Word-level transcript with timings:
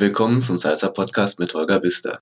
Willkommen 0.00 0.40
zum 0.40 0.60
Salsa 0.60 0.90
Podcast 0.90 1.40
mit 1.40 1.52
Holger 1.54 1.80
Bister. 1.80 2.20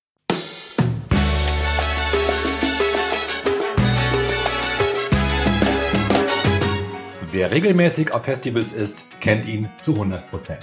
Wer 7.31 7.51
regelmäßig 7.51 8.13
auf 8.13 8.25
Festivals 8.25 8.73
ist, 8.73 9.05
kennt 9.21 9.47
ihn 9.47 9.69
zu 9.77 9.93
100%. 9.93 10.57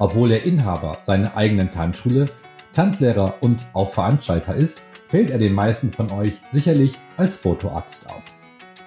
Obwohl 0.00 0.32
er 0.32 0.42
Inhaber 0.42 0.96
seiner 0.98 1.36
eigenen 1.36 1.70
Tanzschule, 1.70 2.26
Tanzlehrer 2.72 3.36
und 3.40 3.64
auch 3.72 3.92
Veranstalter 3.92 4.56
ist, 4.56 4.82
fällt 5.06 5.30
er 5.30 5.38
den 5.38 5.52
meisten 5.52 5.90
von 5.90 6.10
euch 6.10 6.40
sicherlich 6.50 6.98
als 7.16 7.38
Fotoarzt 7.38 8.10
auf. 8.10 8.24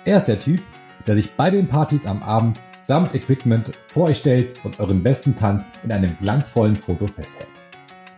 Er 0.04 0.18
ist 0.18 0.26
der 0.26 0.40
Typ, 0.40 0.62
der 1.08 1.16
sich 1.16 1.32
bei 1.38 1.50
den 1.50 1.70
Partys 1.70 2.06
am 2.06 2.22
Abend 2.22 2.62
samt 2.82 3.16
Equipment 3.16 3.72
vor 3.88 4.10
euch 4.10 4.18
stellt 4.18 4.60
und 4.66 4.82
euren 4.82 5.02
besten 5.02 5.36
Tanz 5.36 5.72
in 5.84 5.94
einem 5.94 6.18
glanzvollen 6.20 6.76
Foto 6.76 7.08
festhält. 7.08 7.61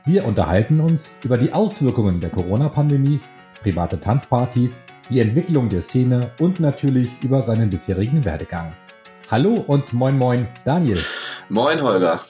Wir 0.06 0.26
unterhalten 0.26 0.82
uns 0.82 1.12
über 1.24 1.38
die 1.38 1.54
Auswirkungen 1.54 2.20
der 2.20 2.30
Corona-Pandemie, 2.30 3.22
private 3.62 4.02
Tanzpartys, 4.02 4.82
die 5.10 5.22
Entwicklung 5.22 5.70
der 5.70 5.82
Szene 5.82 6.30
und 6.42 6.60
natürlich 6.60 7.08
über 7.24 7.42
seinen 7.42 7.70
bisherigen 7.70 8.26
Werdegang. 8.26 8.76
Hallo 9.32 9.54
und 9.66 9.94
moin 9.94 10.18
moin, 10.18 10.50
Daniel. 10.66 11.02
Moin, 11.48 11.82
Holger. 11.82 12.26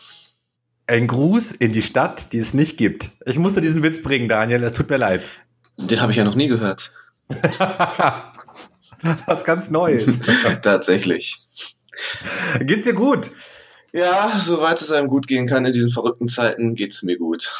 Ein 0.85 1.07
Gruß 1.07 1.53
in 1.53 1.71
die 1.71 1.81
Stadt, 1.81 2.31
die 2.31 2.37
es 2.37 2.53
nicht 2.53 2.77
gibt. 2.77 3.09
Ich 3.25 3.39
musste 3.39 3.59
diesen 3.59 3.81
Witz 3.81 4.03
bringen, 4.03 4.29
Daniel, 4.29 4.61
es 4.61 4.73
tut 4.73 4.91
mir 4.91 4.97
leid. 4.97 5.27
Den 5.77 5.99
habe 5.99 6.11
ich 6.11 6.19
ja 6.19 6.25
noch 6.25 6.35
nie 6.35 6.49
gehört. 6.49 6.93
Was 9.25 9.45
ganz 9.45 9.71
Neues. 9.71 10.19
Tatsächlich. 10.61 11.39
Geht's 12.59 12.83
dir 12.83 12.93
gut? 12.93 13.31
Ja, 13.93 14.39
soweit 14.39 14.81
es 14.81 14.91
einem 14.91 15.07
gut 15.07 15.27
gehen 15.27 15.47
kann 15.47 15.65
in 15.65 15.73
diesen 15.73 15.91
verrückten 15.91 16.27
Zeiten, 16.27 16.75
geht's 16.75 17.03
mir 17.03 17.17
gut. 17.17 17.51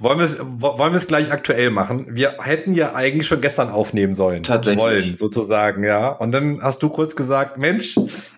Wollen 0.00 0.18
wir 0.18 0.26
es 0.26 0.38
wollen 0.38 0.92
wir 0.92 0.96
es 0.96 1.08
gleich 1.08 1.32
aktuell 1.32 1.70
machen? 1.70 2.06
Wir 2.10 2.36
hätten 2.38 2.72
ja 2.72 2.94
eigentlich 2.94 3.26
schon 3.26 3.40
gestern 3.40 3.68
aufnehmen 3.68 4.14
sollen. 4.14 4.44
Tatsächlich. 4.44 4.80
Wollen, 4.80 5.14
sozusagen, 5.16 5.82
ja. 5.82 6.10
Und 6.10 6.30
dann 6.30 6.62
hast 6.62 6.82
du 6.84 6.88
kurz 6.88 7.16
gesagt, 7.16 7.58
Mensch, 7.58 7.96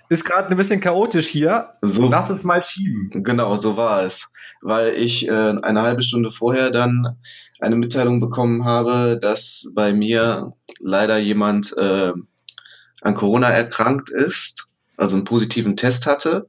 ist 0.08 0.24
gerade 0.24 0.48
ein 0.48 0.56
bisschen 0.56 0.80
chaotisch 0.80 1.28
hier. 1.28 1.74
So. 1.82 2.08
Lass 2.08 2.30
es 2.30 2.44
mal 2.44 2.62
schieben. 2.62 3.10
Genau, 3.24 3.56
so 3.56 3.76
war 3.76 4.04
es. 4.04 4.30
Weil 4.62 4.94
ich 4.94 5.28
äh, 5.28 5.30
eine 5.30 5.82
halbe 5.82 6.02
Stunde 6.02 6.30
vorher 6.30 6.70
dann 6.70 7.18
eine 7.60 7.76
Mitteilung 7.76 8.20
bekommen 8.20 8.64
habe, 8.64 9.18
dass 9.20 9.70
bei 9.74 9.92
mir 9.92 10.54
leider 10.78 11.18
jemand 11.18 11.76
äh, 11.76 12.12
an 13.02 13.14
Corona 13.14 13.50
erkrankt 13.50 14.10
ist, 14.10 14.68
also 14.96 15.16
einen 15.16 15.24
positiven 15.24 15.76
Test 15.76 16.06
hatte. 16.06 16.46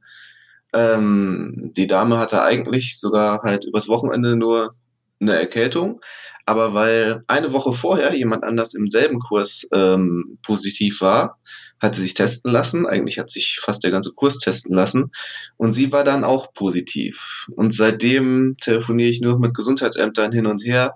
Ähm, 0.72 1.72
die 1.76 1.86
Dame 1.86 2.18
hatte 2.18 2.42
eigentlich 2.42 2.98
sogar 2.98 3.42
halt 3.42 3.66
übers 3.66 3.88
Wochenende 3.88 4.36
nur 4.36 4.74
eine 5.20 5.34
Erkältung, 5.34 6.00
aber 6.46 6.74
weil 6.74 7.22
eine 7.28 7.52
Woche 7.52 7.72
vorher 7.72 8.14
jemand 8.14 8.44
anders 8.44 8.74
im 8.74 8.90
selben 8.90 9.20
Kurs 9.20 9.68
ähm, 9.72 10.38
positiv 10.42 11.00
war, 11.00 11.38
hat 11.82 11.96
sie 11.96 12.02
sich 12.02 12.14
testen 12.14 12.52
lassen. 12.52 12.86
Eigentlich 12.86 13.18
hat 13.18 13.30
sich 13.30 13.60
fast 13.62 13.82
der 13.84 13.90
ganze 13.90 14.12
Kurs 14.12 14.38
testen 14.38 14.74
lassen. 14.74 15.10
Und 15.56 15.72
sie 15.72 15.90
war 15.92 16.04
dann 16.04 16.24
auch 16.24 16.52
positiv. 16.54 17.46
Und 17.56 17.74
seitdem 17.74 18.56
telefoniere 18.60 19.08
ich 19.08 19.20
nur 19.20 19.38
mit 19.38 19.54
Gesundheitsämtern 19.54 20.32
hin 20.32 20.46
und 20.46 20.64
her. 20.64 20.94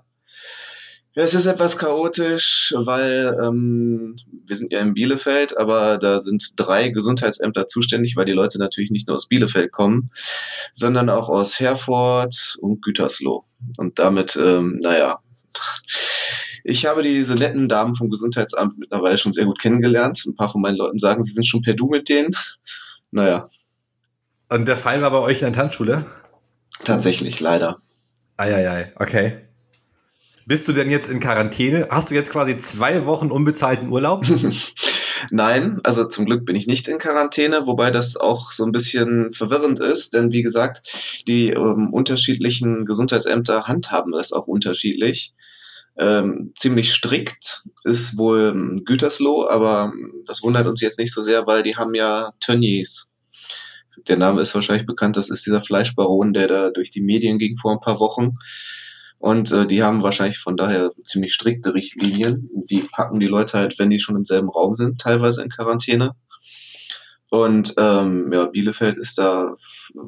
Ja, 1.17 1.23
es 1.23 1.33
ist 1.33 1.47
etwas 1.47 1.79
chaotisch, 1.79 2.75
weil 2.77 3.35
ähm, 3.41 4.17
wir 4.45 4.55
sind 4.55 4.71
ja 4.71 4.81
in 4.81 4.93
Bielefeld, 4.93 5.57
aber 5.57 5.97
da 5.97 6.19
sind 6.19 6.53
drei 6.57 6.89
Gesundheitsämter 6.89 7.67
zuständig, 7.67 8.15
weil 8.15 8.25
die 8.25 8.33
Leute 8.33 8.59
natürlich 8.59 8.91
nicht 8.91 9.07
nur 9.07 9.15
aus 9.15 9.27
Bielefeld 9.27 9.71
kommen, 9.71 10.11
sondern 10.73 11.09
auch 11.09 11.27
aus 11.27 11.59
Herford 11.59 12.57
und 12.61 12.83
Gütersloh. 12.83 13.45
Und 13.77 13.97
damit, 13.97 14.35
ähm, 14.35 14.79
naja, 14.83 15.17
ich 16.63 16.85
habe 16.85 17.01
diese 17.01 17.33
netten 17.33 17.67
Damen 17.67 17.95
vom 17.95 18.11
Gesundheitsamt 18.11 18.77
mittlerweile 18.77 19.17
schon 19.17 19.31
sehr 19.33 19.45
gut 19.45 19.59
kennengelernt. 19.59 20.23
Ein 20.23 20.35
paar 20.35 20.51
von 20.51 20.61
meinen 20.61 20.77
Leuten 20.77 20.99
sagen, 20.99 21.23
sie 21.23 21.33
sind 21.33 21.47
schon 21.47 21.63
per 21.63 21.73
Du 21.73 21.87
mit 21.87 22.09
denen. 22.09 22.35
Naja. 23.09 23.49
Und 24.49 24.67
der 24.67 24.77
Fall 24.77 25.01
war 25.01 25.09
bei 25.09 25.17
euch 25.17 25.39
in 25.39 25.45
der 25.45 25.53
Tanzschule? 25.53 26.05
Tatsächlich, 26.83 27.39
leider. 27.39 27.81
Eieiei, 28.37 28.93
okay. 28.97 29.46
Bist 30.47 30.65
du 30.69 30.71
denn 30.71 30.89
jetzt 30.89 31.09
in 31.09 31.19
Quarantäne? 31.19 31.89
Hast 31.91 32.09
du 32.09 32.15
jetzt 32.15 32.31
quasi 32.31 32.55
zwei 32.55 33.05
Wochen 33.05 33.31
unbezahlten 33.31 33.89
Urlaub? 33.89 34.25
Nein, 35.29 35.81
also 35.83 36.07
zum 36.07 36.25
Glück 36.25 36.45
bin 36.45 36.55
ich 36.55 36.67
nicht 36.67 36.87
in 36.87 36.99
Quarantäne, 36.99 37.67
wobei 37.67 37.91
das 37.91 38.15
auch 38.15 38.53
so 38.53 38.63
ein 38.63 38.71
bisschen 38.71 39.33
verwirrend 39.33 39.81
ist, 39.81 40.13
denn 40.13 40.31
wie 40.31 40.43
gesagt, 40.43 40.87
die 41.27 41.49
ähm, 41.49 41.91
unterschiedlichen 41.91 42.85
Gesundheitsämter 42.85 43.65
handhaben 43.65 44.13
das 44.13 44.31
auch 44.31 44.47
unterschiedlich. 44.47 45.33
Ähm, 45.97 46.53
ziemlich 46.55 46.93
strikt 46.93 47.65
ist 47.83 48.17
wohl 48.17 48.53
ähm, 48.55 48.83
Gütersloh, 48.85 49.49
aber 49.49 49.91
das 50.27 50.43
wundert 50.43 50.65
uns 50.65 50.79
jetzt 50.79 50.97
nicht 50.97 51.13
so 51.13 51.21
sehr, 51.21 51.45
weil 51.45 51.61
die 51.61 51.75
haben 51.75 51.93
ja 51.93 52.31
Tönnies. 52.39 53.09
Der 54.07 54.15
Name 54.15 54.39
ist 54.39 54.55
wahrscheinlich 54.55 54.85
bekannt, 54.85 55.17
das 55.17 55.29
ist 55.29 55.45
dieser 55.45 55.61
Fleischbaron, 55.61 56.31
der 56.31 56.47
da 56.47 56.69
durch 56.69 56.89
die 56.89 57.01
Medien 57.01 57.37
ging 57.37 57.57
vor 57.57 57.73
ein 57.73 57.81
paar 57.81 57.99
Wochen. 57.99 58.37
Und 59.19 59.51
äh, 59.51 59.65
die 59.65 59.83
haben 59.83 60.03
wahrscheinlich 60.03 60.37
von 60.37 60.57
daher 60.57 60.91
ziemlich 61.05 61.33
strikte 61.33 61.73
Richtlinien. 61.73 62.49
Die 62.69 62.81
packen 62.91 63.19
die 63.19 63.27
Leute 63.27 63.57
halt, 63.57 63.79
wenn 63.79 63.89
die 63.89 63.99
schon 63.99 64.15
im 64.15 64.25
selben 64.25 64.49
Raum 64.49 64.75
sind, 64.75 65.01
teilweise 65.01 65.41
in 65.43 65.49
Quarantäne. 65.49 66.13
Und 67.29 67.73
ähm, 67.77 68.31
ja, 68.31 68.45
Bielefeld 68.45 68.97
ist 68.97 69.17
da, 69.17 69.55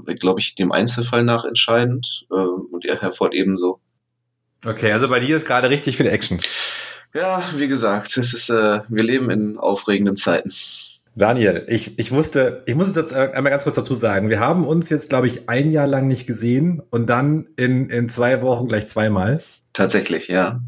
glaube 0.06 0.40
ich, 0.40 0.56
dem 0.56 0.72
Einzelfall 0.72 1.24
nach 1.24 1.44
entscheidend 1.44 2.26
äh, 2.32 2.36
und 2.36 2.86
er 2.86 3.02
Herford 3.02 3.34
ebenso. 3.34 3.82
Okay, 4.66 4.92
also 4.92 5.10
bei 5.10 5.20
dir 5.20 5.36
ist 5.36 5.46
gerade 5.46 5.70
richtig 5.70 5.98
viel 5.98 6.08
Action. 6.08 6.40
Ja, 7.14 7.44
wie 7.56 7.68
gesagt, 7.68 8.16
es 8.18 8.34
ist, 8.34 8.50
äh, 8.50 8.82
wir 8.88 9.04
leben 9.04 9.30
in 9.32 9.58
aufregenden 9.58 10.16
Zeiten. 10.16 10.54
Daniel, 11.16 11.66
ich, 11.68 12.00
ich 12.00 12.12
wusste, 12.12 12.64
ich 12.66 12.76
muss 12.76 12.88
es 12.88 12.96
jetzt 12.96 13.14
einmal 13.14 13.52
ganz 13.52 13.64
kurz 13.64 13.76
dazu 13.76 13.94
sagen. 13.94 14.30
Wir 14.30 14.40
haben 14.40 14.66
uns 14.66 14.90
jetzt, 14.90 15.10
glaube 15.10 15.28
ich, 15.28 15.50
ein 15.50 15.72
Jahr 15.72 15.88
lang 15.88 16.08
nicht 16.08 16.28
gesehen 16.28 16.82
und 16.92 17.10
dann 17.10 17.48
in, 17.56 17.90
in 17.90 18.10
zwei 18.10 18.42
Wochen 18.42 18.68
gleich 18.68 18.88
zweimal. 18.88 19.42
Tatsächlich, 19.74 20.28
ja. 20.28 20.62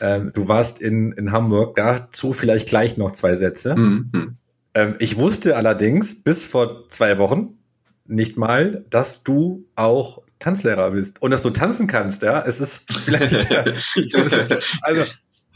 Ähm, 0.00 0.32
du 0.32 0.48
warst 0.48 0.80
in, 0.80 1.12
in 1.12 1.32
Hamburg, 1.32 1.76
dazu 1.76 2.32
vielleicht 2.32 2.68
gleich 2.68 2.96
noch 2.96 3.10
zwei 3.10 3.36
Sätze. 3.36 3.74
Mhm. 3.76 4.36
Ähm, 4.74 4.94
ich 5.00 5.16
wusste 5.16 5.56
allerdings 5.56 6.22
bis 6.22 6.46
vor 6.46 6.88
zwei 6.88 7.18
Wochen 7.18 7.58
nicht 8.06 8.36
mal, 8.36 8.84
dass 8.90 9.22
du 9.22 9.66
auch 9.74 10.22
Tanzlehrer 10.38 10.92
bist 10.92 11.20
und 11.20 11.32
dass 11.32 11.42
du 11.42 11.50
tanzen 11.50 11.86
kannst, 11.86 12.22
ja. 12.22 12.42
Es 12.46 12.60
ist 12.60 12.84
vielleicht, 13.04 13.50
also, 14.82 15.04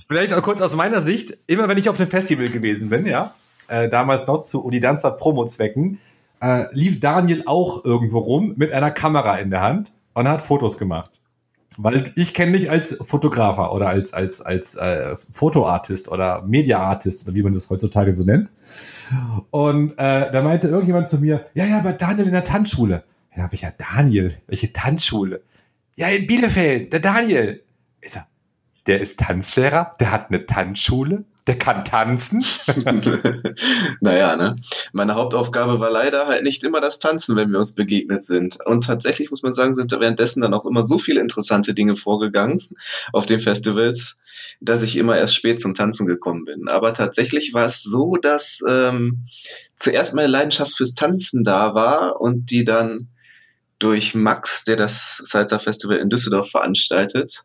vielleicht 0.09 0.33
auch 0.33 0.43
kurz 0.43 0.61
aus 0.61 0.75
meiner 0.75 1.01
Sicht, 1.01 1.39
immer 1.47 1.69
wenn 1.69 1.79
ich 1.79 1.89
auf 1.89 1.99
einem 1.99 2.09
Festival 2.09 2.49
gewesen 2.49 2.91
bin, 2.91 3.07
ja, 3.07 3.35
äh, 3.69 3.89
damals 3.89 4.27
noch 4.27 4.41
zu 4.41 4.65
Unidanza 4.65 5.11
Promo-Zwecken, 5.11 5.99
äh, 6.41 6.67
lief 6.73 7.01
Daniel 7.01 7.45
auch 7.47 7.85
irgendwo 7.85 8.19
rum 8.19 8.55
mit 8.57 8.73
einer 8.73 8.91
Kamera 8.91 9.37
in 9.37 9.51
der 9.51 9.61
Hand 9.61 9.95
und 10.15 10.29
hat 10.29 10.43
Fotos 10.43 10.79
gemacht. 10.79 11.21
Weil 11.79 12.13
ich 12.17 12.35
kenne 12.35 12.53
dich 12.53 12.71
als 12.71 12.99
Fotografer 13.01 13.73
oder 13.73 13.89
als, 13.89 14.13
als, 14.13 14.43
als 14.43 14.75
äh, 14.77 15.17
Fotoartist 15.31 16.09
oder 16.09 16.43
Mediaartist 16.43 17.27
oder 17.27 17.35
wie 17.35 17.43
man 17.43 17.55
das 17.55 17.71
heutzutage 17.71 18.13
so 18.13 18.25
nennt. 18.25 18.51
Und 19.51 19.93
äh, 19.93 20.31
da 20.31 20.43
meinte 20.43 20.69
irgendjemand 20.69 21.09
zu 21.09 21.19
mir, 21.19 21.47
ja, 21.55 21.65
ja, 21.65 21.81
bei 21.81 21.93
Daniel 21.93 22.27
in 22.27 22.33
der 22.33 22.45
Tanzschule. 22.45 23.05
Ja, 23.35 23.51
welcher 23.51 23.73
Daniel? 23.73 24.35
Welche 24.47 24.73
Tanzschule? 24.73 25.43
Ja, 25.97 26.09
in 26.09 26.27
Bielefeld, 26.27 26.93
der 26.93 27.01
Daniel. 27.01 27.63
Ist 28.01 28.17
er, 28.17 28.27
der 28.87 29.01
ist 29.01 29.21
Tanzlehrer, 29.21 29.95
der 30.01 30.11
hat 30.11 30.29
eine 30.29 30.45
Tanzschule. 30.45 31.25
Der 31.47 31.59
kann 31.59 31.85
tanzen. 31.85 32.45
naja, 34.01 34.37
ne? 34.37 34.57
Meine 34.93 35.17
Hauptaufgabe 35.17 35.81
war 35.81 35.91
leider 35.91 36.27
halt 36.29 36.45
nicht 36.45 36.63
immer 36.63 36.81
das 36.81 37.01
Tanzen, 37.01 37.35
wenn 37.35 37.51
wir 37.51 37.59
uns 37.59 37.75
begegnet 37.75 38.25
sind. 38.25 38.59
Und 38.65 38.85
tatsächlich 38.85 39.31
muss 39.31 39.43
man 39.43 39.53
sagen, 39.53 39.75
sind 39.75 39.91
währenddessen 39.91 40.41
dann 40.41 40.55
auch 40.55 40.65
immer 40.67 40.85
so 40.85 40.99
viele 41.01 41.21
interessante 41.21 41.75
Dinge 41.75 41.97
vorgegangen 41.97 42.63
auf 43.13 43.27
den 43.27 43.41
Festivals, 43.41 44.21
dass 44.61 44.83
ich 44.83 44.97
immer 44.97 45.17
erst 45.17 45.35
spät 45.35 45.61
zum 45.61 45.75
Tanzen 45.75 46.07
gekommen 46.07 46.45
bin. 46.45 46.69
Aber 46.69 46.95
tatsächlich 46.95 47.53
war 47.53 47.67
es 47.67 47.83
so, 47.83 48.17
dass 48.17 48.61
ähm, 48.69 49.27
zuerst 49.77 50.15
meine 50.15 50.29
Leidenschaft 50.29 50.77
fürs 50.77 50.95
Tanzen 50.95 51.43
da 51.43 51.75
war 51.75 52.21
und 52.21 52.53
die 52.53 52.65
dann 52.65 53.09
durch 53.81 54.15
Max, 54.15 54.63
der 54.63 54.77
das 54.77 55.21
Salsa 55.25 55.59
Festival 55.59 55.97
in 55.97 56.09
Düsseldorf 56.09 56.51
veranstaltet, 56.51 57.43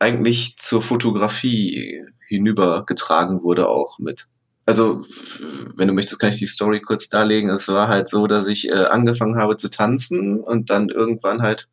eigentlich 0.00 0.56
zur 0.58 0.82
Fotografie 0.82 2.02
hinübergetragen 2.30 3.42
wurde 3.42 3.68
auch 3.68 3.98
mit. 3.98 4.26
Also, 4.64 5.02
wenn 5.74 5.88
du 5.88 5.94
möchtest, 5.94 6.20
kann 6.20 6.30
ich 6.30 6.38
die 6.38 6.46
Story 6.46 6.80
kurz 6.80 7.08
darlegen. 7.08 7.50
Es 7.50 7.66
war 7.66 7.88
halt 7.88 8.08
so, 8.08 8.26
dass 8.28 8.46
ich 8.46 8.68
äh, 8.68 8.84
angefangen 8.84 9.36
habe 9.36 9.56
zu 9.56 9.68
tanzen 9.68 10.40
und 10.40 10.70
dann 10.70 10.90
irgendwann 10.90 11.42
halt 11.42 11.68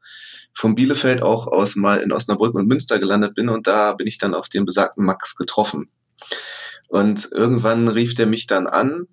von 0.56 0.74
Bielefeld 0.74 1.21
auch 1.21 1.45
aus 1.45 1.75
mal 1.75 2.00
in 2.00 2.12
Osnabrück 2.12 2.56
und 2.56 2.68
Münster 2.68 2.98
gelandet 2.98 3.36
bin 3.36 3.50
und 3.50 3.68
da 3.68 3.94
bin 3.94 4.07
ich 4.07 4.18
dann 4.18 4.33
auf 4.33 4.50
den 4.50 4.65
besagten 4.65 5.06
Max 5.06 5.36
getroffen. 5.36 5.89
Und 6.89 7.30
irgendwann 7.31 7.88
rief 7.88 8.15
der 8.15 8.25
mich 8.25 8.48
dann 8.48 8.65
an 8.65 9.07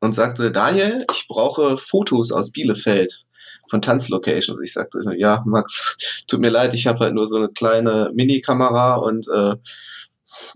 und 0.00 0.14
sagte, 0.14 0.52
Daniel, 0.52 1.06
ich 1.10 1.26
brauche 1.26 1.78
Fotos 1.78 2.32
aus 2.32 2.52
Bielefeld. 2.52 3.24
von 3.68 3.82
Tanzlocations. 3.82 4.60
Ich 4.60 4.72
sagte, 4.72 5.02
ja, 5.16 5.42
Max, 5.46 5.96
tut 6.28 6.40
mir 6.40 6.50
leid, 6.50 6.74
ich 6.74 6.86
habe 6.86 7.00
halt 7.00 7.14
nur 7.14 7.26
so 7.26 7.36
eine 7.36 7.48
kleine 7.48 8.10
Mini-Kamera 8.14 8.96
und 8.96 9.26
äh, 9.28 9.56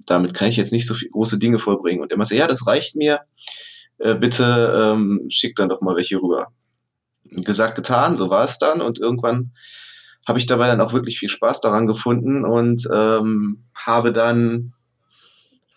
damit 0.06 0.35
kann 0.35 0.49
ich 0.49 0.56
jetzt 0.56 0.73
nicht 0.73 0.87
so 0.87 0.94
viel 0.94 1.11
große 1.11 1.38
Dinge 1.38 1.59
vollbringen. 1.59 2.03
Und 2.03 2.11
er 2.11 2.19
meinte, 2.19 2.37
ja, 2.37 2.47
das 2.47 2.67
reicht 2.67 2.97
mir. 2.97 3.21
Äh, 3.99 4.15
bitte 4.15 4.94
ähm, 4.94 5.27
schick 5.29 5.56
dann 5.56 5.69
doch 5.69 5.81
mal 5.81 5.97
welche 5.97 6.17
rüber. 6.17 6.49
Gesagt, 7.25 7.77
getan, 7.77 8.17
so 8.17 8.31
war 8.31 8.44
es 8.44 8.59
dann. 8.59 8.81
Und 8.81 8.99
irgendwann 8.99 9.53
habe 10.27 10.38
ich 10.38 10.47
dabei 10.47 10.67
dann 10.67 10.81
auch 10.81 10.93
wirklich 10.93 11.19
viel 11.19 11.29
Spaß 11.29 11.61
daran 11.61 11.87
gefunden 11.87 12.44
und 12.44 12.87
ähm, 12.93 13.65
habe 13.75 14.12
dann 14.12 14.73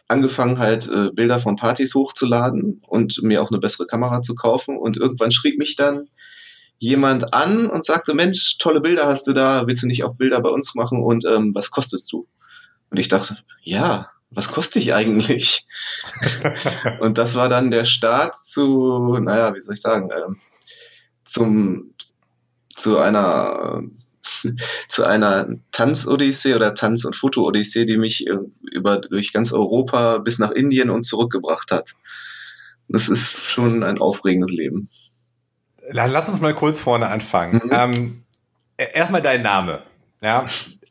angefangen 0.08 0.60
halt 0.60 0.88
äh, 0.88 1.10
Bilder 1.12 1.40
von 1.40 1.56
Partys 1.56 1.96
hochzuladen 1.96 2.82
und 2.88 3.22
mir 3.24 3.42
auch 3.42 3.50
eine 3.50 3.60
bessere 3.60 3.88
Kamera 3.88 4.22
zu 4.22 4.36
kaufen 4.36 4.78
und 4.78 4.98
irgendwann 4.98 5.32
schrieb 5.32 5.58
mich 5.58 5.76
dann 5.76 6.08
jemand 6.78 7.34
an 7.34 7.68
und 7.68 7.86
sagte, 7.86 8.14
Mensch, 8.14 8.58
tolle 8.60 8.82
Bilder 8.82 9.08
hast 9.08 9.26
du 9.28 9.34
da, 9.34 9.66
willst 9.66 9.84
du 9.84 9.88
nicht 9.88 10.04
auch 10.04 10.16
Bilder 10.16 10.42
bei 10.42 10.50
uns 10.50 10.76
machen 10.76 11.02
und 11.02 11.26
ähm, 11.26 11.56
was 11.56 11.72
kostest 11.72 12.12
du? 12.12 12.28
Und 12.94 13.00
ich 13.00 13.08
dachte, 13.08 13.38
ja, 13.64 14.12
was 14.30 14.52
koste 14.52 14.78
ich 14.78 14.94
eigentlich? 14.94 15.66
und 17.00 17.18
das 17.18 17.34
war 17.34 17.50
dann 17.50 17.72
der 17.72 17.86
Start 17.86 18.36
zu, 18.36 19.18
naja, 19.20 19.56
wie 19.56 19.62
soll 19.62 19.74
ich 19.74 19.82
sagen, 19.82 20.12
ähm, 20.12 20.38
zum, 21.26 21.96
zu 22.70 23.00
einer 23.00 23.82
zu 24.90 25.06
einer 25.06 25.48
Tanzodyssee 25.72 26.54
oder 26.54 26.76
Tanz- 26.76 27.04
und 27.04 27.18
Foto-Odyssee, 27.18 27.86
die 27.86 27.98
mich 27.98 28.28
äh, 28.28 28.38
über, 28.72 29.00
durch 29.00 29.34
ganz 29.34 29.52
Europa 29.52 30.20
bis 30.20 30.38
nach 30.38 30.52
Indien 30.52 30.92
und 30.92 31.04
zurückgebracht 31.04 31.72
hat. 31.72 31.96
Das 32.88 33.10
ist 33.10 33.32
schon 33.32 33.82
ein 33.82 33.98
aufregendes 33.98 34.52
Leben. 34.52 34.92
Lass 35.90 36.30
uns 36.30 36.42
mal 36.42 36.54
kurz 36.54 36.80
vorne 36.80 37.08
anfangen. 37.08 37.60
Mhm. 37.66 37.72
Ähm, 37.72 38.24
e-, 38.78 38.94
erstmal 38.94 39.24
dein 39.24 39.42
Name. 39.42 39.82
Ja, 40.22 40.48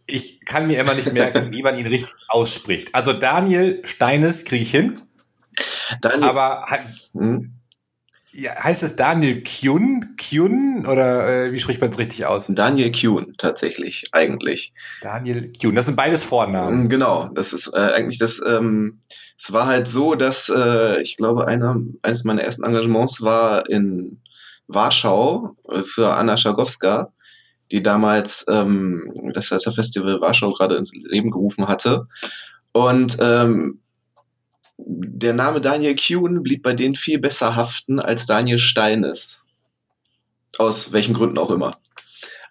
ich 0.07 0.45
kann 0.45 0.67
mir 0.67 0.81
immer 0.81 0.95
nicht 0.95 1.13
merken, 1.13 1.53
wie 1.53 1.63
man 1.63 1.77
ihn 1.77 1.87
richtig 1.87 2.15
ausspricht. 2.29 2.95
Also 2.95 3.13
Daniel 3.13 3.81
Steines 3.85 4.45
kriege 4.45 4.63
ich 4.63 4.71
hin. 4.71 5.01
Daniel, 6.01 6.25
aber 6.25 6.67
mhm. 7.13 7.63
Ja, 8.35 8.55
heißt 8.65 8.83
es 8.83 8.97
Daniel 8.97 9.43
Kyun? 9.43 10.17
Kyun 10.17 10.87
oder 10.87 11.29
äh, 11.29 11.53
wie 11.53 11.61
spricht 11.61 11.83
man 11.83 11.91
es 11.91 11.99
richtig 11.99 12.25
aus? 12.25 12.47
Daniel 12.49 12.91
Kyun, 12.91 13.35
tatsächlich, 13.37 14.07
eigentlich. 14.13 14.73
Daniel 15.03 15.53
Kyun, 15.53 15.75
das 15.75 15.85
sind 15.85 15.97
beides 15.97 16.25
Vornamen. 16.25 16.85
Mm, 16.85 16.89
genau, 16.89 17.29
das 17.35 17.53
ist 17.53 17.75
äh, 17.75 17.79
eigentlich 17.79 18.19
das, 18.19 18.41
ähm, 18.47 19.01
es 19.39 19.53
war 19.53 19.67
halt 19.67 19.87
so, 19.87 20.15
dass 20.15 20.49
äh, 20.49 21.03
ich 21.03 21.19
glaube, 21.19 21.47
einer, 21.47 21.79
eines 22.01 22.25
meiner 22.25 22.41
ersten 22.41 22.65
Engagements 22.65 23.21
war 23.21 23.69
in 23.69 24.23
Warschau 24.67 25.55
äh, 25.69 25.83
für 25.83 26.15
Anna 26.15 26.39
Schagowska, 26.39 27.13
die 27.73 27.83
damals 27.83 28.45
ähm, 28.49 29.13
das 29.35 29.49
Salsa 29.49 29.73
Festival 29.73 30.21
Warschau 30.21 30.51
gerade 30.51 30.77
ins 30.77 30.93
Leben 30.93 31.31
gerufen 31.31 31.67
hatte. 31.67 32.07
Und 32.73 33.17
ähm, 33.19 33.81
der 34.77 35.33
Name 35.33 35.61
Daniel 35.61 35.97
Kuhn 35.97 36.43
blieb 36.43 36.63
bei 36.63 36.75
denen 36.75 36.95
viel 36.95 37.19
besser 37.19 37.57
haften 37.57 37.99
als 37.99 38.27
Daniel 38.27 38.59
Steines. 38.59 39.47
Aus 40.59 40.93
welchen 40.93 41.15
Gründen 41.15 41.39
auch 41.39 41.51
immer. 41.51 41.77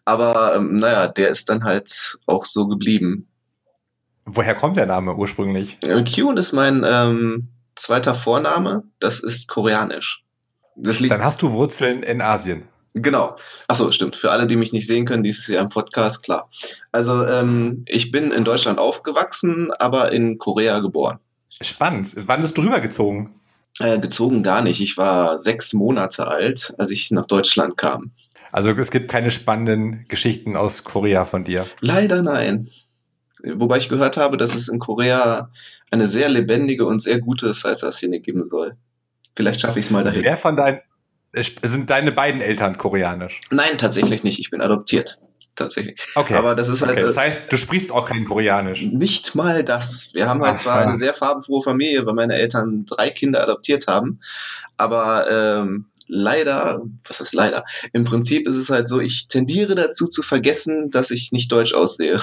Aber 0.06 0.56
ähm, 0.56 0.78
naja, 0.78 1.08
der 1.08 1.30
ist 1.30 1.50
dann 1.50 1.64
halt 1.64 2.18
auch 2.26 2.46
so 2.46 2.68
geblieben. 2.68 3.28
Woher 4.26 4.56
kommt 4.56 4.78
der 4.78 4.88
Name 4.88 5.16
ursprünglich? 5.16 5.78
Kuhn 5.82 6.38
ist 6.38 6.52
mein 6.52 6.84
ähm, 6.84 7.50
zweiter 7.76 8.16
Vorname. 8.16 8.84
Das 9.00 9.20
ist 9.20 9.48
koreanisch. 9.48 10.24
dann 10.76 11.24
hast 11.24 11.44
du 11.44 11.52
Wurzeln 11.52 12.02
in 12.02 12.22
Asien. 12.22 12.64
Genau. 12.94 13.38
Achso, 13.68 13.92
stimmt. 13.92 14.16
Für 14.16 14.32
alle, 14.32 14.48
die 14.48 14.58
mich 14.58 14.74
nicht 14.74 14.88
sehen 14.88 15.06
können, 15.06 15.24
dieses 15.24 15.48
Jahr 15.48 15.64
im 15.64 15.70
Podcast, 15.70 16.24
klar. 16.24 16.50
Also 16.92 17.26
ähm, 17.26 17.84
ich 17.88 18.12
bin 18.12 18.32
in 18.32 18.44
Deutschland 18.44 18.80
aufgewachsen, 18.80 19.72
aber 19.72 20.12
in 20.12 20.38
Korea 20.38 20.80
geboren. 20.80 21.20
Spannend. 21.62 22.14
Wann 22.16 22.42
bist 22.42 22.58
du 22.58 22.64
rübergezogen? 22.64 23.30
Äh, 23.80 24.00
gezogen 24.00 24.44
gar 24.44 24.62
nicht. 24.62 24.82
Ich 24.82 24.98
war 24.98 25.40
sechs 25.40 25.74
Monate 25.74 26.28
alt, 26.28 26.74
als 26.78 26.90
ich 26.92 27.12
nach 27.12 27.28
Deutschland 27.28 27.78
kam. 27.78 28.12
Also 28.52 28.72
es 28.72 28.92
gibt 28.92 29.10
keine 29.10 29.32
spannenden 29.32 30.06
Geschichten 30.10 30.58
aus 30.58 30.84
Korea 30.84 31.24
von 31.24 31.46
dir. 31.46 31.68
Leider 31.80 32.22
nein. 32.22 32.70
Wobei 33.44 33.78
ich 33.78 33.90
gehört 33.90 34.18
habe, 34.18 34.38
dass 34.38 34.56
es 34.56 34.68
in 34.68 34.80
Korea 34.80 35.50
eine 35.90 36.08
sehr 36.08 36.30
lebendige 36.30 36.86
und 36.86 37.00
sehr 37.00 37.20
gute 37.20 37.54
Salsa-Szene 37.54 38.20
geben 38.20 38.46
soll. 38.46 38.76
Vielleicht 39.36 39.62
schaffe 39.62 39.80
ich 39.80 39.86
es 39.86 39.92
mal 39.92 40.04
dahin. 40.04 40.22
Wer 40.22 40.38
von 40.38 40.56
deinen 40.56 40.82
sind 41.34 41.90
deine 41.90 42.12
beiden 42.12 42.42
Eltern 42.42 42.78
koreanisch? 42.78 43.42
Nein, 43.52 43.78
tatsächlich 43.78 44.24
nicht. 44.24 44.40
Ich 44.40 44.50
bin 44.50 44.62
adoptiert 44.62 45.20
tatsächlich. 45.56 46.00
Okay. 46.16 46.36
Aber 46.36 46.56
das 46.56 46.70
ist 46.70 46.82
halt. 46.82 46.94
Okay. 46.94 47.02
Das 47.02 47.18
heißt, 47.18 47.52
du 47.52 47.58
sprichst 47.58 47.92
auch 47.92 48.06
kein 48.06 48.26
Koreanisch. 48.26 48.84
Nicht 48.84 49.36
mal 49.36 49.64
das. 49.64 50.10
Wir 50.14 50.28
haben 50.28 50.42
halt 50.42 50.56
Ach, 50.56 50.62
zwar 50.62 50.82
ja. 50.82 50.88
eine 50.88 50.98
sehr 50.98 51.14
farbenfrohe 51.14 51.64
Familie, 51.64 52.06
weil 52.06 52.14
meine 52.14 52.36
Eltern 52.36 52.86
drei 52.86 53.10
Kinder 53.10 53.44
adoptiert 53.44 53.88
haben, 53.88 54.20
aber 54.78 55.30
ähm, 55.30 55.86
leider, 56.08 56.82
was 57.08 57.22
ist 57.22 57.34
leider? 57.34 57.64
Im 57.94 58.04
Prinzip 58.04 58.48
ist 58.48 58.56
es 58.56 58.70
halt 58.70 58.88
so, 58.88 59.00
ich 59.00 59.28
tendiere 59.28 59.76
dazu 59.76 60.08
zu 60.08 60.24
vergessen, 60.24 60.90
dass 60.90 61.12
ich 61.12 61.32
nicht 61.32 61.52
deutsch 61.52 61.74
aussehe. 61.74 62.22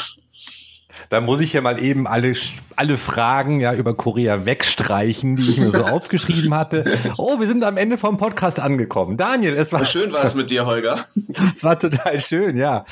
Da 1.09 1.21
muss 1.21 1.41
ich 1.41 1.53
ja 1.53 1.61
mal 1.61 1.83
eben 1.83 2.07
alle, 2.07 2.33
alle 2.77 2.97
Fragen 2.97 3.61
ja 3.61 3.75
über 3.75 3.95
Korea 3.95 4.47
wegstreichen, 4.47 5.37
die 5.37 5.51
ich 5.51 5.57
mir 5.59 5.71
so 5.71 5.85
aufgeschrieben 5.85 6.55
hatte. 6.55 6.85
Oh, 7.19 7.39
wir 7.39 7.47
sind 7.47 7.63
am 7.65 7.77
Ende 7.77 7.99
vom 7.99 8.17
Podcast 8.17 8.59
angekommen. 8.61 9.17
Daniel, 9.17 9.55
es 9.57 9.73
war. 9.73 9.85
Schön 9.85 10.13
war 10.13 10.25
es 10.25 10.35
mit 10.35 10.51
dir, 10.51 10.67
Holger. 10.67 11.05
es 11.55 11.63
war 11.63 11.79
total 11.79 12.21
schön, 12.21 12.57
ja. 12.57 12.85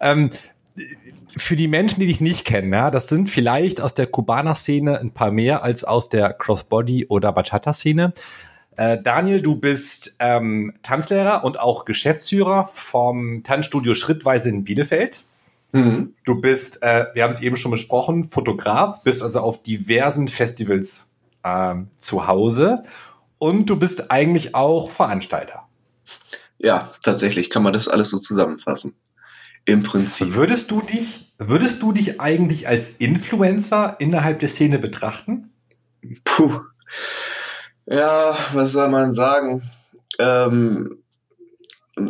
Ähm, 0.00 0.30
für 1.36 1.56
die 1.56 1.68
Menschen, 1.68 2.00
die 2.00 2.06
dich 2.06 2.20
nicht 2.20 2.44
kennen, 2.44 2.72
ja, 2.72 2.90
das 2.90 3.08
sind 3.08 3.28
vielleicht 3.28 3.80
aus 3.80 3.94
der 3.94 4.06
Kubaner-Szene 4.06 4.98
ein 5.00 5.12
paar 5.12 5.30
mehr 5.30 5.62
als 5.62 5.84
aus 5.84 6.08
der 6.08 6.38
Crossbody- 6.38 7.06
oder 7.08 7.32
Bachata-Szene. 7.32 8.12
Äh, 8.76 8.98
Daniel, 9.02 9.42
du 9.42 9.56
bist 9.56 10.16
ähm, 10.18 10.74
Tanzlehrer 10.82 11.44
und 11.44 11.60
auch 11.60 11.84
Geschäftsführer 11.84 12.64
vom 12.72 13.42
Tanzstudio 13.42 13.94
Schrittweise 13.94 14.48
in 14.48 14.64
Bielefeld. 14.64 15.24
Mhm. 15.72 16.14
Du 16.24 16.40
bist, 16.40 16.82
äh, 16.82 17.06
wir 17.14 17.24
haben 17.24 17.32
es 17.32 17.40
eben 17.40 17.56
schon 17.56 17.70
besprochen, 17.70 18.24
Fotograf, 18.24 19.02
bist 19.02 19.22
also 19.22 19.40
auf 19.40 19.62
diversen 19.62 20.28
Festivals 20.28 21.08
ähm, 21.44 21.88
zu 21.98 22.26
Hause 22.26 22.84
und 23.38 23.68
du 23.68 23.76
bist 23.76 24.10
eigentlich 24.10 24.54
auch 24.54 24.90
Veranstalter. 24.90 25.66
Ja, 26.58 26.92
tatsächlich 27.02 27.50
kann 27.50 27.62
man 27.62 27.72
das 27.72 27.88
alles 27.88 28.10
so 28.10 28.18
zusammenfassen. 28.18 28.94
Im 29.64 29.82
Prinzip. 29.82 30.34
Würdest 30.34 30.70
du 30.70 30.80
dich, 30.80 31.32
würdest 31.38 31.82
du 31.82 31.92
dich 31.92 32.20
eigentlich 32.20 32.68
als 32.68 32.90
Influencer 32.90 33.96
innerhalb 33.98 34.40
der 34.40 34.48
Szene 34.48 34.78
betrachten? 34.78 35.52
Puh. 36.24 36.60
Ja, 37.86 38.36
was 38.52 38.72
soll 38.72 38.88
man 38.88 39.12
sagen? 39.12 39.70
Ähm, 40.18 41.01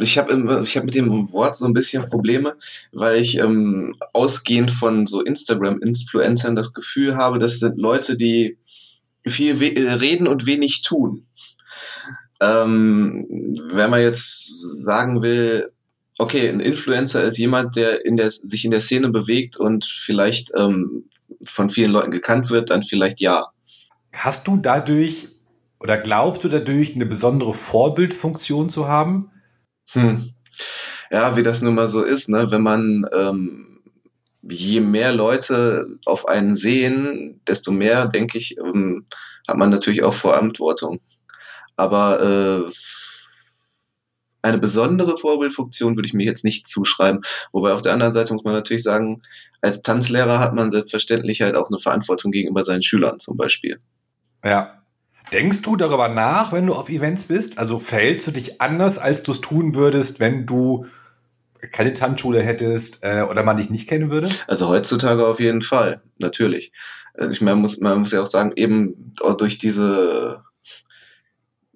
ich 0.01 0.19
habe 0.19 0.62
ich 0.65 0.77
hab 0.77 0.85
mit 0.85 0.95
dem 0.95 1.33
Wort 1.33 1.57
so 1.57 1.67
ein 1.67 1.73
bisschen 1.73 2.09
Probleme, 2.09 2.57
weil 2.93 3.21
ich 3.21 3.39
ähm, 3.39 3.97
ausgehend 4.12 4.71
von 4.71 5.07
so 5.07 5.21
Instagram-Influencern 5.21 6.55
das 6.55 6.73
Gefühl 6.73 7.17
habe, 7.17 7.39
das 7.39 7.59
sind 7.59 7.79
Leute, 7.79 8.17
die 8.17 8.59
viel 9.27 9.55
reden 9.57 10.27
und 10.29 10.47
wenig 10.47 10.83
tun. 10.83 11.27
Ähm, 12.41 13.27
wenn 13.73 13.91
man 13.91 14.03
jetzt 14.03 14.83
sagen 14.83 15.23
will, 15.23 15.73
okay, 16.19 16.49
ein 16.49 16.61
Influencer 16.61 17.25
ist 17.25 17.39
jemand, 17.39 17.77
der, 17.77 18.05
in 18.05 18.17
der 18.17 18.31
sich 18.31 18.65
in 18.65 18.71
der 18.71 18.81
Szene 18.81 19.11
bewegt 19.11 19.57
und 19.57 19.85
vielleicht 19.85 20.53
ähm, 20.57 21.05
von 21.45 21.71
vielen 21.71 21.91
Leuten 21.91 22.11
gekannt 22.11 22.51
wird, 22.51 22.71
dann 22.71 22.83
vielleicht 22.83 23.21
ja. 23.21 23.49
Hast 24.12 24.47
du 24.47 24.57
dadurch 24.57 25.29
oder 25.81 25.99
glaubst 25.99 26.45
du 26.45 26.49
dadurch 26.49 26.95
eine 26.95 27.07
besondere 27.07 27.55
Vorbildfunktion 27.55 28.71
zu 28.71 28.87
haben? 28.87 29.32
Hm. 29.93 30.33
Ja, 31.11 31.37
wie 31.37 31.43
das 31.43 31.63
nun 31.63 31.75
mal 31.75 31.89
so 31.89 32.03
ist, 32.03 32.29
ne? 32.29 32.51
wenn 32.51 32.63
man 32.63 33.07
ähm, 33.13 33.81
je 34.43 34.81
mehr 34.81 35.13
Leute 35.13 35.99
auf 36.05 36.27
einen 36.27 36.55
sehen, 36.55 37.41
desto 37.47 37.71
mehr, 37.71 38.09
denke 38.09 38.39
ich, 38.39 38.57
ähm, 38.59 39.05
hat 39.47 39.57
man 39.57 39.71
natürlich 39.71 40.03
auch 40.03 40.15
Verantwortung. 40.15 41.01
Aber 41.77 42.71
äh, 42.71 42.73
eine 44.43 44.59
besondere 44.59 45.19
Vorbildfunktion 45.19 45.97
würde 45.97 46.07
ich 46.07 46.15
mir 46.15 46.27
jetzt 46.27 46.45
nicht 46.45 46.67
zuschreiben. 46.67 47.23
Wobei 47.53 47.73
auf 47.73 47.83
der 47.83 47.93
anderen 47.93 48.13
Seite 48.13 48.35
muss 48.35 48.45
man 48.45 48.55
natürlich 48.55 48.83
sagen, 48.83 49.23
als 49.61 49.83
Tanzlehrer 49.83 50.41
hat 50.41 50.55
man 50.55 50.71
selbstverständlich 50.71 51.43
halt 51.43 51.55
auch 51.55 51.69
eine 51.69 51.79
Verantwortung 51.79 52.33
gegenüber 52.33 52.65
seinen 52.65 52.83
Schülern 52.83 53.21
zum 53.21 53.37
Beispiel. 53.37 53.81
Ja, 54.45 54.82
Denkst 55.33 55.62
du 55.62 55.76
darüber 55.76 56.09
nach, 56.09 56.52
wenn 56.52 56.67
du 56.67 56.75
auf 56.75 56.88
Events 56.88 57.26
bist? 57.26 57.59
Also 57.59 57.79
verhältst 57.79 58.26
du 58.26 58.31
dich 58.33 58.61
anders, 58.61 58.99
als 58.99 59.23
du 59.23 59.33
es 59.33 59.41
tun 59.41 59.75
würdest, 59.75 60.21
wenn 60.21 60.47
du 60.47 60.87
keine 61.71 61.95
Tanzschule 61.95 62.43
hättest 62.43 63.02
äh, 63.02 63.23
oder 63.23 63.43
man 63.43 63.57
dich 63.57 63.71
nicht 63.71 63.88
kennen 63.88 64.11
würde? 64.11 64.31
Also 64.47 64.69
heutzutage 64.69 65.26
auf 65.26 65.41
jeden 65.41 65.62
Fall, 65.62 66.02
natürlich. 66.19 66.73
Also 67.14 67.33
ich 67.33 67.41
meine, 67.41 67.57
muss, 67.57 67.79
man 67.79 68.00
muss 68.00 68.12
ja 68.12 68.23
auch 68.23 68.26
sagen, 68.26 68.52
eben 68.57 69.12
durch 69.38 69.59
diese 69.59 70.43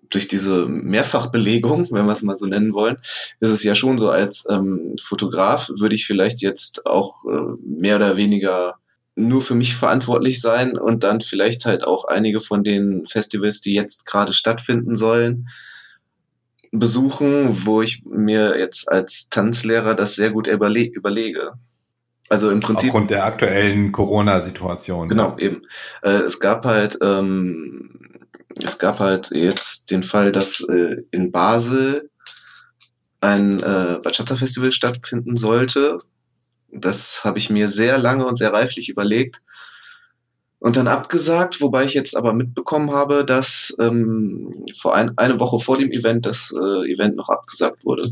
durch 0.09 0.29
diese 0.29 0.67
Mehrfachbelegung, 0.67 1.89
wenn 1.91 2.07
wir 2.07 2.13
es 2.13 2.23
mal 2.23 2.37
so 2.37 2.47
nennen 2.47 2.73
wollen, 2.73 2.99
ist 3.41 3.51
es 3.51 3.65
ja 3.65 3.75
schon 3.75 3.99
so, 3.99 4.09
als 4.11 4.47
ähm, 4.49 4.97
Fotograf 5.03 5.69
würde 5.69 5.97
ich 5.97 6.07
vielleicht 6.07 6.43
jetzt 6.43 6.87
auch 6.87 7.25
äh, 7.25 7.57
mehr 7.65 7.97
oder 7.97 8.17
weniger 8.17 8.77
nur 9.17 9.43
für 9.43 9.55
mich 9.55 9.75
verantwortlich 9.75 10.41
sein 10.41 10.79
und 10.79 11.03
dann 11.03 11.23
vielleicht 11.23 11.65
halt 11.65 11.83
auch 11.83 12.05
einige 12.05 12.41
von 12.41 12.63
den 12.63 13.07
Festivals, 13.07 13.63
die 13.63 13.75
jetzt 13.75 14.05
gerade 14.05 14.35
stattfinden 14.35 14.95
sollen, 14.95 15.49
besuchen, 16.71 17.65
wo 17.65 17.81
ich 17.81 18.05
mir 18.05 18.59
jetzt 18.59 18.91
als 18.91 19.29
Tanzlehrer 19.31 19.95
das 19.95 20.15
sehr 20.15 20.31
gut 20.31 20.47
überle 20.47 20.85
überlege. 20.85 21.55
Also 22.29 22.51
im 22.51 22.61
Prinzip. 22.61 22.89
Aufgrund 22.89 23.11
der 23.11 23.25
aktuellen 23.25 23.93
Corona-Situation. 23.93 25.09
Genau, 25.09 25.39
eben. 25.39 25.63
Äh, 26.03 26.23
es 26.23 26.41
gab 26.41 26.65
halt, 26.65 26.99
ähm, 27.01 28.19
es 28.63 28.79
gab 28.79 28.99
halt 28.99 29.31
jetzt 29.31 29.91
den 29.91 30.03
Fall, 30.03 30.33
dass 30.33 30.61
äh, 30.61 30.97
in 31.11 31.31
Basel 31.31 32.11
ein 33.21 33.61
äh, 33.61 33.99
Bachata-Festival 34.03 34.73
stattfinden 34.73 35.37
sollte. 35.37 35.99
Das 36.71 37.25
habe 37.25 37.39
ich 37.39 37.51
mir 37.51 37.69
sehr 37.69 37.99
lange 37.99 38.27
und 38.27 38.37
sehr 38.37 38.53
reiflich 38.53 38.89
überlegt 38.89 39.41
und 40.59 40.77
dann 40.77 40.89
abgesagt, 40.89 41.61
wobei 41.61 41.85
ich 41.85 41.95
jetzt 41.95 42.17
aber 42.17 42.33
mitbekommen 42.33 42.91
habe, 42.91 43.25
dass 43.25 43.77
ähm, 43.79 44.51
vor 44.81 44.95
ein, 44.95 45.17
eine 45.19 45.39
Woche 45.39 45.61
vor 45.61 45.77
dem 45.77 45.91
Event 45.91 46.27
das 46.27 46.53
äh, 46.53 46.93
Event 46.93 47.17
noch 47.17 47.29
abgesagt 47.29 47.85
wurde. 47.85 48.09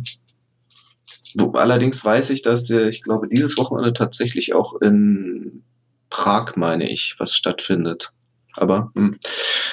Allerdings 1.54 2.04
weiß 2.04 2.30
ich, 2.30 2.42
dass 2.42 2.70
äh, 2.70 2.88
ich 2.88 3.02
glaube, 3.02 3.28
dieses 3.28 3.58
Wochenende 3.58 3.92
tatsächlich 3.92 4.54
auch 4.54 4.80
in 4.80 5.64
Prag, 6.11 6.54
meine 6.56 6.88
ich, 6.88 7.16
was 7.18 7.34
stattfindet. 7.34 8.11
Aber 8.52 8.92
hm, 8.94 9.18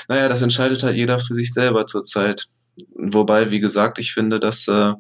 naja, 0.08 0.28
das 0.28 0.42
entscheidet 0.42 0.82
halt 0.82 0.96
jeder 0.96 1.20
für 1.20 1.36
sich 1.36 1.54
selber 1.54 1.86
zurzeit. 1.86 2.48
Wobei, 2.96 3.52
wie 3.52 3.60
gesagt, 3.60 4.00
ich 4.00 4.14
finde, 4.14 4.40
dass 4.40 4.68
äh, 4.68 4.94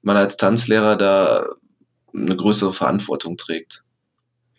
man 0.00 0.16
als 0.16 0.36
Tanzlehrer 0.36 0.96
da 0.96 1.46
eine 2.14 2.36
größere 2.36 2.74
Verantwortung 2.74 3.36
trägt. 3.36 3.84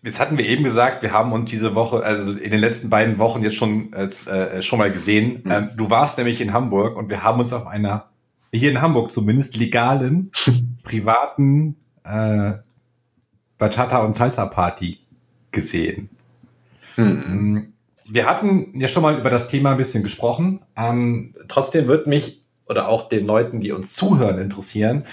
Jetzt 0.04 0.20
hatten 0.20 0.38
wir 0.38 0.46
eben 0.46 0.66
gesagt, 0.66 1.02
wir 1.02 1.14
haben 1.14 1.32
uns 1.32 1.50
diese 1.50 1.76
Woche, 1.76 2.04
also 2.04 2.34
in 2.34 2.52
den 2.52 2.60
letzten 2.60 2.90
beiden 2.90 3.20
Wochen 3.20 3.42
jetzt 3.42 3.56
schon, 3.56 3.94
äh, 3.94 4.62
schon 4.62 4.80
mal 4.80 4.92
gesehen. 4.92 5.42
Mhm. 5.46 5.52
Ähm, 5.52 5.70
du 5.78 5.90
warst 5.90 6.18
nämlich 6.18 6.42
in 6.42 6.52
Hamburg 6.52 6.98
und 6.98 7.10
wir 7.10 7.24
haben 7.24 7.40
uns 7.40 7.54
auf 7.54 7.68
einer, 7.68 8.10
hier 8.54 8.70
in 8.70 8.82
Hamburg 8.82 9.10
zumindest, 9.10 9.56
legalen, 9.56 10.32
privaten 10.84 11.78
äh, 12.04 12.54
Bachata- 13.58 14.04
und 14.04 14.14
Salsa-Party 14.14 15.00
gesehen. 15.52 16.10
Mhm. 16.98 17.74
Wir 18.06 18.26
hatten 18.26 18.78
ja 18.78 18.90
schon 18.90 19.04
mal 19.04 19.18
über 19.18 19.30
das 19.30 19.48
Thema 19.48 19.72
ein 19.72 19.78
bisschen 19.78 20.04
gesprochen. 20.04 20.60
Ähm, 20.76 21.34
trotzdem 21.48 21.88
wird 21.88 22.08
mich 22.08 22.44
oder 22.68 22.90
auch 22.90 23.08
den 23.08 23.26
Leuten, 23.26 23.62
die 23.62 23.72
uns 23.72 23.94
zuhören, 23.94 24.38
interessieren. 24.38 25.06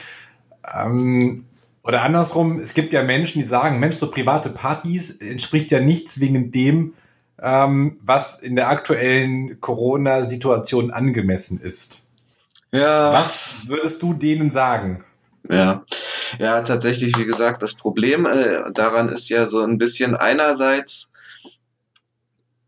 Ähm, 0.73 1.45
oder 1.91 2.03
andersrum, 2.03 2.61
es 2.61 2.75
gibt 2.75 2.93
ja 2.93 3.03
Menschen, 3.03 3.41
die 3.41 3.45
sagen, 3.45 3.81
Mensch, 3.81 3.97
so 3.97 4.13
private 4.13 4.49
Partys 4.49 5.11
entspricht 5.11 5.73
ja 5.73 5.81
nicht 5.81 6.09
zwingend 6.09 6.55
dem, 6.55 6.95
ähm, 7.43 7.99
was 8.01 8.39
in 8.39 8.55
der 8.55 8.69
aktuellen 8.69 9.61
Corona-Situation 9.61 10.93
angemessen 10.93 11.59
ist. 11.59 12.07
Ja. 12.71 13.13
Was 13.13 13.67
würdest 13.67 14.01
du 14.05 14.15
denen 14.15 14.51
sagen? 14.51 15.03
Ja, 15.51 15.85
ja, 16.39 16.63
tatsächlich, 16.63 17.19
wie 17.19 17.25
gesagt, 17.25 17.61
das 17.61 17.75
Problem 17.75 18.25
äh, 18.25 18.71
daran 18.73 19.09
ist 19.09 19.29
ja 19.29 19.49
so 19.49 19.61
ein 19.61 19.77
bisschen 19.77 20.15
einerseits 20.15 21.11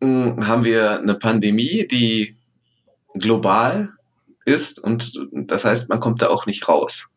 mh, 0.00 0.35
hm, 0.35 0.49
haben 0.49 0.64
wir 0.64 0.99
eine 0.99 1.14
Pandemie, 1.14 1.87
die 1.87 2.35
global 3.14 3.91
ist 4.45 4.81
und 4.81 5.12
das 5.33 5.64
heißt, 5.64 5.91
man 5.91 6.00
kommt 6.00 6.23
da 6.23 6.29
auch 6.29 6.45
nicht 6.45 6.67
raus. 6.67 7.12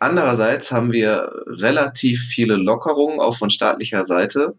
Andererseits 0.00 0.70
haben 0.70 0.92
wir 0.92 1.30
relativ 1.46 2.20
viele 2.22 2.56
Lockerungen 2.56 3.20
auch 3.20 3.36
von 3.36 3.50
staatlicher 3.50 4.04
Seite, 4.04 4.54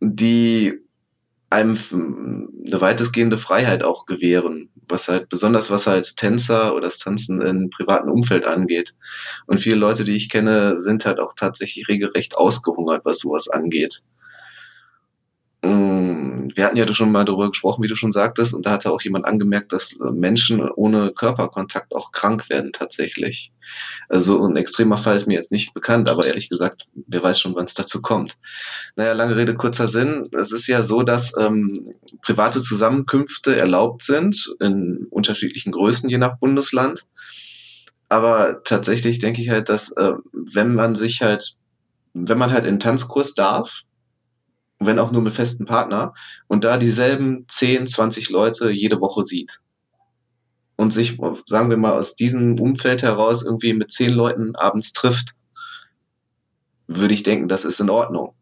die 0.00 0.78
einem 1.48 1.78
eine 2.66 2.80
weitestgehende 2.80 3.36
Freiheit 3.36 3.82
auch 3.82 4.04
gewähren, 4.06 4.68
was 4.88 5.08
halt 5.08 5.28
besonders 5.28 5.70
was 5.70 5.86
halt 5.86 6.16
Tänzer 6.16 6.74
oder 6.74 6.86
das 6.86 6.98
Tanzen 6.98 7.40
im 7.40 7.70
privaten 7.70 8.10
Umfeld 8.10 8.44
angeht. 8.44 8.94
Und 9.46 9.60
viele 9.60 9.76
Leute, 9.76 10.04
die 10.04 10.16
ich 10.16 10.28
kenne, 10.28 10.80
sind 10.80 11.06
halt 11.06 11.20
auch 11.20 11.34
tatsächlich 11.34 11.88
regelrecht 11.88 12.36
ausgehungert, 12.36 13.04
was 13.04 13.20
sowas 13.20 13.48
angeht. 13.48 14.02
Mm, 15.62 15.95
wir 16.56 16.64
hatten 16.64 16.78
ja 16.78 16.92
schon 16.94 17.12
mal 17.12 17.26
darüber 17.26 17.50
gesprochen, 17.50 17.82
wie 17.82 17.88
du 17.88 17.96
schon 17.96 18.12
sagtest, 18.12 18.54
und 18.54 18.64
da 18.64 18.70
hatte 18.72 18.90
auch 18.90 19.02
jemand 19.02 19.26
angemerkt, 19.26 19.74
dass 19.74 19.98
Menschen 20.00 20.66
ohne 20.70 21.12
Körperkontakt 21.12 21.94
auch 21.94 22.12
krank 22.12 22.48
werden 22.48 22.72
tatsächlich. 22.72 23.52
Also 24.08 24.42
ein 24.42 24.56
extremer 24.56 24.96
Fall 24.96 25.18
ist 25.18 25.26
mir 25.26 25.34
jetzt 25.34 25.52
nicht 25.52 25.74
bekannt, 25.74 26.08
aber 26.08 26.26
ehrlich 26.26 26.48
gesagt, 26.48 26.86
wer 26.94 27.22
weiß 27.22 27.38
schon, 27.38 27.54
wann 27.54 27.66
es 27.66 27.74
dazu 27.74 28.00
kommt. 28.00 28.38
Naja, 28.96 29.12
lange 29.12 29.36
Rede, 29.36 29.54
kurzer 29.54 29.86
Sinn. 29.86 30.26
Es 30.32 30.50
ist 30.50 30.66
ja 30.66 30.82
so, 30.82 31.02
dass 31.02 31.36
ähm, 31.36 31.92
private 32.22 32.62
Zusammenkünfte 32.62 33.54
erlaubt 33.54 34.02
sind 34.02 34.54
in 34.58 35.06
unterschiedlichen 35.10 35.72
Größen, 35.72 36.08
je 36.08 36.16
nach 36.16 36.38
Bundesland. 36.38 37.04
Aber 38.08 38.62
tatsächlich 38.64 39.18
denke 39.18 39.42
ich 39.42 39.50
halt, 39.50 39.68
dass 39.68 39.92
äh, 39.92 40.12
wenn 40.32 40.74
man 40.74 40.94
sich 40.94 41.20
halt, 41.20 41.56
wenn 42.14 42.38
man 42.38 42.52
halt 42.52 42.64
in 42.64 42.80
Tanzkurs 42.80 43.34
darf, 43.34 43.82
wenn 44.78 44.98
auch 44.98 45.12
nur 45.12 45.22
mit 45.22 45.32
festen 45.32 45.66
Partner, 45.66 46.14
und 46.48 46.64
da 46.64 46.78
dieselben 46.78 47.46
10, 47.48 47.86
20 47.86 48.30
Leute 48.30 48.70
jede 48.70 49.00
Woche 49.00 49.22
sieht, 49.22 49.60
und 50.76 50.92
sich, 50.92 51.18
sagen 51.46 51.70
wir 51.70 51.76
mal, 51.76 51.92
aus 51.92 52.16
diesem 52.16 52.60
Umfeld 52.60 53.02
heraus 53.02 53.44
irgendwie 53.44 53.72
mit 53.72 53.90
zehn 53.90 54.10
Leuten 54.10 54.54
abends 54.56 54.92
trifft, 54.92 55.30
würde 56.86 57.14
ich 57.14 57.22
denken, 57.22 57.48
das 57.48 57.64
ist 57.64 57.80
in 57.80 57.90
Ordnung. 57.90 58.34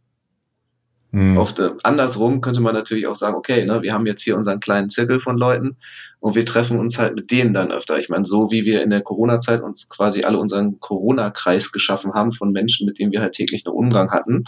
Mhm. 1.12 1.38
Auf 1.38 1.54
der, 1.54 1.76
andersrum 1.84 2.40
könnte 2.40 2.60
man 2.60 2.74
natürlich 2.74 3.06
auch 3.06 3.14
sagen, 3.14 3.36
okay, 3.36 3.64
ne, 3.64 3.82
wir 3.82 3.92
haben 3.92 4.04
jetzt 4.04 4.22
hier 4.22 4.36
unseren 4.36 4.58
kleinen 4.58 4.90
Zirkel 4.90 5.20
von 5.20 5.38
Leuten 5.38 5.76
und 6.18 6.34
wir 6.34 6.44
treffen 6.44 6.80
uns 6.80 6.98
halt 6.98 7.14
mit 7.14 7.30
denen 7.30 7.54
dann 7.54 7.70
öfter. 7.70 7.98
Ich 8.00 8.08
meine, 8.08 8.26
so 8.26 8.50
wie 8.50 8.64
wir 8.64 8.82
in 8.82 8.90
der 8.90 9.02
Corona-Zeit 9.02 9.62
uns 9.62 9.88
quasi 9.88 10.24
alle 10.24 10.38
unseren 10.38 10.80
Corona-Kreis 10.80 11.70
geschaffen 11.70 12.14
haben 12.14 12.32
von 12.32 12.50
Menschen, 12.50 12.84
mit 12.84 12.98
denen 12.98 13.12
wir 13.12 13.20
halt 13.20 13.34
täglich 13.34 13.64
einen 13.64 13.76
Umgang 13.76 14.10
hatten, 14.10 14.44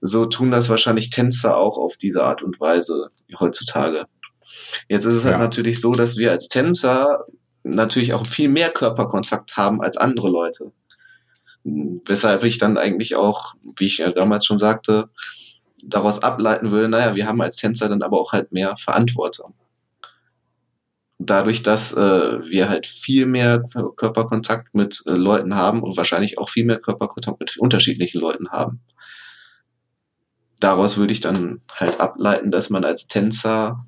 so 0.00 0.26
tun 0.26 0.50
das 0.50 0.68
wahrscheinlich 0.68 1.10
Tänzer 1.10 1.56
auch 1.56 1.76
auf 1.76 1.96
diese 1.96 2.22
Art 2.24 2.42
und 2.42 2.60
Weise 2.60 3.10
heutzutage. 3.38 4.06
Jetzt 4.88 5.04
ist 5.04 5.14
es 5.14 5.24
halt 5.24 5.38
natürlich 5.38 5.80
so, 5.80 5.92
dass 5.92 6.16
wir 6.16 6.30
als 6.30 6.48
Tänzer 6.48 7.24
natürlich 7.62 8.14
auch 8.14 8.26
viel 8.26 8.48
mehr 8.48 8.70
Körperkontakt 8.70 9.56
haben 9.56 9.82
als 9.82 9.96
andere 9.96 10.28
Leute. 10.28 10.72
Weshalb 11.64 12.44
ich 12.44 12.58
dann 12.58 12.78
eigentlich 12.78 13.16
auch, 13.16 13.54
wie 13.76 13.86
ich 13.86 13.98
ja 13.98 14.10
damals 14.10 14.46
schon 14.46 14.58
sagte, 14.58 15.08
daraus 15.82 16.22
ableiten 16.22 16.70
will, 16.70 16.88
naja, 16.88 17.14
wir 17.14 17.26
haben 17.26 17.40
als 17.40 17.56
Tänzer 17.56 17.88
dann 17.88 18.02
aber 18.02 18.18
auch 18.20 18.32
halt 18.32 18.52
mehr 18.52 18.76
Verantwortung. 18.76 19.54
Dadurch, 21.18 21.62
dass 21.62 21.92
äh, 21.92 21.98
wir 22.48 22.68
halt 22.68 22.86
viel 22.86 23.26
mehr 23.26 23.64
Körperkontakt 23.96 24.74
mit 24.74 25.02
äh, 25.06 25.10
Leuten 25.10 25.56
haben 25.56 25.82
und 25.82 25.96
wahrscheinlich 25.96 26.38
auch 26.38 26.48
viel 26.48 26.64
mehr 26.64 26.78
Körperkontakt 26.78 27.40
mit 27.40 27.56
unterschiedlichen 27.58 28.20
Leuten 28.20 28.50
haben. 28.50 28.80
Daraus 30.60 30.96
würde 30.96 31.12
ich 31.12 31.20
dann 31.20 31.60
halt 31.74 32.00
ableiten, 32.00 32.50
dass 32.50 32.70
man 32.70 32.84
als 32.84 33.06
Tänzer 33.06 33.86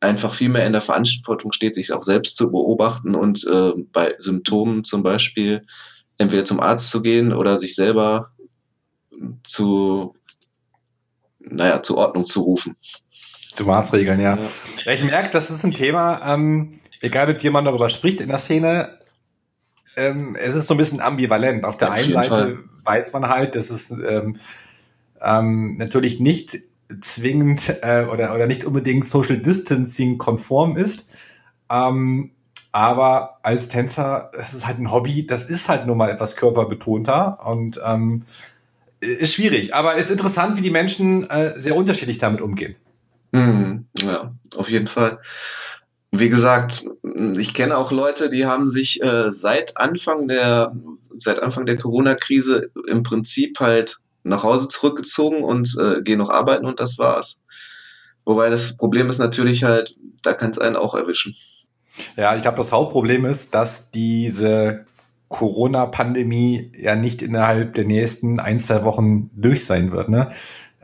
einfach 0.00 0.34
viel 0.34 0.48
mehr 0.48 0.66
in 0.66 0.72
der 0.72 0.82
Verantwortung 0.82 1.52
steht, 1.52 1.74
sich 1.74 1.92
auch 1.92 2.02
selbst 2.02 2.36
zu 2.36 2.50
beobachten 2.50 3.14
und 3.14 3.44
äh, 3.46 3.72
bei 3.92 4.14
Symptomen 4.18 4.84
zum 4.84 5.02
Beispiel 5.02 5.66
entweder 6.18 6.44
zum 6.44 6.60
Arzt 6.60 6.90
zu 6.90 7.02
gehen 7.02 7.32
oder 7.32 7.58
sich 7.58 7.74
selber 7.74 8.32
zu, 9.44 10.16
naja, 11.38 11.82
zur 11.82 11.98
Ordnung 11.98 12.26
zu 12.26 12.42
rufen. 12.42 12.76
Zu 13.52 13.64
Maßregeln, 13.64 14.20
ja. 14.20 14.38
ja. 14.84 14.92
ich 14.92 15.04
merke, 15.04 15.30
das 15.30 15.50
ist 15.50 15.64
ein 15.64 15.74
Thema, 15.74 16.20
ähm, 16.34 16.80
egal 17.00 17.26
mit 17.26 17.44
wem 17.44 17.52
man 17.52 17.64
darüber 17.64 17.88
spricht 17.88 18.20
in 18.20 18.28
der 18.28 18.38
Szene, 18.38 18.98
ähm, 19.96 20.36
es 20.38 20.54
ist 20.54 20.66
so 20.68 20.74
ein 20.74 20.78
bisschen 20.78 21.00
ambivalent. 21.00 21.64
Auf 21.64 21.76
der 21.76 21.88
Auf 21.88 21.94
einen 21.94 22.10
Seite 22.10 22.34
Fall. 22.34 22.58
weiß 22.84 23.12
man 23.12 23.28
halt, 23.28 23.54
dass 23.54 23.70
es 23.70 23.90
ähm, 23.90 24.38
ähm, 25.22 25.76
natürlich 25.76 26.20
nicht 26.20 26.58
zwingend 27.00 27.74
äh, 27.82 28.04
oder, 28.04 28.34
oder 28.34 28.46
nicht 28.46 28.64
unbedingt 28.64 29.06
Social 29.06 29.38
Distancing 29.38 30.18
konform 30.18 30.76
ist. 30.76 31.08
Ähm, 31.70 32.32
aber 32.72 33.38
als 33.42 33.68
Tänzer, 33.68 34.30
das 34.34 34.54
ist 34.54 34.66
halt 34.66 34.78
ein 34.78 34.90
Hobby, 34.90 35.26
das 35.26 35.48
ist 35.48 35.68
halt 35.68 35.86
nur 35.86 35.96
mal 35.96 36.10
etwas 36.10 36.36
körperbetonter 36.36 37.38
und 37.44 37.80
ähm, 37.84 38.24
ist 39.00 39.34
schwierig. 39.34 39.74
Aber 39.74 39.94
ist 39.94 40.10
interessant, 40.10 40.56
wie 40.56 40.62
die 40.62 40.70
Menschen 40.70 41.28
äh, 41.28 41.52
sehr 41.56 41.76
unterschiedlich 41.76 42.18
damit 42.18 42.40
umgehen. 42.40 42.76
Mhm, 43.32 43.86
ja, 43.98 44.32
auf 44.56 44.68
jeden 44.70 44.88
Fall. 44.88 45.18
Wie 46.10 46.28
gesagt, 46.28 46.84
ich 47.38 47.54
kenne 47.54 47.76
auch 47.76 47.90
Leute, 47.90 48.28
die 48.28 48.44
haben 48.44 48.68
sich 48.68 49.02
äh, 49.02 49.32
seit 49.32 49.78
Anfang 49.78 50.28
der 50.28 50.76
seit 51.18 51.38
Anfang 51.40 51.64
der 51.64 51.78
Corona-Krise 51.78 52.70
im 52.86 53.02
Prinzip 53.02 53.60
halt 53.60 53.96
nach 54.22 54.42
Hause 54.42 54.68
zurückgezogen 54.68 55.42
und 55.42 55.76
äh, 55.78 56.02
gehe 56.02 56.16
noch 56.16 56.30
arbeiten 56.30 56.66
und 56.66 56.80
das 56.80 56.98
war's. 56.98 57.40
Wobei 58.24 58.50
das 58.50 58.76
Problem 58.76 59.10
ist 59.10 59.18
natürlich 59.18 59.64
halt, 59.64 59.96
da 60.22 60.34
kann 60.34 60.50
es 60.50 60.58
einen 60.58 60.76
auch 60.76 60.94
erwischen. 60.94 61.34
Ja, 62.16 62.36
ich 62.36 62.42
glaube, 62.42 62.56
das 62.56 62.72
Hauptproblem 62.72 63.24
ist, 63.24 63.54
dass 63.54 63.90
diese 63.90 64.86
Corona-Pandemie 65.28 66.72
ja 66.78 66.94
nicht 66.94 67.22
innerhalb 67.22 67.74
der 67.74 67.84
nächsten 67.84 68.38
ein, 68.38 68.60
zwei 68.60 68.84
Wochen 68.84 69.30
durch 69.34 69.64
sein 69.64 69.90
wird, 69.90 70.08
ne? 70.08 70.30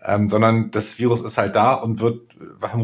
Ähm, 0.03 0.29
sondern 0.29 0.71
das 0.71 0.99
Virus 0.99 1.23
ist 1.23 1.39
halt 1.39 1.57
da 1.57 1.75
und 1.75 2.01
wird 2.01 2.23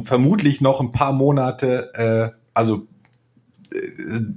vermutlich 0.04 0.60
noch 0.60 0.80
ein 0.80 0.92
paar 0.92 1.12
Monate, 1.12 1.94
äh, 1.94 2.36
also 2.52 2.86
äh, 3.72 3.78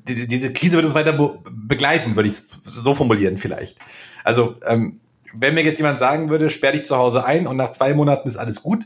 diese, 0.08 0.28
diese 0.28 0.54
Krise 0.54 0.76
wird 0.76 0.86
uns 0.86 0.96
weiter 0.96 1.14
be 1.14 1.40
begleiten, 1.52 2.16
würde 2.16 2.30
ich 2.30 2.36
so 2.64 2.96
formulieren 2.96 3.38
vielleicht. 3.38 3.78
Also 4.24 4.56
ähm, 4.66 5.02
wenn 5.40 5.54
mir 5.54 5.64
jetzt 5.64 5.78
jemand 5.78 6.00
sagen 6.00 6.30
würde, 6.30 6.50
sperr 6.50 6.72
dich 6.72 6.86
zu 6.86 6.98
Hause 6.98 7.26
ein 7.26 7.48
und 7.48 7.58
nach 7.58 7.70
zwei 7.70 7.94
Monaten 7.94 8.28
ist 8.28 8.38
alles 8.38 8.62
gut, 8.64 8.86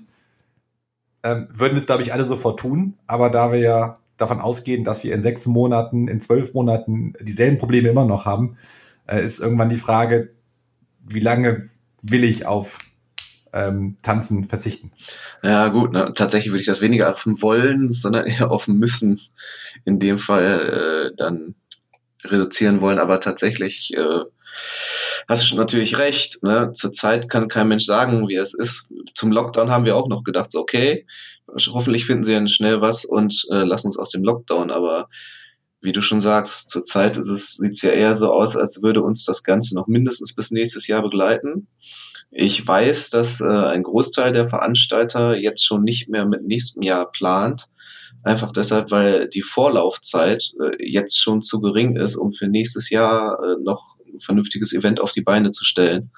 ähm, 1.23 1.47
würden 1.51 1.77
es, 1.77 1.85
glaube 1.85 2.01
ich, 2.01 2.13
alle 2.13 2.23
sofort 2.23 2.59
tun. 2.59 2.97
Aber 3.07 3.29
da 3.29 3.51
wir 3.51 3.59
ja 3.59 3.99
davon 4.17 4.39
ausgehen, 4.39 4.83
dass 4.83 5.03
wir 5.03 5.13
in 5.13 5.21
sechs 5.21 5.45
Monaten, 5.45 6.07
in 6.07 6.21
zwölf 6.21 6.53
Monaten 6.53 7.13
dieselben 7.19 7.57
Probleme 7.57 7.89
immer 7.89 8.05
noch 8.05 8.25
haben, 8.25 8.57
äh, 9.07 9.23
ist 9.23 9.39
irgendwann 9.39 9.69
die 9.69 9.77
Frage, 9.77 10.33
wie 11.03 11.19
lange 11.19 11.69
will 12.01 12.23
ich 12.23 12.45
auf 12.45 12.79
ähm, 13.53 13.97
Tanzen 14.01 14.47
verzichten? 14.47 14.91
Ja, 15.43 15.69
gut, 15.69 15.91
ne? 15.91 16.13
tatsächlich 16.15 16.51
würde 16.51 16.61
ich 16.61 16.67
das 16.67 16.81
weniger 16.81 17.11
auf 17.13 17.25
wollen, 17.25 17.93
sondern 17.93 18.25
eher 18.27 18.51
auf 18.51 18.67
müssen 18.67 19.21
in 19.85 19.99
dem 19.99 20.19
Fall 20.19 21.11
äh, 21.11 21.15
dann 21.15 21.55
reduzieren 22.23 22.81
wollen. 22.81 22.99
Aber 22.99 23.19
tatsächlich 23.19 23.95
äh, 23.95 24.23
hast 25.31 25.53
natürlich 25.55 25.97
recht. 25.97 26.43
Ne? 26.43 26.71
Zurzeit 26.73 27.29
kann 27.29 27.47
kein 27.47 27.67
Mensch 27.67 27.85
sagen, 27.85 28.27
wie 28.27 28.35
es 28.35 28.53
ist. 28.53 28.89
Zum 29.15 29.31
Lockdown 29.31 29.71
haben 29.71 29.85
wir 29.85 29.95
auch 29.95 30.07
noch 30.07 30.23
gedacht, 30.23 30.51
so, 30.51 30.59
okay, 30.59 31.05
hoffentlich 31.47 32.05
finden 32.05 32.23
sie 32.23 32.33
dann 32.33 32.49
schnell 32.49 32.81
was 32.81 33.05
und 33.05 33.45
äh, 33.49 33.63
lassen 33.63 33.87
uns 33.87 33.97
aus 33.97 34.09
dem 34.09 34.23
Lockdown. 34.23 34.71
Aber 34.71 35.09
wie 35.81 35.91
du 35.91 36.01
schon 36.01 36.21
sagst, 36.21 36.69
zurzeit 36.69 37.17
ist 37.17 37.27
es, 37.27 37.55
sieht's 37.55 37.81
ja 37.81 37.91
eher 37.91 38.15
so 38.15 38.31
aus, 38.31 38.55
als 38.55 38.83
würde 38.83 39.01
uns 39.01 39.25
das 39.25 39.43
Ganze 39.43 39.75
noch 39.75 39.87
mindestens 39.87 40.35
bis 40.35 40.51
nächstes 40.51 40.87
Jahr 40.87 41.01
begleiten. 41.01 41.67
Ich 42.29 42.65
weiß, 42.65 43.09
dass 43.09 43.41
äh, 43.41 43.45
ein 43.45 43.83
Großteil 43.83 44.31
der 44.31 44.47
Veranstalter 44.47 45.35
jetzt 45.35 45.65
schon 45.65 45.83
nicht 45.83 46.07
mehr 46.07 46.25
mit 46.25 46.43
nächstem 46.45 46.83
Jahr 46.83 47.11
plant. 47.11 47.65
Einfach 48.23 48.53
deshalb, 48.53 48.91
weil 48.91 49.27
die 49.27 49.41
Vorlaufzeit 49.41 50.53
äh, 50.61 50.87
jetzt 50.87 51.19
schon 51.19 51.41
zu 51.41 51.59
gering 51.59 51.97
ist, 51.97 52.15
um 52.15 52.31
für 52.31 52.47
nächstes 52.47 52.89
Jahr 52.89 53.39
äh, 53.41 53.61
noch 53.63 53.90
vernünftiges 54.19 54.73
Event 54.73 54.99
auf 54.99 55.11
die 55.11 55.21
Beine 55.21 55.51
zu 55.51 55.65
stellen 55.65 56.11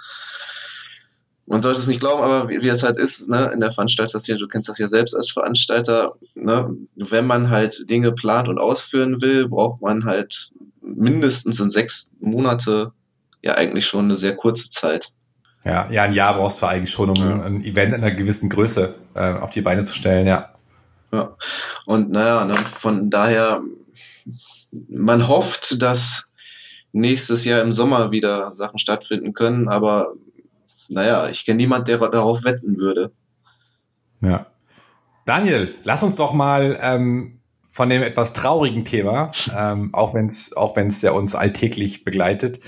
man 1.46 1.62
sollte 1.62 1.80
es 1.80 1.88
nicht 1.88 2.00
glauben, 2.00 2.22
aber 2.22 2.50
wie, 2.50 2.62
wie 2.62 2.70
es 2.70 2.84
halt 2.84 2.98
ist, 2.98 3.30
ne, 3.30 3.52
in 3.54 3.60
der 3.60 3.72
Veranstalterszene, 3.72 4.40
du 4.40 4.48
kennst 4.48 4.70
das 4.70 4.78
ja 4.78 4.88
selbst 4.88 5.14
als 5.14 5.32
Veranstalter, 5.32 6.14
ne, 6.36 6.76
wenn 6.96 7.28
man 7.28 7.50
halt 7.50 7.90
Dinge 7.90 8.14
plant 8.14 8.48
und 8.48 8.60
ausführen 8.60 9.22
will, 9.22 9.50
braucht 9.50 9.82
man 9.82 10.06
halt 10.06 10.52
mindestens 10.82 11.60
in 11.60 11.72
sechs 11.72 12.12
Monate 12.20 12.92
ja 13.42 13.56
eigentlich 13.56 13.86
schon 13.86 14.06
eine 14.06 14.16
sehr 14.16 14.36
kurze 14.36 14.70
Zeit. 14.70 15.10
Ja, 15.66 15.90
ja, 15.92 16.04
ein 16.04 16.14
Jahr 16.14 16.36
brauchst 16.36 16.62
du 16.62 16.66
eigentlich 16.66 16.92
schon, 16.92 17.10
um 17.10 17.16
ja. 17.16 17.44
ein 17.44 17.64
Event 17.64 17.94
einer 17.94 18.12
gewissen 18.12 18.50
Größe 18.50 18.96
äh, 19.14 19.34
auf 19.34 19.52
die 19.52 19.62
Beine 19.62 19.84
zu 19.84 19.96
stellen, 19.96 20.28
ja. 20.28 20.54
Ja, 21.12 21.36
und 21.86 22.10
naja, 22.10 22.46
ne, 22.46 22.56
von 22.56 23.10
daher, 23.10 23.62
man 24.90 25.28
hofft, 25.28 25.82
dass 25.82 26.28
nächstes 26.94 27.44
Jahr 27.44 27.62
im 27.62 27.74
Sommer 27.74 28.12
wieder 28.12 28.54
Sachen 28.54 28.80
stattfinden 28.80 29.34
können, 29.34 29.68
aber 29.68 30.14
naja, 30.88 31.28
ich 31.30 31.46
kenne 31.46 31.58
niemand, 31.58 31.88
der 31.88 31.98
darauf 31.98 32.44
wetten 32.44 32.78
würde. 32.78 33.12
Ja. 34.22 34.46
Daniel, 35.26 35.76
lass 35.84 36.04
uns 36.04 36.16
doch 36.16 36.34
mal 36.34 36.78
ähm, 36.82 37.40
von 37.72 37.90
dem 37.90 38.04
etwas 38.04 38.34
traurigen 38.34 38.86
Thema, 38.86 39.32
ähm, 39.56 39.94
auch 39.94 40.14
wenn 40.14 40.28
es 40.28 40.56
auch 40.56 40.76
wenn's 40.76 41.02
ja 41.02 41.12
uns 41.12 41.34
alltäglich 41.34 42.04
begleitet, 42.04 42.60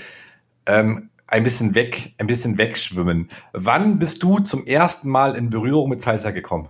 ähm, 0.66 1.10
ein 1.28 1.42
bisschen 1.42 1.74
weg, 1.74 2.12
ein 2.18 2.26
bisschen 2.26 2.58
wegschwimmen. 2.58 3.28
Wann 3.52 3.98
bist 3.98 4.22
du 4.22 4.40
zum 4.40 4.66
ersten 4.66 5.08
Mal 5.08 5.34
in 5.36 5.50
Berührung 5.50 5.88
mit 5.88 6.00
Salsa 6.00 6.30
gekommen? 6.30 6.68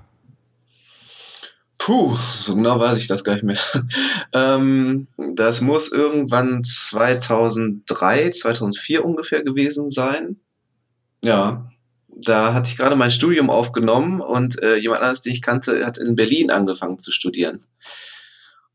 Puh, 1.78 2.16
so 2.32 2.56
genau 2.56 2.80
weiß 2.80 2.98
ich 2.98 3.06
das 3.06 3.22
gar 3.22 3.34
nicht 3.34 3.44
mehr. 3.44 3.58
ähm, 4.32 5.08
das 5.34 5.60
muss 5.60 5.92
irgendwann 5.92 6.64
2003, 6.64 8.30
2004 8.30 9.04
ungefähr 9.04 9.42
gewesen 9.42 9.90
sein. 9.90 10.40
Ja, 11.22 11.70
da 12.08 12.54
hatte 12.54 12.70
ich 12.70 12.76
gerade 12.76 12.96
mein 12.96 13.10
Studium 13.10 13.50
aufgenommen 13.50 14.20
und 14.20 14.62
äh, 14.62 14.76
jemand 14.76 15.02
anderes, 15.02 15.22
den 15.22 15.34
ich 15.34 15.42
kannte, 15.42 15.84
hat 15.84 15.98
in 15.98 16.16
Berlin 16.16 16.50
angefangen 16.50 16.98
zu 16.98 17.12
studieren. 17.12 17.64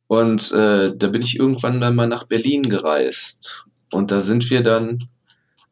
Und 0.07 0.51
äh, 0.51 0.95
da 0.95 1.07
bin 1.07 1.21
ich 1.21 1.39
irgendwann 1.39 1.79
dann 1.79 1.95
mal 1.95 2.07
nach 2.07 2.25
Berlin 2.25 2.69
gereist. 2.69 3.65
Und 3.91 4.11
da 4.11 4.21
sind 4.21 4.49
wir 4.49 4.61
dann 4.61 5.07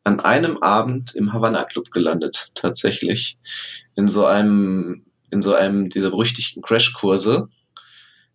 an 0.04 0.20
einem 0.20 0.58
Abend 0.58 1.16
im 1.16 1.34
Havana 1.34 1.66
Club 1.66 1.92
gelandet, 1.92 2.52
tatsächlich. 2.56 3.38
In 3.96 4.08
so 4.08 4.26
einem, 4.26 5.06
in 5.32 5.42
so 5.42 5.54
einem 5.54 5.90
dieser 5.90 6.10
berüchtigten 6.10 6.62
Crashkurse, 6.62 7.50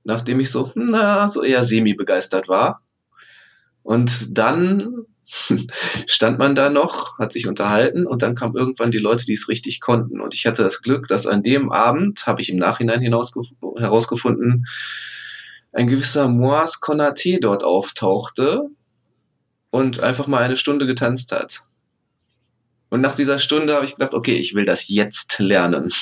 nachdem 0.05 0.41
ich 0.41 0.51
so, 0.51 0.71
na, 0.75 1.29
so 1.29 1.43
eher 1.43 1.65
semi-begeistert 1.65 2.49
war. 2.49 2.83
Und 3.83 4.37
dann 4.37 5.07
stand 6.07 6.39
man 6.39 6.55
da 6.55 6.71
noch, 6.71 7.19
hat 7.19 7.33
sich 7.33 7.47
unterhalten 7.47 8.07
und 8.07 8.23
dann 8.23 8.35
kamen 8.35 8.57
irgendwann 8.57 8.91
die 8.91 8.99
Leute, 8.99 9.25
die 9.25 9.35
es 9.35 9.49
richtig 9.49 9.81
konnten. 9.81 10.21
Und 10.21 10.35
ich 10.35 10.47
hatte 10.47 10.63
das 10.63 10.83
Glück, 10.83 11.09
dass 11.09 11.27
an 11.27 11.43
dem 11.43 11.73
Abend, 11.73 12.27
habe 12.27 12.43
ich 12.43 12.51
im 12.51 12.57
Nachhinein 12.57 13.01
herausgefunden, 13.01 14.67
ein 15.73 15.89
gewisser 15.89 16.29
Moas 16.29 16.81
Konaté 16.81 17.41
dort 17.41 17.65
auftauchte 17.65 18.69
und 19.71 20.01
einfach 20.01 20.29
mal 20.29 20.43
eine 20.43 20.57
Stunde 20.57 20.87
getanzt 20.87 21.33
hat. 21.33 21.65
Und 22.91 23.01
nach 23.01 23.17
dieser 23.17 23.41
Stunde 23.41 23.75
habe 23.75 23.87
ich 23.87 23.97
gedacht, 23.97 24.15
okay, 24.15 24.37
ich 24.37 24.55
will 24.55 24.65
das 24.65 24.87
jetzt 24.89 25.41
lernen. 25.41 25.93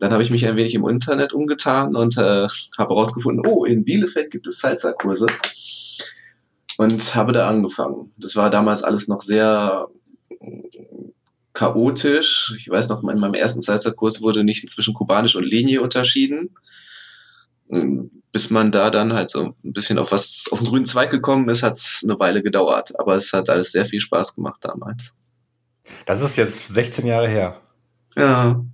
Dann 0.00 0.12
habe 0.12 0.22
ich 0.22 0.30
mich 0.30 0.46
ein 0.46 0.56
wenig 0.56 0.74
im 0.74 0.88
Internet 0.88 1.32
umgetan 1.32 1.94
und 1.94 2.16
äh, 2.16 2.48
habe 2.78 2.94
herausgefunden, 2.94 3.46
oh, 3.46 3.64
in 3.64 3.84
Bielefeld 3.84 4.30
gibt 4.30 4.46
es 4.46 4.58
Salsa-Kurse 4.58 5.26
und 6.78 7.14
habe 7.14 7.32
da 7.32 7.48
angefangen. 7.48 8.10
Das 8.16 8.34
war 8.34 8.48
damals 8.50 8.82
alles 8.82 9.08
noch 9.08 9.20
sehr 9.20 9.88
chaotisch. 11.52 12.54
Ich 12.58 12.70
weiß 12.70 12.88
noch, 12.88 13.02
in 13.02 13.18
meinem 13.18 13.34
ersten 13.34 13.60
Salsa-Kurs 13.60 14.22
wurde 14.22 14.42
nicht 14.42 14.68
zwischen 14.70 14.94
kubanisch 14.94 15.36
und 15.36 15.44
Linie 15.44 15.82
unterschieden. 15.82 16.54
Bis 18.32 18.48
man 18.48 18.72
da 18.72 18.90
dann 18.90 19.12
halt 19.12 19.30
so 19.30 19.54
ein 19.62 19.72
bisschen 19.72 19.98
auf 19.98 20.10
was, 20.10 20.46
auf 20.50 20.60
den 20.60 20.68
grünen 20.68 20.86
Zweig 20.86 21.10
gekommen 21.10 21.48
ist, 21.50 21.62
hat 21.62 21.76
es 21.76 22.00
eine 22.02 22.18
Weile 22.18 22.42
gedauert. 22.42 22.98
Aber 22.98 23.16
es 23.16 23.32
hat 23.34 23.50
alles 23.50 23.72
sehr 23.72 23.84
viel 23.84 24.00
Spaß 24.00 24.34
gemacht 24.34 24.64
damals. 24.64 25.12
Das 26.06 26.22
ist 26.22 26.36
jetzt 26.36 26.68
16 26.68 27.06
Jahre 27.06 27.28
her. 27.28 27.60
Ja. 28.16 28.64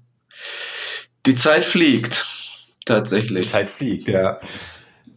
Die 1.27 1.35
Zeit 1.35 1.65
fliegt. 1.65 2.27
Tatsächlich. 2.85 3.43
Die 3.43 3.49
Zeit 3.49 3.69
fliegt, 3.69 4.09
ja. 4.09 4.39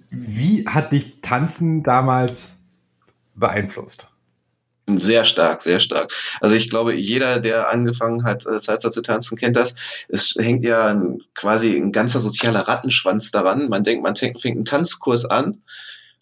Wie 0.10 0.65
hat 0.67 0.91
dich 0.91 1.22
Tanzen 1.22 1.84
damals 1.84 2.58
beeinflusst? 3.36 4.12
Sehr 4.98 5.24
stark, 5.24 5.62
sehr 5.62 5.80
stark. 5.80 6.12
Also 6.41 6.56
ich 6.56 6.72
glaube, 6.72 6.95
jeder, 6.95 7.39
der 7.39 7.69
angefangen 7.69 8.24
hat, 8.24 8.48
äh, 8.48 8.60
Salsa 8.60 8.89
zu 8.89 9.04
tanzen, 9.04 9.38
kennt 9.38 9.56
das. 9.56 9.76
Es 10.08 10.34
hängt 10.39 10.65
ja 10.65 10.88
ein, 10.88 11.22
quasi 11.36 11.78
ein 11.78 11.91
ganzer 11.91 12.19
sozialer 12.19 12.62
Rattenschwanz 12.62 13.30
daran. 13.30 13.69
Man 13.69 13.84
denkt, 13.84 14.02
man 14.02 14.15
fängt 14.15 14.43
einen 14.43 14.65
Tanzkurs 14.65 15.26
an 15.26 15.62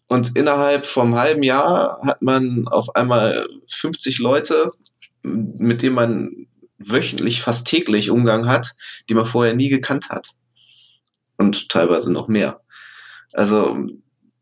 und 0.07 0.35
innerhalb 0.35 0.85
vom 0.85 1.15
halben 1.15 1.43
Jahr 1.43 2.01
hat 2.03 2.21
man 2.21 2.67
auf 2.67 2.93
einmal 2.95 3.47
50 3.69 4.19
Leute, 4.19 4.69
mit 5.23 5.81
denen 5.81 5.95
man 5.95 6.47
wöchentlich, 6.77 7.41
fast 7.41 7.67
täglich 7.67 8.09
Umgang 8.09 8.47
hat, 8.47 8.73
die 9.09 9.13
man 9.13 9.25
vorher 9.25 9.53
nie 9.53 9.69
gekannt 9.69 10.09
hat. 10.09 10.31
Und 11.37 11.69
teilweise 11.69 12.11
noch 12.11 12.27
mehr. 12.27 12.61
Also 13.33 13.77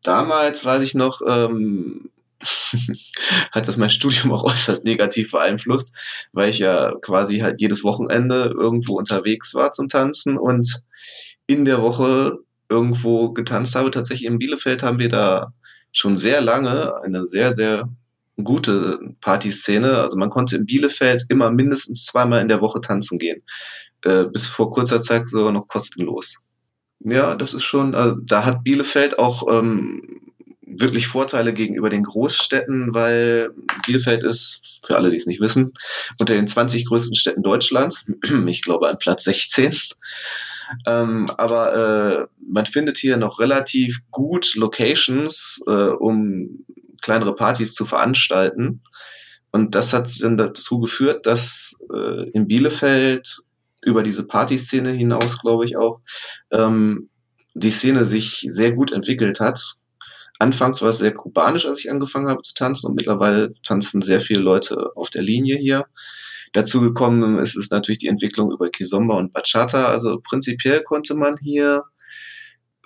damals 0.02 0.64
weiß 0.64 0.82
ich 0.82 0.94
noch, 0.94 1.20
ähm, 1.26 2.10
hat 3.52 3.68
das 3.68 3.76
mein 3.76 3.90
Studium 3.90 4.32
auch 4.32 4.44
äußerst 4.44 4.84
negativ 4.84 5.30
beeinflusst, 5.32 5.94
weil 6.32 6.50
ich 6.50 6.58
ja 6.58 6.92
quasi 7.02 7.38
halt 7.38 7.60
jedes 7.60 7.84
Wochenende 7.84 8.54
irgendwo 8.54 8.96
unterwegs 8.96 9.54
war 9.54 9.72
zum 9.72 9.88
Tanzen 9.88 10.36
und 10.38 10.82
in 11.46 11.64
der 11.64 11.80
Woche 11.82 12.38
irgendwo 12.68 13.32
getanzt 13.32 13.74
habe. 13.74 13.90
Tatsächlich 13.90 14.26
in 14.26 14.38
Bielefeld 14.38 14.82
haben 14.82 14.98
wir 14.98 15.08
da 15.08 15.52
schon 15.92 16.16
sehr 16.16 16.40
lange 16.40 16.94
eine 17.02 17.26
sehr, 17.26 17.54
sehr 17.54 17.88
gute 18.42 18.98
Partyszene. 19.20 19.98
Also 19.98 20.16
man 20.16 20.30
konnte 20.30 20.56
in 20.56 20.66
Bielefeld 20.66 21.24
immer 21.28 21.50
mindestens 21.50 22.04
zweimal 22.04 22.40
in 22.40 22.48
der 22.48 22.60
Woche 22.60 22.80
tanzen 22.80 23.18
gehen. 23.18 23.42
Äh, 24.02 24.24
bis 24.24 24.46
vor 24.46 24.72
kurzer 24.72 25.02
Zeit 25.02 25.28
sogar 25.28 25.52
noch 25.52 25.68
kostenlos. 25.68 26.44
Ja, 27.00 27.34
das 27.34 27.54
ist 27.54 27.64
schon, 27.64 27.94
also 27.94 28.16
da 28.24 28.44
hat 28.44 28.64
Bielefeld 28.64 29.18
auch 29.18 29.46
ähm, 29.50 30.32
wirklich 30.66 31.06
Vorteile 31.06 31.52
gegenüber 31.54 31.90
den 31.90 32.04
Großstädten, 32.04 32.94
weil 32.94 33.50
Bielefeld 33.86 34.22
ist, 34.22 34.80
für 34.86 34.96
alle, 34.96 35.10
die 35.10 35.16
es 35.16 35.26
nicht 35.26 35.40
wissen, 35.40 35.72
unter 36.18 36.34
den 36.34 36.48
20 36.48 36.86
größten 36.86 37.16
Städten 37.16 37.42
Deutschlands, 37.42 38.06
ich 38.46 38.62
glaube 38.62 38.88
an 38.88 38.98
Platz 38.98 39.24
16. 39.24 39.76
Ähm, 40.86 41.26
aber 41.36 41.74
äh, 41.74 42.26
man 42.48 42.66
findet 42.66 42.98
hier 42.98 43.16
noch 43.16 43.38
relativ 43.38 44.00
gut 44.10 44.54
Locations, 44.56 45.62
äh, 45.66 45.70
um 45.70 46.64
kleinere 47.02 47.34
Partys 47.34 47.74
zu 47.74 47.84
veranstalten. 47.84 48.82
Und 49.52 49.74
das 49.74 49.92
hat 49.92 50.10
dann 50.22 50.36
dazu 50.36 50.80
geführt, 50.80 51.26
dass 51.26 51.78
äh, 51.94 52.28
in 52.30 52.46
Bielefeld 52.46 53.38
über 53.82 54.02
diese 54.02 54.26
Partyszene 54.26 54.90
hinaus, 54.90 55.38
glaube 55.38 55.64
ich 55.64 55.76
auch, 55.76 56.00
ähm, 56.50 57.08
die 57.54 57.70
Szene 57.70 58.04
sich 58.04 58.46
sehr 58.50 58.72
gut 58.72 58.92
entwickelt 58.92 59.40
hat. 59.40 59.60
Anfangs 60.38 60.82
war 60.82 60.90
es 60.90 60.98
sehr 60.98 61.14
kubanisch, 61.14 61.64
als 61.64 61.80
ich 61.80 61.90
angefangen 61.90 62.28
habe 62.28 62.42
zu 62.42 62.52
tanzen 62.52 62.88
und 62.88 62.96
mittlerweile 62.96 63.52
tanzen 63.62 64.02
sehr 64.02 64.20
viele 64.20 64.40
Leute 64.40 64.90
auf 64.94 65.08
der 65.08 65.22
Linie 65.22 65.56
hier. 65.56 65.86
Dazu 66.52 66.80
gekommen 66.80 67.38
ist 67.38 67.56
es 67.56 67.70
natürlich 67.70 67.98
die 67.98 68.08
Entwicklung 68.08 68.50
über 68.52 68.68
Kizomba 68.68 69.14
und 69.14 69.32
Bachata. 69.32 69.86
Also 69.86 70.20
prinzipiell 70.20 70.82
konnte 70.82 71.14
man 71.14 71.38
hier 71.38 71.84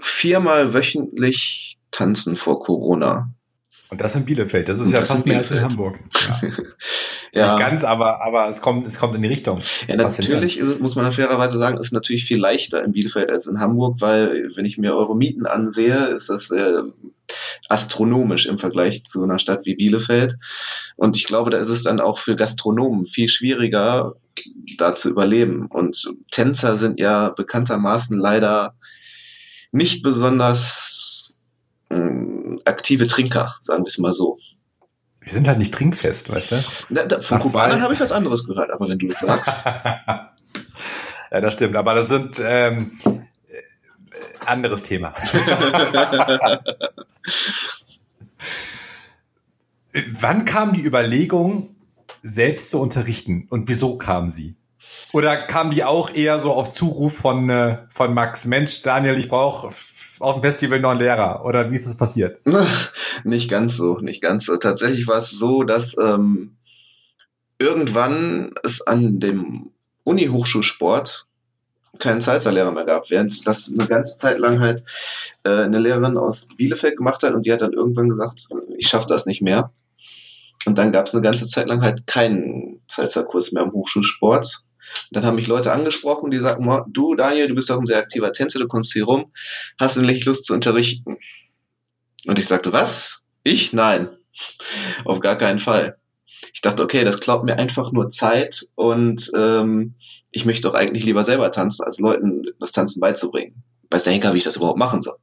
viermal 0.01 0.75
wöchentlich 0.75 1.79
tanzen 1.91 2.37
vor 2.37 2.63
Corona. 2.63 3.33
Und 3.91 4.01
das 4.01 4.15
in 4.15 4.25
Bielefeld, 4.25 4.69
das 4.69 4.79
ist 4.79 4.87
und 4.87 4.93
ja 4.93 5.03
fast 5.03 5.27
mehr 5.27 5.39
als 5.39 5.51
in 5.51 5.61
Hamburg. 5.61 6.01
Ja. 7.33 7.43
ja. 7.43 7.47
Nicht 7.47 7.59
ganz, 7.61 7.85
aber, 7.85 8.23
aber 8.23 8.49
es 8.49 8.61
kommt, 8.61 8.87
es 8.87 8.99
kommt 8.99 9.15
in 9.15 9.23
die 9.23 9.29
Richtung. 9.29 9.63
Ja, 9.87 9.95
natürlich 9.95 10.59
ist 10.59 10.67
es, 10.67 10.79
muss 10.81 10.97
man 10.97 11.13
fairerweise 11.13 11.59
sagen, 11.59 11.79
ist 11.79 11.93
natürlich 11.93 12.25
viel 12.25 12.39
leichter 12.39 12.83
in 12.83 12.91
Bielefeld 12.91 13.31
als 13.31 13.47
in 13.47 13.61
Hamburg, 13.61 14.01
weil 14.01 14.51
wenn 14.57 14.65
ich 14.65 14.79
mir 14.79 14.97
eure 14.97 15.15
Mieten 15.17 15.47
ansehe, 15.47 16.07
ist 16.07 16.29
das 16.29 16.51
äh, 16.51 16.83
astronomisch 17.69 18.47
im 18.47 18.59
Vergleich 18.59 19.05
zu 19.05 19.23
einer 19.23 19.39
Stadt 19.39 19.65
wie 19.65 19.77
Bielefeld. 19.77 20.39
Und 20.97 21.17
ich 21.17 21.25
glaube, 21.25 21.51
da 21.51 21.59
ist 21.59 21.69
es 21.69 21.85
dann 21.85 22.01
auch 22.01 22.19
für 22.19 22.35
Gastronomen 22.35 23.07
viel 23.07 23.29
schwieriger, 23.29 24.15
da 24.79 24.95
zu 24.97 25.11
überleben. 25.11 25.67
Und 25.67 26.13
Tänzer 26.31 26.77
sind 26.77 26.99
ja 26.99 27.29
bekanntermaßen 27.29 28.19
leider 28.19 28.75
nicht 29.73 30.03
besonders 30.03 31.35
äh, 31.91 32.40
aktive 32.67 33.07
Trinker, 33.07 33.57
sagen 33.61 33.85
wir 33.85 33.89
es 33.89 33.99
mal 33.99 34.13
so. 34.13 34.39
Wir 35.21 35.33
sind 35.33 35.47
halt 35.49 35.59
nicht 35.59 35.75
trinkfest, 35.75 36.31
weißt 36.31 36.53
du? 36.53 36.65
Na, 36.89 37.05
da, 37.05 37.21
von 37.21 37.39
Kubanern 37.41 37.83
habe 37.83 37.93
ich 37.95 38.01
was 38.01 38.13
anderes 38.13 38.45
gehört, 38.45 38.71
aber 38.71 38.89
wenn 38.89 38.99
du 38.99 39.09
das 39.09 39.21
sagst. 39.21 39.61
ja, 41.31 41.41
das 41.41 41.53
stimmt. 41.53 41.77
Aber 41.77 41.95
das 41.95 42.09
sind 42.09 42.43
ähm, 42.43 42.93
äh, 43.05 43.63
anderes 44.47 44.83
Thema. 44.83 45.13
Wann 50.09 50.45
kam 50.45 50.73
die 50.73 50.83
Überlegung, 50.83 51.77
selbst 52.23 52.71
zu 52.71 52.81
unterrichten 52.81 53.47
und 53.51 53.69
wieso 53.69 53.99
kam 53.99 54.31
sie? 54.31 54.57
Oder 55.13 55.37
kam 55.37 55.71
die 55.71 55.85
auch 55.85 56.11
eher 56.11 56.41
so 56.41 56.53
auf 56.53 56.71
Zuruf 56.71 57.17
von, 57.17 57.51
äh, 57.51 57.79
von 57.89 58.15
Max? 58.15 58.47
Mensch, 58.47 58.83
Daniel, 58.83 59.19
ich 59.19 59.29
brauche 59.29 59.71
auf 60.21 60.35
dem 60.35 60.43
Festival 60.43 60.81
noch 60.81 60.91
einen 60.91 61.01
Lehrer. 61.01 61.45
Oder 61.45 61.71
wie 61.71 61.75
ist 61.75 61.87
es 61.87 61.97
passiert? 61.97 62.41
Nicht 63.25 63.51
ganz 63.51 63.77
so, 63.77 63.99
nicht 63.99 64.23
ganz 64.23 64.47
so. 64.47 64.57
Tatsächlich 64.57 65.07
war 65.07 65.19
es 65.19 65.31
so, 65.31 65.63
dass 65.65 65.97
ähm, 65.99 66.57
irgendwann 67.59 68.55
es 68.63 68.81
an 68.87 69.21
dem 69.21 69.71
Uni-Hochschulsport 70.05 71.27
keinen 71.99 72.21
Salsa-Lehrer 72.21 72.71
mehr 72.71 72.87
gab, 72.87 73.11
während 73.11 73.47
das 73.47 73.71
eine 73.71 73.87
ganze 73.87 74.17
Zeit 74.17 74.39
lang 74.39 74.61
halt 74.61 74.85
äh, 75.45 75.51
eine 75.51 75.79
Lehrerin 75.79 76.17
aus 76.17 76.49
Bielefeld 76.57 76.97
gemacht 76.97 77.23
hat 77.23 77.35
und 77.35 77.45
die 77.45 77.53
hat 77.53 77.63
dann 77.63 77.73
irgendwann 77.73 78.09
gesagt, 78.09 78.49
ich 78.79 78.89
schaffe 78.89 79.07
das 79.07 79.27
nicht 79.27 79.43
mehr. 79.43 79.71
Und 80.67 80.79
dann 80.79 80.93
gab 80.93 81.07
es 81.07 81.15
eine 81.15 81.23
ganze 81.23 81.47
Zeit 81.47 81.67
lang 81.67 81.83
halt 81.83 82.07
keinen 82.07 82.81
Salsa-Kurs 82.87 83.53
mehr 83.53 83.65
im 83.65 83.73
Hochschulsport. 83.73 84.65
Und 85.11 85.17
dann 85.17 85.25
haben 85.25 85.37
mich 85.37 85.47
Leute 85.47 85.73
angesprochen, 85.73 86.31
die 86.31 86.39
sagten, 86.39 86.69
du 86.89 87.15
Daniel, 87.15 87.49
du 87.49 87.55
bist 87.55 87.71
doch 87.71 87.79
ein 87.79 87.87
sehr 87.87 87.99
aktiver 87.99 88.33
Tänzer, 88.33 88.59
du 88.59 88.69
kommst 88.69 88.93
hier 88.93 89.05
rum, 89.05 89.33
hast 89.79 89.97
du 89.97 90.03
nicht 90.03 90.25
Lust 90.25 90.47
zu 90.47 90.55
unterrichten? 90.55 91.17
Und 92.27 92.39
ich 92.39 92.47
sagte, 92.47 92.73
was? 92.73 93.23
Ich? 93.43 93.73
Nein. 93.73 94.11
Auf 95.05 95.21
gar 95.21 95.37
keinen 95.37 95.59
Fall. 95.59 95.97
Ich 96.53 96.61
dachte, 96.61 96.83
okay, 96.83 97.05
das 97.05 97.21
klaut 97.21 97.45
mir 97.45 97.59
einfach 97.59 97.93
nur 97.93 98.11
Zeit 98.11 98.67
und 98.75 99.31
ähm, 99.35 99.95
ich 100.31 100.45
möchte 100.45 100.69
doch 100.69 100.75
eigentlich 100.75 101.05
lieber 101.05 101.25
selber 101.25 101.51
tanzen, 101.51 101.85
als 101.85 101.99
Leuten 101.99 102.47
das 102.59 102.73
Tanzen 102.73 103.01
beizubringen. 103.01 103.63
Weiß 103.91 104.05
der 104.05 104.13
Henker, 104.13 104.35
wie 104.35 104.39
ich 104.39 104.45
das 104.45 104.57
überhaupt 104.57 104.79
machen 104.79 105.03
soll. 105.03 105.17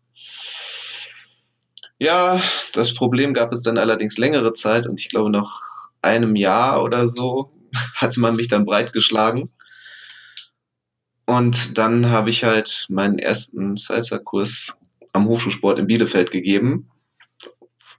Ja, 2.00 2.42
das 2.74 2.94
Problem 2.94 3.34
gab 3.34 3.52
es 3.52 3.64
dann 3.64 3.78
allerdings 3.78 4.18
längere 4.18 4.54
Zeit 4.54 4.88
und 4.88 5.00
ich 5.00 5.10
glaube 5.10 5.32
nach 5.32 5.62
einem 6.02 6.36
Jahr 6.36 6.84
oder 6.84 7.08
so 7.08 7.52
hatte 7.96 8.20
man 8.20 8.36
mich 8.36 8.48
dann 8.48 8.66
breitgeschlagen. 8.66 9.50
Und 11.28 11.78
dann 11.78 12.10
habe 12.10 12.30
ich 12.30 12.46
halt 12.46 12.88
meinen 12.90 13.20
ersten 13.20 13.76
Salsa-Kurs 13.76 14.80
am 15.12 15.28
Hochschulsport 15.28 15.78
in 15.78 15.86
Bielefeld 15.86 16.32
gegeben. 16.32 16.90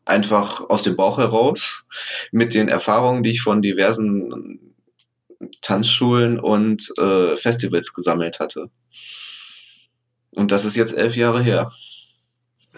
Einfach 0.06 0.70
aus 0.70 0.82
dem 0.82 0.96
Bauch 0.96 1.18
heraus, 1.18 1.84
mit 2.32 2.54
den 2.54 2.68
Erfahrungen, 2.68 3.22
die 3.22 3.30
ich 3.30 3.42
von 3.42 3.60
diversen 3.60 4.74
Tanzschulen 5.60 6.40
und 6.40 6.88
äh, 6.98 7.36
Festivals 7.36 7.92
gesammelt 7.92 8.40
hatte. 8.40 8.70
Und 10.30 10.50
das 10.50 10.64
ist 10.64 10.76
jetzt 10.76 10.96
elf 10.96 11.14
Jahre 11.14 11.42
her. 11.42 11.70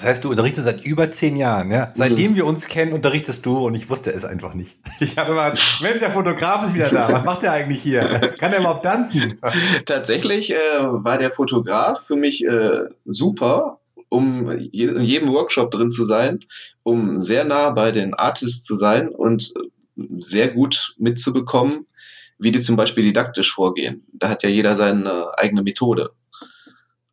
Das 0.01 0.09
heißt, 0.09 0.25
du 0.25 0.31
unterrichtest 0.31 0.65
seit 0.65 0.83
über 0.87 1.11
zehn 1.11 1.37
Jahren, 1.37 1.71
ja? 1.71 1.93
Seitdem 1.95 2.33
mhm. 2.33 2.37
wir 2.37 2.47
uns 2.47 2.69
kennen, 2.69 2.95
unterrichtest 2.95 3.45
du 3.45 3.59
und 3.59 3.75
ich 3.75 3.91
wusste 3.91 4.11
es 4.11 4.25
einfach 4.25 4.55
nicht. 4.55 4.79
Ich 5.01 5.19
habe 5.19 5.33
immer, 5.33 5.51
Mensch, 5.83 5.99
der 5.99 6.11
Fotograf 6.11 6.65
ist 6.65 6.75
wieder 6.75 6.89
da. 6.89 7.13
Was 7.13 7.23
macht 7.23 7.43
der 7.43 7.53
eigentlich 7.53 7.83
hier? 7.83 8.05
Kann 8.39 8.51
der 8.51 8.61
überhaupt 8.61 8.83
tanzen? 8.83 9.39
Tatsächlich 9.85 10.53
äh, 10.53 10.57
war 10.81 11.19
der 11.19 11.31
Fotograf 11.31 12.07
für 12.07 12.17
mich 12.17 12.43
äh, 12.47 12.85
super, 13.05 13.81
um 14.09 14.51
je, 14.59 14.87
in 14.87 15.03
jedem 15.03 15.29
Workshop 15.35 15.71
drin 15.71 15.91
zu 15.91 16.07
sein, 16.07 16.39
um 16.83 17.21
sehr 17.21 17.45
nah 17.45 17.69
bei 17.69 17.93
den 17.93 18.15
Artists 18.15 18.65
zu 18.65 18.77
sein 18.77 19.11
und 19.11 19.53
sehr 19.97 20.49
gut 20.49 20.95
mitzubekommen, 20.97 21.87
wie 22.39 22.53
die 22.53 22.63
zum 22.63 22.77
Beispiel 22.77 23.05
didaktisch 23.05 23.53
vorgehen. 23.53 24.07
Da 24.15 24.31
hat 24.31 24.45
ja 24.45 24.49
jeder 24.49 24.77
seine 24.77 25.37
eigene 25.37 25.63
Methode. 25.63 26.13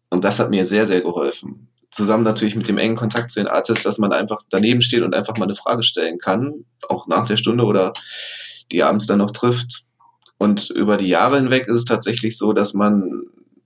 Und 0.10 0.23
das 0.23 0.39
hat 0.39 0.52
mir 0.52 0.65
sehr, 0.65 0.86
sehr 0.86 1.02
geholfen 1.02 1.67
zusammen 1.91 2.23
natürlich 2.23 2.56
mit 2.56 2.67
dem 2.67 2.78
engen 2.78 2.95
Kontakt 2.95 3.32
zu 3.32 3.39
den 3.39 3.47
Artists, 3.47 3.84
dass 3.84 3.97
man 3.97 4.12
einfach 4.12 4.41
daneben 4.50 4.82
steht 4.82 5.04
und 5.04 5.13
einfach 5.13 5.38
mal 5.38 5.45
eine 5.45 5.56
Frage 5.56 5.84
stellen 5.84 6.19
kann, 6.19 6.65
auch 6.89 7.08
nach 7.08 7.26
der 7.26 7.38
Stunde 7.38 7.63
oder 7.63 7.93
die 8.71 8.84
abends 8.84 9.06
dann 9.06 9.19
noch 9.19 9.32
trifft. 9.32 9.84
Und 10.38 10.69
über 10.69 10.97
die 10.97 11.08
Jahre 11.08 11.38
hinweg 11.38 11.67
ist 11.67 11.76
es 11.76 11.86
tatsächlich 11.86 12.38
so, 12.38 12.54
dass 12.54 12.73
man 12.73 13.23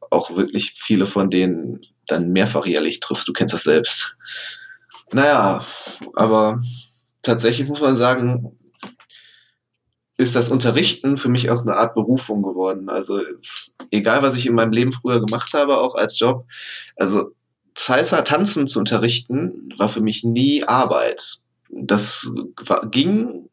auch 0.10 0.36
wirklich 0.36 0.74
viele 0.78 1.08
von 1.08 1.30
denen 1.30 1.82
dann 2.08 2.32
mehrfach 2.32 2.66
jährlich 2.66 3.00
trifft. 3.00 3.28
Du 3.28 3.34
kennst 3.34 3.54
das 3.54 3.64
selbst. 3.64 4.16
Naja, 5.12 5.66
aber 6.16 6.62
tatsächlich 7.24 7.68
muss 7.68 7.82
man 7.82 7.98
sagen, 7.98 8.58
ist 10.18 10.36
das 10.36 10.50
Unterrichten 10.50 11.18
für 11.18 11.30
mich 11.30 11.50
auch 11.50 11.62
eine 11.62 11.76
Art 11.76 11.96
Berufung 11.96 12.44
geworden. 12.44 12.90
Also 12.90 13.22
egal, 13.90 14.22
was 14.22 14.36
ich 14.36 14.46
in 14.46 14.54
meinem 14.54 14.72
Leben 14.72 14.94
früher 14.94 15.20
gemacht 15.26 15.54
habe, 15.54 15.78
auch 15.78 15.96
als 15.96 16.20
Job, 16.20 16.46
also 16.96 17.32
Salsa 17.86 18.22
tanzen 18.22 18.67
zu 18.67 18.78
unterrichten, 18.80 19.74
war 19.78 19.89
für 19.89 20.02
mich 20.02 20.24
nie 20.24 20.63
Arbeit. 20.63 21.39
Das 21.70 22.32
ging 22.91 23.50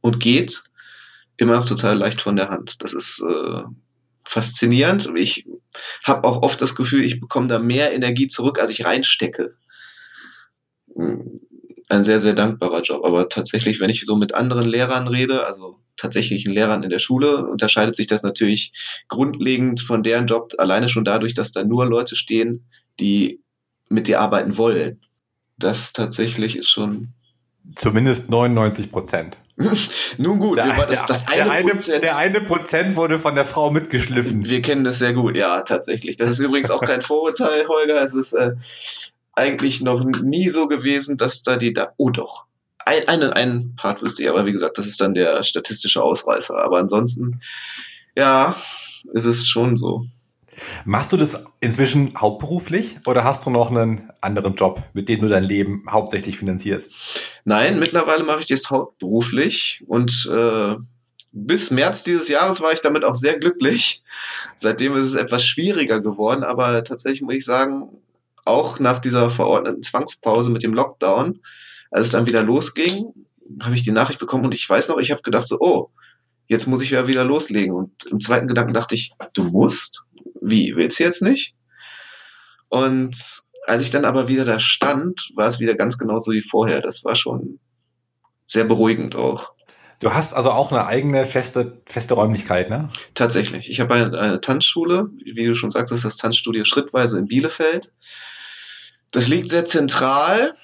und 0.00 0.20
geht 0.20 0.62
immer 1.36 1.56
noch 1.56 1.66
total 1.66 1.96
leicht 1.96 2.20
von 2.22 2.36
der 2.36 2.50
Hand. 2.50 2.82
Das 2.82 2.92
ist 2.92 3.20
äh, 3.20 3.62
faszinierend. 4.24 5.10
Ich 5.16 5.46
habe 6.04 6.24
auch 6.28 6.42
oft 6.42 6.62
das 6.62 6.76
Gefühl, 6.76 7.04
ich 7.04 7.18
bekomme 7.18 7.48
da 7.48 7.58
mehr 7.58 7.92
Energie 7.92 8.28
zurück, 8.28 8.60
als 8.60 8.70
ich 8.70 8.84
reinstecke. 8.84 9.56
Hm, 10.94 11.40
ein 11.88 12.04
sehr, 12.04 12.20
sehr 12.20 12.34
dankbarer 12.34 12.82
Job. 12.82 13.04
Aber 13.04 13.28
tatsächlich, 13.28 13.80
wenn 13.80 13.90
ich 13.90 14.06
so 14.06 14.14
mit 14.14 14.32
anderen 14.32 14.68
Lehrern 14.68 15.08
rede, 15.08 15.44
also 15.44 15.80
tatsächlichen 15.96 16.52
Lehrern 16.52 16.84
in 16.84 16.90
der 16.90 17.00
Schule, 17.00 17.46
unterscheidet 17.46 17.96
sich 17.96 18.06
das 18.06 18.22
natürlich 18.22 18.72
grundlegend 19.08 19.80
von 19.80 20.04
deren 20.04 20.28
Job 20.28 20.52
alleine 20.58 20.88
schon 20.88 21.04
dadurch, 21.04 21.34
dass 21.34 21.50
da 21.50 21.64
nur 21.64 21.86
Leute 21.86 22.14
stehen, 22.14 22.66
die 23.00 23.40
mit 23.88 24.06
dir 24.06 24.20
arbeiten 24.20 24.56
wollen. 24.56 25.00
Das 25.58 25.92
tatsächlich 25.92 26.56
ist 26.56 26.70
schon. 26.70 27.08
Zumindest 27.74 28.30
99 28.30 28.90
Prozent. 28.90 29.36
Nun 30.18 30.38
gut, 30.38 30.58
der, 30.58 30.68
das, 30.68 30.86
der, 30.86 31.06
das 31.06 31.26
eine 31.26 31.44
der, 31.44 31.50
eine, 31.50 31.70
Prozent, 31.70 32.02
der 32.02 32.16
eine 32.16 32.40
Prozent 32.40 32.96
wurde 32.96 33.18
von 33.18 33.34
der 33.34 33.44
Frau 33.44 33.70
mitgeschliffen. 33.70 34.44
Wir 34.44 34.62
kennen 34.62 34.84
das 34.84 34.98
sehr 34.98 35.12
gut, 35.12 35.36
ja, 35.36 35.62
tatsächlich. 35.62 36.16
Das 36.16 36.30
ist 36.30 36.38
übrigens 36.38 36.70
auch 36.70 36.80
kein 36.80 37.02
Vorurteil, 37.02 37.68
Holger. 37.68 38.02
Es 38.02 38.14
ist 38.14 38.32
äh, 38.32 38.52
eigentlich 39.32 39.82
noch 39.82 40.02
nie 40.04 40.48
so 40.48 40.66
gewesen, 40.66 41.18
dass 41.18 41.42
da 41.42 41.56
die 41.56 41.74
da. 41.74 41.92
Oh 41.98 42.10
doch. 42.10 42.44
Ein, 42.78 43.06
einen, 43.08 43.32
einen 43.32 43.76
Part 43.76 44.02
wüsste 44.02 44.22
ich, 44.22 44.30
aber 44.30 44.46
wie 44.46 44.52
gesagt, 44.52 44.78
das 44.78 44.86
ist 44.86 45.00
dann 45.00 45.14
der 45.14 45.42
statistische 45.42 46.02
Ausreißer. 46.02 46.56
Aber 46.56 46.78
ansonsten, 46.78 47.42
ja, 48.16 48.56
ist 49.12 49.26
es 49.26 49.46
schon 49.46 49.76
so. 49.76 50.06
Machst 50.84 51.12
du 51.12 51.16
das 51.16 51.44
inzwischen 51.60 52.14
hauptberuflich 52.16 52.98
oder 53.06 53.24
hast 53.24 53.46
du 53.46 53.50
noch 53.50 53.70
einen 53.70 54.10
anderen 54.20 54.54
Job, 54.54 54.82
mit 54.92 55.08
dem 55.08 55.20
du 55.20 55.28
dein 55.28 55.44
Leben 55.44 55.84
hauptsächlich 55.90 56.38
finanzierst? 56.38 56.92
Nein, 57.44 57.78
mittlerweile 57.78 58.24
mache 58.24 58.40
ich 58.40 58.46
das 58.46 58.70
hauptberuflich 58.70 59.82
und 59.86 60.28
äh, 60.32 60.76
bis 61.32 61.70
März 61.70 62.02
dieses 62.02 62.28
Jahres 62.28 62.60
war 62.60 62.72
ich 62.72 62.82
damit 62.82 63.04
auch 63.04 63.14
sehr 63.14 63.38
glücklich. 63.38 64.02
Seitdem 64.56 64.96
ist 64.96 65.06
es 65.06 65.14
etwas 65.14 65.44
schwieriger 65.44 66.00
geworden, 66.00 66.42
aber 66.42 66.82
tatsächlich 66.84 67.22
muss 67.22 67.34
ich 67.34 67.44
sagen, 67.44 67.88
auch 68.44 68.78
nach 68.80 68.98
dieser 68.98 69.30
verordneten 69.30 69.82
Zwangspause 69.82 70.50
mit 70.50 70.62
dem 70.62 70.74
Lockdown, 70.74 71.40
als 71.90 72.06
es 72.06 72.12
dann 72.12 72.26
wieder 72.26 72.42
losging, 72.42 73.14
habe 73.60 73.74
ich 73.74 73.82
die 73.82 73.92
Nachricht 73.92 74.20
bekommen 74.20 74.44
und 74.44 74.54
ich 74.54 74.68
weiß 74.68 74.88
noch, 74.88 74.98
ich 74.98 75.10
habe 75.10 75.22
gedacht 75.22 75.46
so, 75.46 75.58
oh, 75.60 75.90
jetzt 76.50 76.66
muss 76.66 76.82
ich 76.82 76.90
ja 76.90 77.06
wieder 77.06 77.24
loslegen. 77.24 77.74
Und 77.74 78.06
im 78.06 78.20
zweiten 78.20 78.48
Gedanken 78.48 78.74
dachte 78.74 78.94
ich, 78.94 79.10
du 79.34 79.44
musst? 79.44 80.06
Wie, 80.40 80.74
willst 80.76 80.98
du 80.98 81.04
jetzt 81.04 81.22
nicht? 81.22 81.54
Und 82.68 83.42
als 83.66 83.82
ich 83.82 83.90
dann 83.90 84.04
aber 84.04 84.28
wieder 84.28 84.44
da 84.44 84.58
stand, 84.60 85.30
war 85.34 85.48
es 85.48 85.60
wieder 85.60 85.74
ganz 85.74 85.98
genauso 85.98 86.32
wie 86.32 86.42
vorher. 86.42 86.80
Das 86.80 87.04
war 87.04 87.16
schon 87.16 87.58
sehr 88.46 88.64
beruhigend 88.64 89.16
auch. 89.16 89.52
Du 90.00 90.14
hast 90.14 90.32
also 90.32 90.50
auch 90.50 90.72
eine 90.72 90.86
eigene 90.86 91.26
feste, 91.26 91.82
feste 91.84 92.14
Räumlichkeit, 92.14 92.70
ne? 92.70 92.90
Tatsächlich. 93.14 93.68
Ich 93.68 93.80
habe 93.80 93.94
eine, 93.94 94.18
eine 94.18 94.40
Tanzschule, 94.40 95.10
wie 95.22 95.44
du 95.44 95.54
schon 95.54 95.70
sagst, 95.70 95.92
ist 95.92 96.06
das 96.06 96.16
Tanzstudio 96.16 96.64
Schrittweise 96.64 97.18
in 97.18 97.26
Bielefeld. 97.26 97.92
Das 99.10 99.28
liegt 99.28 99.50
sehr 99.50 99.66
zentral 99.66 100.54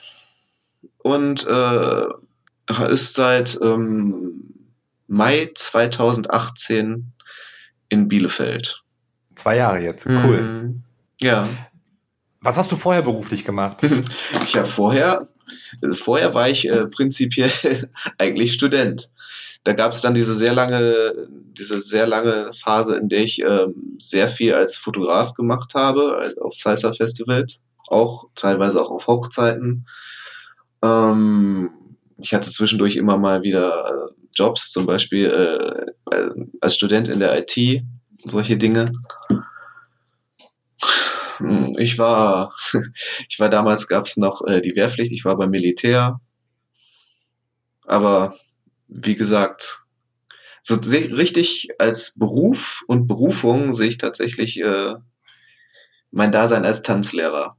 und 0.98 1.46
äh, 1.46 2.06
ist 2.88 3.14
seit 3.14 3.58
ähm, 3.60 4.54
Mai 5.06 5.50
2018 5.54 7.12
in 7.90 8.08
Bielefeld. 8.08 8.82
Zwei 9.36 9.56
Jahre 9.56 9.80
jetzt, 9.80 10.06
cool. 10.06 10.40
Mhm. 10.40 10.82
Ja. 11.20 11.48
Was 12.40 12.56
hast 12.56 12.72
du 12.72 12.76
vorher 12.76 13.02
beruflich 13.02 13.44
gemacht? 13.44 13.82
ich 14.44 14.56
habe 14.56 14.66
vorher, 14.66 15.28
vorher 15.92 16.34
war 16.34 16.48
ich 16.48 16.68
äh, 16.68 16.86
prinzipiell 16.86 17.90
eigentlich 18.18 18.54
Student. 18.54 19.10
Da 19.64 19.72
gab 19.72 19.92
es 19.92 20.00
dann 20.00 20.14
diese 20.14 20.34
sehr 20.34 20.54
lange, 20.54 21.28
diese 21.28 21.80
sehr 21.82 22.06
lange 22.06 22.52
Phase, 22.62 22.96
in 22.96 23.08
der 23.08 23.24
ich 23.24 23.40
ähm, 23.42 23.96
sehr 24.00 24.28
viel 24.28 24.54
als 24.54 24.76
Fotograf 24.76 25.34
gemacht 25.34 25.74
habe, 25.74 26.16
also 26.18 26.40
auf 26.42 26.54
Salsa-Festivals, 26.54 27.62
auch 27.88 28.28
teilweise 28.36 28.80
auch 28.80 28.90
auf 28.90 29.06
Hochzeiten. 29.06 29.86
Ähm, 30.82 31.70
ich 32.18 32.32
hatte 32.32 32.50
zwischendurch 32.50 32.96
immer 32.96 33.18
mal 33.18 33.42
wieder 33.42 34.08
äh, 34.08 34.12
Jobs, 34.32 34.70
zum 34.70 34.86
Beispiel 34.86 35.26
äh, 35.26 36.30
als 36.60 36.76
Student 36.76 37.08
in 37.08 37.18
der 37.18 37.36
IT, 37.38 37.82
solche 38.26 38.56
Dinge. 38.56 38.92
Ich 41.78 41.98
war, 41.98 42.54
ich 43.28 43.38
war 43.38 43.48
damals, 43.50 43.88
gab 43.88 44.06
es 44.06 44.16
noch 44.16 44.46
äh, 44.46 44.60
die 44.60 44.74
Wehrpflicht, 44.74 45.12
ich 45.12 45.24
war 45.24 45.36
beim 45.36 45.50
Militär. 45.50 46.20
Aber 47.84 48.36
wie 48.88 49.14
gesagt, 49.14 49.84
so 50.62 50.74
richtig 50.74 51.68
als 51.78 52.14
Beruf 52.18 52.82
und 52.88 53.06
Berufung 53.06 53.74
sehe 53.74 53.88
ich 53.88 53.98
tatsächlich 53.98 54.60
äh, 54.60 54.94
mein 56.10 56.32
Dasein 56.32 56.64
als 56.64 56.82
Tanzlehrer. 56.82 57.56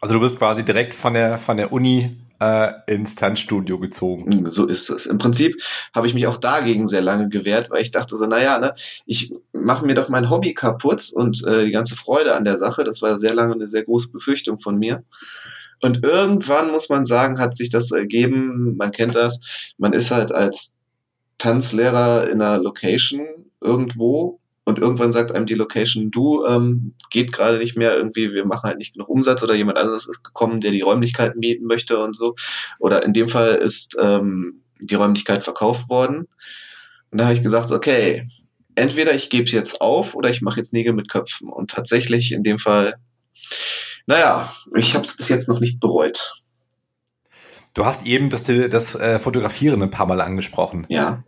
Also 0.00 0.14
du 0.14 0.20
bist 0.20 0.38
quasi 0.38 0.64
direkt 0.64 0.94
von 0.94 1.14
der 1.14 1.38
von 1.38 1.56
der 1.56 1.72
Uni 1.72 2.16
äh, 2.40 2.72
ins 2.86 3.14
Tanzstudio 3.14 3.78
gezogen. 3.78 4.30
Hm, 4.30 4.50
so 4.50 4.66
ist 4.66 4.90
es. 4.90 5.06
Im 5.06 5.18
Prinzip 5.18 5.60
habe 5.94 6.06
ich 6.06 6.14
mich 6.14 6.26
auch 6.26 6.38
dagegen 6.38 6.88
sehr 6.88 7.00
lange 7.00 7.28
gewehrt, 7.28 7.70
weil 7.70 7.82
ich 7.82 7.90
dachte 7.90 8.16
so, 8.16 8.26
naja, 8.26 8.58
ne, 8.58 8.74
ich 9.06 9.32
mache 9.52 9.86
mir 9.86 9.94
doch 9.94 10.08
mein 10.08 10.30
Hobby 10.30 10.54
kaputt 10.54 11.10
und 11.12 11.46
äh, 11.46 11.64
die 11.64 11.72
ganze 11.72 11.96
Freude 11.96 12.34
an 12.34 12.44
der 12.44 12.56
Sache. 12.56 12.84
Das 12.84 13.02
war 13.02 13.18
sehr 13.18 13.34
lange 13.34 13.54
eine 13.54 13.68
sehr 13.68 13.84
große 13.84 14.12
Befürchtung 14.12 14.60
von 14.60 14.78
mir. 14.78 15.04
Und 15.80 16.02
irgendwann 16.04 16.70
muss 16.70 16.88
man 16.88 17.04
sagen, 17.04 17.38
hat 17.38 17.56
sich 17.56 17.70
das 17.70 17.90
ergeben. 17.90 18.76
Man 18.76 18.92
kennt 18.92 19.14
das. 19.14 19.40
Man 19.78 19.92
ist 19.92 20.10
halt 20.10 20.32
als 20.32 20.78
Tanzlehrer 21.38 22.30
in 22.30 22.40
einer 22.40 22.58
Location 22.58 23.26
irgendwo 23.60 24.40
und 24.66 24.80
irgendwann 24.80 25.12
sagt 25.12 25.30
einem 25.30 25.46
die 25.46 25.54
Location, 25.54 26.10
du, 26.10 26.44
ähm, 26.44 26.92
geht 27.10 27.32
gerade 27.32 27.58
nicht 27.58 27.76
mehr 27.76 27.96
irgendwie, 27.96 28.32
wir 28.32 28.44
machen 28.44 28.64
halt 28.64 28.78
nicht 28.78 28.94
genug 28.94 29.08
Umsatz 29.08 29.44
oder 29.44 29.54
jemand 29.54 29.78
anderes 29.78 30.08
ist 30.08 30.24
gekommen, 30.24 30.60
der 30.60 30.72
die 30.72 30.80
Räumlichkeiten 30.80 31.38
mieten 31.38 31.66
möchte 31.66 32.00
und 32.00 32.16
so. 32.16 32.34
Oder 32.80 33.04
in 33.04 33.12
dem 33.12 33.28
Fall 33.28 33.54
ist 33.54 33.96
ähm, 34.02 34.62
die 34.80 34.96
Räumlichkeit 34.96 35.44
verkauft 35.44 35.88
worden. 35.88 36.26
Und 37.12 37.18
da 37.18 37.26
habe 37.26 37.34
ich 37.34 37.44
gesagt, 37.44 37.70
okay, 37.70 38.28
entweder 38.74 39.14
ich 39.14 39.30
gebe 39.30 39.44
es 39.44 39.52
jetzt 39.52 39.80
auf 39.80 40.16
oder 40.16 40.30
ich 40.30 40.42
mache 40.42 40.58
jetzt 40.58 40.72
Nägel 40.72 40.94
mit 40.94 41.08
Köpfen. 41.08 41.48
Und 41.48 41.70
tatsächlich 41.70 42.32
in 42.32 42.42
dem 42.42 42.58
Fall, 42.58 42.96
naja, 44.06 44.52
ich 44.74 44.96
habe 44.96 45.04
es 45.04 45.16
bis 45.16 45.28
jetzt 45.28 45.48
noch 45.48 45.60
nicht 45.60 45.78
bereut. 45.78 46.42
Du 47.72 47.84
hast 47.84 48.04
eben 48.04 48.30
das, 48.30 48.42
das 48.42 48.96
äh, 48.96 49.20
Fotografieren 49.20 49.80
ein 49.80 49.92
paar 49.92 50.06
Mal 50.06 50.20
angesprochen. 50.20 50.86
Ja. 50.88 51.22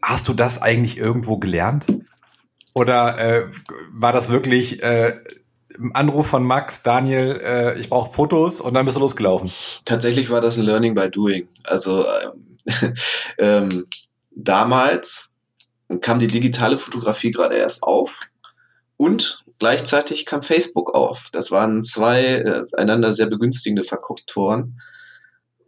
Hast 0.00 0.26
du 0.28 0.32
das 0.32 0.62
eigentlich 0.62 0.96
irgendwo 0.96 1.36
gelernt? 1.36 1.86
Oder 2.76 3.18
äh, 3.18 3.46
war 3.90 4.12
das 4.12 4.28
wirklich 4.28 4.82
äh, 4.82 5.18
Anruf 5.94 6.26
von 6.26 6.44
Max, 6.44 6.82
Daniel, 6.82 7.40
äh, 7.42 7.80
ich 7.80 7.88
brauche 7.88 8.12
Fotos 8.12 8.60
und 8.60 8.74
dann 8.74 8.84
bist 8.84 8.98
du 8.98 9.00
losgelaufen? 9.00 9.50
Tatsächlich 9.86 10.28
war 10.28 10.42
das 10.42 10.58
ein 10.58 10.66
Learning 10.66 10.94
by 10.94 11.10
Doing. 11.10 11.48
Also 11.64 12.06
ähm, 12.06 12.58
ähm, 13.38 13.86
damals 14.30 15.34
kam 16.02 16.18
die 16.18 16.26
digitale 16.26 16.76
Fotografie 16.76 17.30
gerade 17.30 17.56
erst 17.56 17.82
auf 17.82 18.20
und 18.98 19.42
gleichzeitig 19.58 20.26
kam 20.26 20.42
Facebook 20.42 20.94
auf. 20.94 21.30
Das 21.32 21.50
waren 21.50 21.82
zwei 21.82 22.24
äh, 22.24 22.64
einander 22.76 23.14
sehr 23.14 23.28
begünstigende 23.28 23.84
Faktoren. 23.84 24.82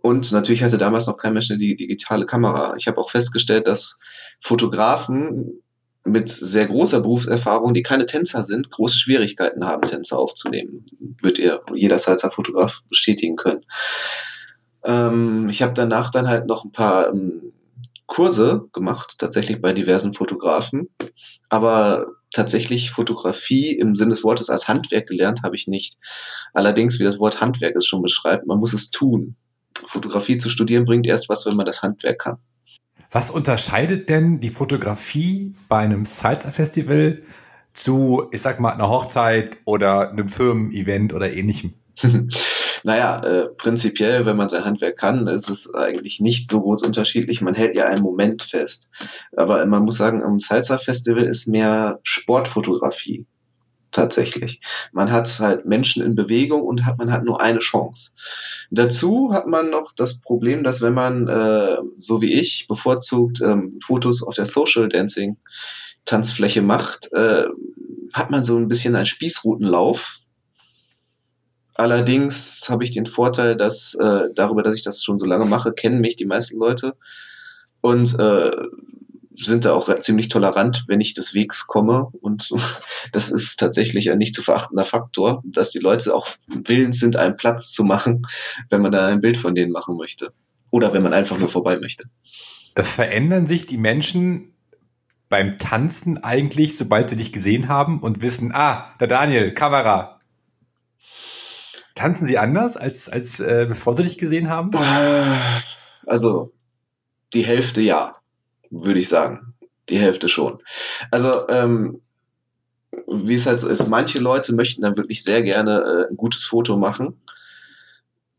Und 0.03 0.31
natürlich 0.31 0.63
hatte 0.63 0.77
damals 0.77 1.07
noch 1.07 1.17
kein 1.17 1.33
Mensch 1.33 1.51
eine 1.51 1.59
digitale 1.59 2.27
Kamera. 2.27 2.75
Ich 2.77 2.87
habe 2.87 2.99
auch 2.99 3.11
festgestellt, 3.11 3.67
dass 3.67 3.99
Fotografen 4.43 5.63
mit 6.05 6.31
sehr 6.31 6.67
großer 6.67 7.01
Berufserfahrung, 7.01 7.75
die 7.75 7.83
keine 7.83 8.07
Tänzer 8.07 8.45
sind, 8.45 8.71
große 8.71 8.99
Schwierigkeiten 8.99 9.65
haben, 9.65 9.89
Tänzer 9.89 10.19
aufzunehmen. 10.19 10.87
Wird 11.21 11.39
ihr 11.39 11.61
jeder 11.75 11.99
Salzer 11.99 12.31
Fotograf 12.31 12.83
bestätigen 12.89 13.37
können. 13.37 13.65
Ähm, 14.85 15.49
ich 15.51 15.63
habe 15.63 15.75
danach 15.75 16.11
dann 16.11 16.29
halt 16.29 16.47
noch 16.47 16.65
ein 16.65 16.73
paar 16.73 17.09
ähm, 17.09 17.53
Kurse 18.07 18.69
gemacht, 18.73 19.17
tatsächlich 19.19 19.61
bei 19.61 19.73
diversen 19.73 20.15
Fotografen. 20.15 20.89
Aber 21.51 22.07
tatsächlich 22.33 22.91
Fotografie 22.91 23.73
im 23.77 23.97
Sinne 23.97 24.11
des 24.11 24.25
Wortes 24.25 24.51
als 24.51 24.69
Handwerk 24.69 25.07
gelernt 25.07 25.43
habe 25.43 25.57
ich 25.57 25.67
nicht. 25.67 25.99
Allerdings, 26.53 26.99
wie 26.99 27.05
das 27.05 27.19
Wort 27.19 27.41
Handwerk 27.41 27.77
es 27.77 27.87
schon 27.87 28.03
beschreibt, 28.03 28.47
man 28.47 28.59
muss 28.59 28.73
es 28.73 28.91
tun. 28.91 29.37
Fotografie 29.87 30.39
zu 30.39 30.51
studieren 30.51 30.85
bringt 30.85 31.07
erst 31.07 31.29
was, 31.29 31.47
wenn 31.47 31.57
man 31.57 31.67
das 31.67 31.83
Handwerk 31.83 32.19
kann. 32.19 32.39
Was 33.11 33.31
unterscheidet 33.31 34.11
denn 34.11 34.39
die 34.41 34.51
Fotografie 34.51 35.55
bei 35.69 35.79
einem 35.79 36.05
Salsa-Festival 36.05 37.23
zu, 37.73 38.27
ich 38.33 38.43
sag 38.43 38.61
mal, 38.61 38.73
einer 38.73 38.91
Hochzeit 38.91 39.59
oder 39.65 40.11
einem 40.11 40.29
Firmen-Event 40.29 41.15
oder 41.15 41.33
ähnlichem? 41.33 41.73
naja, 42.85 43.23
äh, 43.25 43.47
prinzipiell, 43.57 44.27
wenn 44.27 44.37
man 44.37 44.51
sein 44.51 44.65
Handwerk 44.65 44.99
kann, 44.99 45.27
ist 45.27 45.49
es 45.49 45.73
eigentlich 45.75 46.21
nicht 46.21 46.51
so 46.51 46.61
groß 46.61 46.83
unterschiedlich. 46.83 47.41
Man 47.41 47.55
hält 47.55 47.75
ja 47.75 47.87
einen 47.87 48.03
Moment 48.03 48.43
fest. 48.43 48.89
Aber 49.37 49.65
man 49.65 49.85
muss 49.85 49.97
sagen, 49.97 50.23
am 50.23 50.39
Salsa-Festival 50.39 51.25
ist 51.25 51.49
mehr 51.49 52.01
Sportfotografie 52.03 53.27
tatsächlich. 53.91 54.61
Man 54.93 55.11
hat 55.11 55.29
halt 55.41 55.67
Menschen 55.67 56.05
in 56.05 56.15
Bewegung 56.15 56.63
und 56.63 56.85
hat, 56.85 56.99
man 56.99 57.13
hat 57.13 57.25
nur 57.25 57.41
eine 57.41 57.61
Chance. 57.61 58.11
Dazu 58.71 59.33
hat 59.33 59.47
man 59.47 59.71
noch 59.71 59.93
das 59.93 60.21
Problem, 60.21 60.65
dass 60.65 60.83
wenn 60.83 60.95
man, 60.95 61.29
äh, 61.29 61.77
so 61.97 62.21
wie 62.21 62.33
ich, 62.33 62.67
bevorzugt 62.69 63.41
ähm, 63.41 63.79
Fotos 63.85 64.23
auf 64.23 64.35
der 64.35 64.47
Social 64.47 64.89
Dancing 64.89 65.37
Tanzfläche 66.05 66.63
macht, 66.63 67.13
äh, 67.13 67.45
hat 68.13 68.31
man 68.31 68.45
so 68.45 68.57
ein 68.57 68.69
bisschen 68.69 68.97
einen 68.97 69.07
Spießrutenlauf. 69.07 70.19
Allerdings 71.75 72.69
habe 72.69 72.85
ich 72.85 72.91
den 72.91 73.07
Vorteil, 73.07 73.57
dass 73.57 73.95
äh, 73.95 74.25
darüber, 74.35 74.63
dass 74.63 74.75
ich 74.75 74.83
das 74.83 75.05
schon 75.05 75.19
so 75.19 75.27
lange 75.27 75.45
mache, 75.45 75.73
kennen 75.73 76.01
mich 76.01 76.17
die 76.17 76.25
meisten 76.25 76.59
Leute. 76.59 76.95
Und 77.81 78.19
äh, 78.19 78.51
sind 79.47 79.65
da 79.65 79.73
auch 79.73 80.01
ziemlich 80.01 80.29
tolerant, 80.29 80.85
wenn 80.89 81.01
ich 81.01 81.15
des 81.15 81.35
Wegs 81.35 81.67
komme. 81.67 82.09
Und 82.21 82.51
das 83.13 83.31
ist 83.31 83.57
tatsächlich 83.57 84.11
ein 84.11 84.19
nicht 84.19 84.35
zu 84.35 84.43
verachtender 84.43 84.85
Faktor, 84.85 85.43
dass 85.45 85.71
die 85.71 85.79
Leute 85.79 86.15
auch 86.15 86.29
willens 86.49 86.99
sind, 87.01 87.17
einen 87.17 87.37
Platz 87.37 87.73
zu 87.73 87.85
machen, 87.85 88.27
wenn 88.71 88.83
man 88.83 88.93
dann 88.93 89.05
ein 89.05 89.21
Bild 89.21 89.37
von 89.37 89.55
denen 89.55 89.73
machen 89.73 89.97
möchte. 89.97 90.33
Oder 90.71 90.93
wenn 90.93 91.03
man 91.03 91.15
einfach 91.15 91.39
nur 91.39 91.51
vorbei 91.51 91.79
möchte. 91.79 92.05
Verändern 92.77 93.47
sich 93.47 93.67
die 93.67 93.79
Menschen 93.79 94.53
beim 95.29 95.59
Tanzen 95.59 96.23
eigentlich, 96.23 96.77
sobald 96.77 97.11
sie 97.11 97.17
dich 97.17 97.33
gesehen 97.33 97.69
haben 97.69 98.01
und 98.01 98.23
wissen, 98.23 98.53
ah, 98.55 98.95
der 99.01 99.09
Daniel, 99.09 99.53
Kamera. 99.53 100.21
Tanzen 101.95 102.27
sie 102.27 102.39
anders, 102.39 102.77
als, 102.77 103.09
als 103.09 103.41
äh, 103.41 103.67
bevor 103.69 103.97
sie 103.97 104.05
dich 104.05 104.19
gesehen 104.19 104.49
haben? 104.49 104.71
Also, 106.07 106.53
die 107.35 107.45
Hälfte 107.45 107.83
ja 107.83 108.18
würde 108.71 109.01
ich 109.01 109.09
sagen. 109.09 109.55
Die 109.89 109.99
Hälfte 109.99 110.29
schon. 110.29 110.59
Also, 111.11 111.49
ähm, 111.49 112.03
wie 113.07 113.35
es 113.35 113.47
halt 113.47 113.61
so 113.61 113.69
ist, 113.69 113.89
manche 113.89 114.19
Leute 114.19 114.55
möchten 114.55 114.83
dann 114.83 114.97
wirklich 114.97 115.23
sehr 115.23 115.43
gerne 115.43 116.07
äh, 116.09 116.11
ein 116.11 116.17
gutes 116.17 116.45
Foto 116.45 116.77
machen. 116.77 117.21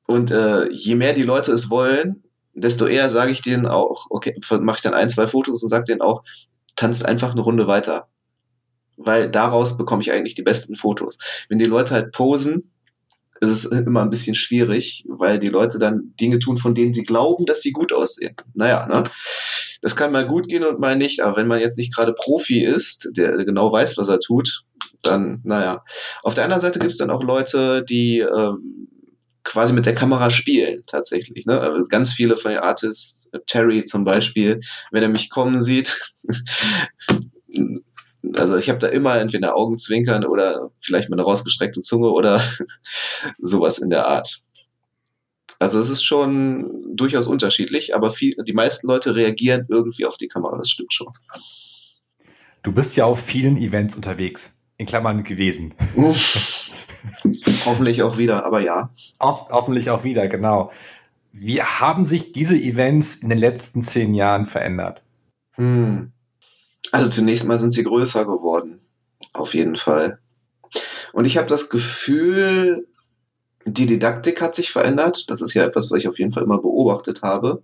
Und 0.06 0.32
äh, 0.32 0.70
je 0.70 0.96
mehr 0.96 1.14
die 1.14 1.24
Leute 1.24 1.52
es 1.52 1.70
wollen, 1.70 2.24
desto 2.54 2.88
eher 2.88 3.10
sage 3.10 3.32
ich 3.32 3.42
denen 3.42 3.68
auch, 3.68 4.08
okay, 4.10 4.36
mache 4.60 4.78
ich 4.78 4.82
dann 4.82 4.94
ein, 4.94 5.10
zwei 5.10 5.28
Fotos 5.28 5.64
und 5.64 5.70
sage 5.70 5.86
denen 5.86 6.02
auch, 6.02 6.24
tanzt 6.76 7.06
einfach 7.06 7.32
eine 7.32 7.42
Runde 7.42 7.68
weiter. 7.68 8.08
Weil 8.98 9.30
daraus 9.30 9.78
bekomme 9.78 10.02
ich 10.02 10.12
eigentlich 10.12 10.36
die 10.36 10.44
besten 10.44 10.76
Fotos. 10.76 11.20
Wenn 11.48 11.60
die 11.60 11.66
Leute 11.66 11.94
halt 11.94 12.12
posen, 12.12 12.72
ist 13.42 13.50
es 13.50 13.66
immer 13.66 14.02
ein 14.02 14.10
bisschen 14.10 14.36
schwierig, 14.36 15.06
weil 15.08 15.40
die 15.40 15.48
Leute 15.48 15.80
dann 15.80 16.14
Dinge 16.20 16.40
tun, 16.40 16.58
von 16.58 16.76
denen 16.76 16.94
sie 16.94 17.04
glauben, 17.04 17.46
dass 17.46 17.62
sie 17.62 17.72
gut 17.72 17.94
aussehen. 17.94 18.36
Naja, 18.54 18.88
ne? 18.88 19.04
Das 19.82 19.96
kann 19.96 20.12
mal 20.12 20.28
gut 20.28 20.48
gehen 20.48 20.66
und 20.66 20.80
mal 20.80 20.98
nicht, 20.98 21.22
aber 21.22 21.38
wenn 21.38 21.48
man 21.48 21.62
jetzt 21.62 21.78
nicht 21.78 21.96
gerade 21.96 22.14
Profi 22.14 22.64
ist, 22.64 23.10
der 23.14 23.46
genau 23.46 23.72
weiß, 23.72 23.98
was 23.98 24.10
er 24.10 24.20
tut, 24.20 24.64
dann, 25.04 25.42
naja. 25.44 25.84
Auf 26.24 26.34
der 26.34 26.44
anderen 26.44 26.62
Seite 26.62 26.80
gibt 26.80 26.92
es 26.92 26.98
dann 26.98 27.10
auch 27.10 27.24
Leute, 27.24 27.84
die 27.84 28.20
ähm, 28.20 28.90
quasi 29.44 29.74
mit 29.74 29.86
der 29.86 29.96
Kamera 29.96 30.30
spielen, 30.30 30.84
tatsächlich. 30.86 31.46
Ne? 31.46 31.60
Also 31.60 31.88
ganz 31.88 32.14
viele 32.14 32.36
von 32.38 32.52
den 32.52 32.60
Artists, 32.60 33.32
Terry 33.48 33.86
zum 33.86 34.04
Beispiel, 34.04 34.60
wenn 34.92 35.04
er 35.04 35.10
mich 35.10 35.30
kommen 35.30 35.62
sieht, 35.62 36.14
also 38.34 38.58
ich 38.58 38.70
habe 38.70 38.80
da 38.80 38.88
immer 38.88 39.18
entweder 39.20 39.56
Augenzwinkern 39.56 40.26
oder 40.26 40.72
vielleicht 40.82 41.10
mal 41.10 41.16
eine 41.16 41.24
rausgestreckte 41.24 41.82
Zunge 41.82 42.10
oder 42.10 42.44
sowas 43.40 43.78
in 43.78 43.90
der 43.90 44.08
Art. 44.08 44.42
Also 45.60 45.80
es 45.80 45.90
ist 45.90 46.04
schon 46.04 46.96
durchaus 46.96 47.28
unterschiedlich, 47.28 47.94
aber 47.94 48.12
viel, 48.12 48.34
die 48.46 48.54
meisten 48.54 48.88
Leute 48.88 49.16
reagieren 49.16 49.66
irgendwie 49.68 50.06
auf 50.06 50.18
die 50.18 50.28
Kamera, 50.28 50.58
das 50.58 50.70
stimmt 50.70 50.94
schon. 50.94 51.12
Du 52.64 52.72
bist 52.72 52.96
ja 52.96 53.06
auf 53.06 53.20
vielen 53.22 53.58
Events 53.58 53.96
unterwegs, 53.96 54.58
in 54.78 54.86
Klammern 54.86 55.24
gewesen. 55.24 55.74
hoffentlich 57.66 58.02
auch 58.04 58.18
wieder, 58.18 58.46
aber 58.46 58.62
ja. 58.62 58.90
Ho 59.22 59.48
hoffentlich 59.50 59.90
auch 59.90 60.04
wieder, 60.04 60.28
genau. 60.28 60.72
Wie 61.32 61.62
haben 61.62 62.06
sich 62.06 62.32
diese 62.32 62.56
Events 62.56 63.16
in 63.16 63.30
den 63.30 63.38
letzten 63.38 63.82
zehn 63.82 64.14
Jahren 64.14 64.46
verändert? 64.46 65.04
Hm. 65.56 66.12
Also 66.92 67.10
zunächst 67.10 67.46
mal 67.46 67.60
sind 67.60 67.72
sie 67.72 67.84
größer 67.84 68.26
geworden, 68.26 68.82
auf 69.34 69.54
jeden 69.54 69.76
Fall. 69.76 70.20
Und 71.14 71.26
ich 71.26 71.38
habe 71.38 71.48
das 71.48 71.70
Gefühl, 71.70 72.88
die 73.66 73.86
Didaktik 73.86 74.42
hat 74.42 74.56
sich 74.56 74.72
verändert. 74.72 75.30
Das 75.30 75.42
ist 75.42 75.54
ja 75.54 75.64
etwas, 75.64 75.92
was 75.92 76.00
ich 76.00 76.08
auf 76.08 76.20
jeden 76.20 76.32
Fall 76.32 76.44
immer 76.44 76.60
beobachtet 76.60 77.22
habe. 77.22 77.64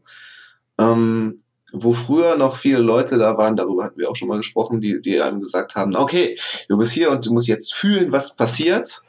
Ähm, 0.77 1.37
wo 1.71 1.93
früher 1.93 2.37
noch 2.37 2.55
viele 2.55 2.79
Leute 2.79 3.17
da 3.17 3.37
waren, 3.37 3.55
darüber 3.55 3.83
hatten 3.83 3.99
wir 3.99 4.09
auch 4.09 4.15
schon 4.15 4.27
mal 4.27 4.37
gesprochen, 4.37 4.81
die, 4.81 5.01
die 5.01 5.21
einem 5.21 5.41
gesagt 5.41 5.75
haben, 5.75 5.95
okay, 5.95 6.37
du 6.69 6.77
bist 6.77 6.93
hier 6.93 7.11
und 7.11 7.25
du 7.25 7.33
musst 7.33 7.47
jetzt 7.47 7.73
fühlen, 7.73 8.11
was 8.11 8.35
passiert. 8.35 9.01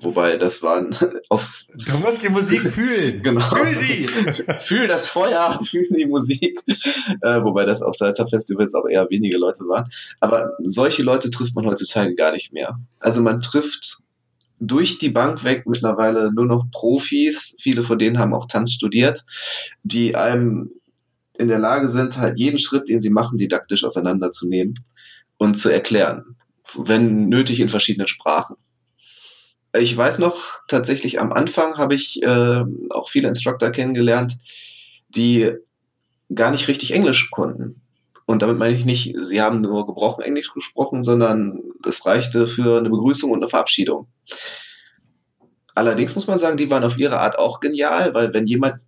Wobei, 0.00 0.36
das 0.36 0.62
waren 0.62 0.94
auf. 1.28 1.64
Du 1.72 1.98
musst 1.98 2.24
die 2.24 2.28
Musik 2.28 2.62
fühlen. 2.62 3.22
genau. 3.22 3.40
Fühl 3.40 3.70
sie! 3.70 4.06
fühl 4.60 4.88
das 4.88 5.06
Feuer, 5.06 5.60
fühl 5.64 5.86
die 5.88 6.06
Musik. 6.06 6.60
Äh, 7.22 7.42
wobei 7.42 7.64
das 7.64 7.82
auf 7.82 7.96
Salsa 7.96 8.26
Festivals 8.26 8.74
auch 8.74 8.86
eher 8.86 9.08
wenige 9.10 9.38
Leute 9.38 9.64
waren. 9.68 9.88
Aber 10.20 10.50
solche 10.62 11.02
Leute 11.02 11.30
trifft 11.30 11.54
man 11.54 11.66
heutzutage 11.66 12.14
gar 12.14 12.32
nicht 12.32 12.52
mehr. 12.52 12.78
Also 12.98 13.22
man 13.22 13.40
trifft 13.40 13.98
durch 14.58 14.98
die 14.98 15.10
Bank 15.10 15.44
weg 15.44 15.64
mittlerweile 15.66 16.32
nur 16.32 16.46
noch 16.46 16.70
Profis. 16.72 17.54
Viele 17.60 17.82
von 17.82 17.98
denen 17.98 18.18
haben 18.18 18.34
auch 18.34 18.46
Tanz 18.46 18.72
studiert, 18.72 19.24
die 19.84 20.16
einem 20.16 20.70
in 21.36 21.48
der 21.48 21.58
Lage 21.58 21.88
sind, 21.88 22.16
halt 22.16 22.38
jeden 22.38 22.58
Schritt, 22.58 22.88
den 22.88 23.00
sie 23.00 23.10
machen, 23.10 23.38
didaktisch 23.38 23.84
auseinanderzunehmen 23.84 24.84
und 25.36 25.56
zu 25.56 25.68
erklären. 25.68 26.36
Wenn 26.76 27.28
nötig 27.28 27.60
in 27.60 27.68
verschiedenen 27.68 28.08
Sprachen. 28.08 28.56
Ich 29.76 29.96
weiß 29.96 30.18
noch, 30.18 30.60
tatsächlich 30.68 31.20
am 31.20 31.32
Anfang 31.32 31.78
habe 31.78 31.94
ich 31.94 32.22
äh, 32.22 32.62
auch 32.90 33.08
viele 33.08 33.28
Instructor 33.28 33.70
kennengelernt, 33.70 34.38
die 35.08 35.52
gar 36.32 36.52
nicht 36.52 36.68
richtig 36.68 36.92
Englisch 36.92 37.30
konnten. 37.30 37.80
Und 38.26 38.42
damit 38.42 38.56
meine 38.56 38.74
ich 38.74 38.84
nicht, 38.84 39.16
sie 39.18 39.42
haben 39.42 39.60
nur 39.60 39.86
gebrochen 39.86 40.22
Englisch 40.24 40.54
gesprochen, 40.54 41.02
sondern 41.02 41.60
es 41.86 42.06
reichte 42.06 42.46
für 42.46 42.78
eine 42.78 42.88
Begrüßung 42.88 43.30
und 43.30 43.42
eine 43.42 43.48
Verabschiedung. 43.48 44.06
Allerdings 45.74 46.14
muss 46.14 46.26
man 46.26 46.38
sagen, 46.38 46.56
die 46.56 46.70
waren 46.70 46.84
auf 46.84 46.98
ihre 46.98 47.18
Art 47.18 47.36
auch 47.38 47.60
genial, 47.60 48.14
weil 48.14 48.32
wenn 48.32 48.46
jemand 48.46 48.82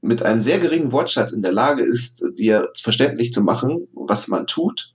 mit 0.00 0.22
einem 0.22 0.42
sehr 0.42 0.58
geringen 0.58 0.92
Wortschatz 0.92 1.32
in 1.32 1.42
der 1.42 1.52
Lage 1.52 1.82
ist, 1.84 2.24
dir 2.38 2.70
verständlich 2.80 3.32
zu 3.32 3.42
machen, 3.42 3.88
was 3.92 4.28
man 4.28 4.46
tut 4.46 4.94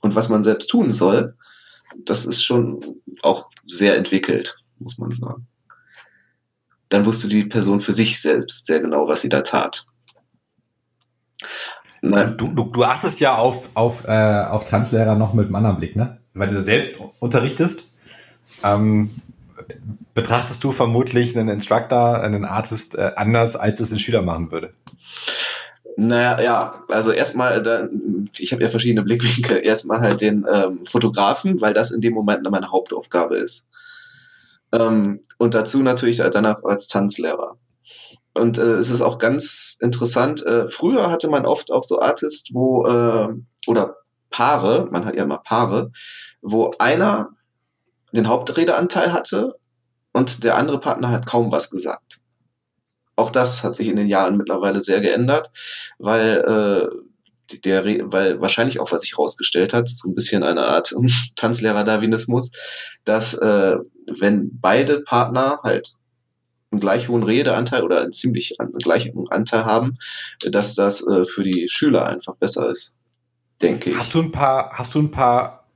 und 0.00 0.14
was 0.14 0.28
man 0.28 0.44
selbst 0.44 0.68
tun 0.68 0.92
soll, 0.92 1.34
das 2.04 2.24
ist 2.24 2.42
schon 2.42 2.80
auch 3.22 3.50
sehr 3.66 3.96
entwickelt, 3.96 4.56
muss 4.80 4.98
man 4.98 5.12
sagen. 5.12 5.46
Dann 6.88 7.06
wusste 7.06 7.28
die 7.28 7.44
Person 7.44 7.80
für 7.80 7.92
sich 7.92 8.20
selbst 8.20 8.66
sehr 8.66 8.80
genau, 8.80 9.06
was 9.06 9.20
sie 9.20 9.28
da 9.28 9.42
tat. 9.42 9.86
Nein. 12.02 12.36
Du, 12.36 12.52
du, 12.52 12.64
du 12.64 12.84
achtest 12.84 13.20
ja 13.20 13.36
auf, 13.36 13.70
auf, 13.74 14.04
äh, 14.08 14.44
auf 14.44 14.64
Tanzlehrer 14.64 15.14
noch 15.14 15.34
mit 15.34 15.46
einem 15.46 15.54
anderen 15.54 15.76
Blick, 15.76 15.96
ne? 15.96 16.18
Weil 16.34 16.48
du 16.48 16.60
selbst 16.62 17.00
unterrichtest. 17.18 17.92
Ähm, 18.64 19.10
betrachtest 20.14 20.64
du 20.64 20.72
vermutlich 20.72 21.36
einen 21.36 21.48
Instructor, 21.48 22.20
einen 22.20 22.44
Artist 22.44 22.96
äh, 22.96 23.12
anders, 23.16 23.56
als 23.56 23.80
es 23.80 23.92
ein 23.92 23.98
Schüler 23.98 24.22
machen 24.22 24.50
würde? 24.50 24.72
Naja, 25.96 26.40
ja, 26.40 26.84
also 26.88 27.12
erstmal, 27.12 27.62
da, 27.62 27.88
ich 28.38 28.52
habe 28.52 28.62
ja 28.62 28.68
verschiedene 28.68 29.02
Blickwinkel. 29.02 29.58
Erstmal 29.64 30.00
halt 30.00 30.20
den 30.20 30.46
ähm, 30.50 30.86
Fotografen, 30.86 31.60
weil 31.60 31.74
das 31.74 31.90
in 31.90 32.00
dem 32.00 32.14
Moment 32.14 32.48
meine 32.50 32.70
Hauptaufgabe 32.70 33.36
ist. 33.36 33.66
Ähm, 34.72 35.20
und 35.38 35.54
dazu 35.54 35.82
natürlich 35.82 36.18
danach 36.18 36.62
als 36.64 36.88
Tanzlehrer. 36.88 37.56
Und 38.34 38.58
äh, 38.58 38.74
es 38.74 38.90
ist 38.90 39.00
auch 39.00 39.18
ganz 39.18 39.76
interessant. 39.80 40.44
Äh, 40.46 40.68
früher 40.68 41.10
hatte 41.10 41.28
man 41.28 41.46
oft 41.46 41.72
auch 41.72 41.84
so 41.84 42.00
Artists, 42.00 42.50
wo 42.52 42.86
äh, 42.86 43.28
oder 43.66 43.96
Paare, 44.30 44.88
man 44.90 45.04
hat 45.04 45.16
ja 45.16 45.24
immer 45.24 45.38
Paare, 45.38 45.90
wo 46.40 46.72
einer 46.78 47.30
den 48.12 48.28
Hauptredeanteil 48.28 49.12
hatte 49.12 49.56
und 50.12 50.44
der 50.44 50.56
andere 50.56 50.80
Partner 50.80 51.10
hat 51.10 51.26
kaum 51.26 51.50
was 51.50 51.70
gesagt. 51.70 52.20
Auch 53.16 53.30
das 53.30 53.62
hat 53.62 53.76
sich 53.76 53.88
in 53.88 53.96
den 53.96 54.08
Jahren 54.08 54.36
mittlerweile 54.36 54.82
sehr 54.82 55.00
geändert, 55.00 55.50
weil 55.98 56.38
äh, 56.38 57.58
der, 57.58 57.84
weil 58.12 58.40
wahrscheinlich 58.40 58.80
auch 58.80 58.92
was 58.92 59.02
sich 59.02 59.12
herausgestellt 59.12 59.74
hat, 59.74 59.88
so 59.88 60.08
ein 60.08 60.14
bisschen 60.14 60.42
eine 60.42 60.62
Art 60.62 60.94
Tanzlehrer-Darwinismus, 61.36 62.52
dass 63.04 63.34
äh, 63.34 63.76
wenn 64.06 64.58
beide 64.60 65.00
Partner 65.00 65.60
halt 65.62 65.94
einen 66.70 66.80
gleich 66.80 67.08
hohen 67.08 67.22
Redeanteil 67.22 67.82
oder 67.82 68.00
einen 68.00 68.12
ziemlich 68.12 68.60
einen 68.60 68.78
gleichen 68.78 69.28
Anteil 69.30 69.64
haben, 69.64 69.98
dass 70.50 70.74
das 70.74 71.06
äh, 71.06 71.24
für 71.24 71.42
die 71.42 71.68
Schüler 71.68 72.06
einfach 72.06 72.36
besser 72.36 72.70
ist, 72.70 72.96
denke 73.60 73.90
ich. 73.90 73.98
Hast 73.98 74.14
du 74.14 74.20
ein 74.20 74.30
paar, 74.30 74.70
hast 74.72 74.94
du 74.94 75.00
ein 75.00 75.10
paar 75.10 75.68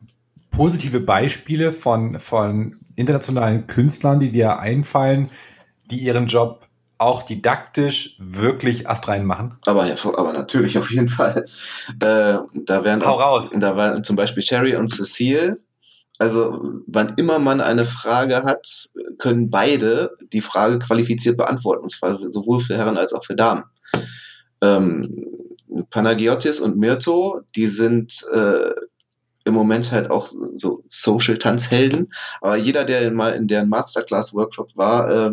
positive 0.51 1.01
Beispiele 1.01 1.73
von, 1.73 2.21
von 2.21 2.77
internationalen 2.97 3.67
Künstlern, 3.67 4.21
die 4.21 4.31
dir 4.31 4.59
einfallen, 4.61 5.31
die 5.91 5.99
ihren 5.99 6.27
Job 6.27 6.69
auch 6.99 7.23
didaktisch 7.23 8.17
wirklich 8.19 8.89
astrein 8.89 9.25
machen? 9.25 9.59
Aber, 9.67 9.87
ja, 9.87 9.97
aber 10.05 10.33
natürlich, 10.33 10.79
auf 10.79 10.91
jeden 10.91 11.09
Fall. 11.09 11.47
Äh, 11.89 11.95
da 11.99 12.85
wären 12.85 13.05
Hau 13.05 13.17
auch, 13.17 13.21
raus. 13.21 13.53
Da 13.57 13.77
waren 13.77 14.05
zum 14.05 14.15
Beispiel 14.15 14.45
Cherry 14.45 14.77
und 14.77 14.89
Cecile, 14.89 15.59
also 16.19 16.81
wann 16.87 17.15
immer 17.17 17.39
man 17.39 17.61
eine 17.61 17.85
Frage 17.85 18.45
hat, 18.45 18.67
können 19.19 19.51
beide 19.51 20.17
die 20.33 20.41
Frage 20.41 20.79
qualifiziert 20.79 21.37
beantworten, 21.37 21.89
sowohl 21.89 22.61
für 22.61 22.77
Herren 22.77 22.97
als 22.97 23.13
auch 23.13 23.25
für 23.25 23.35
Damen. 23.35 23.65
Ähm, 24.61 25.27
Panagiotis 25.91 26.61
und 26.61 26.77
Mirto, 26.77 27.41
die 27.57 27.69
sind 27.69 28.25
äh, 28.33 28.71
im 29.45 29.55
Moment 29.55 29.93
halt 29.93 30.11
auch 30.11 30.31
so 30.57 30.85
Social-Tanzhelden, 30.89 32.13
aber 32.41 32.57
jeder, 32.57 32.85
der 32.85 33.11
mal 33.11 33.35
in 33.35 33.49
deren 33.49 33.69
Masterclass-Workshop 33.69 34.77
war, 34.77 35.11
äh, 35.11 35.33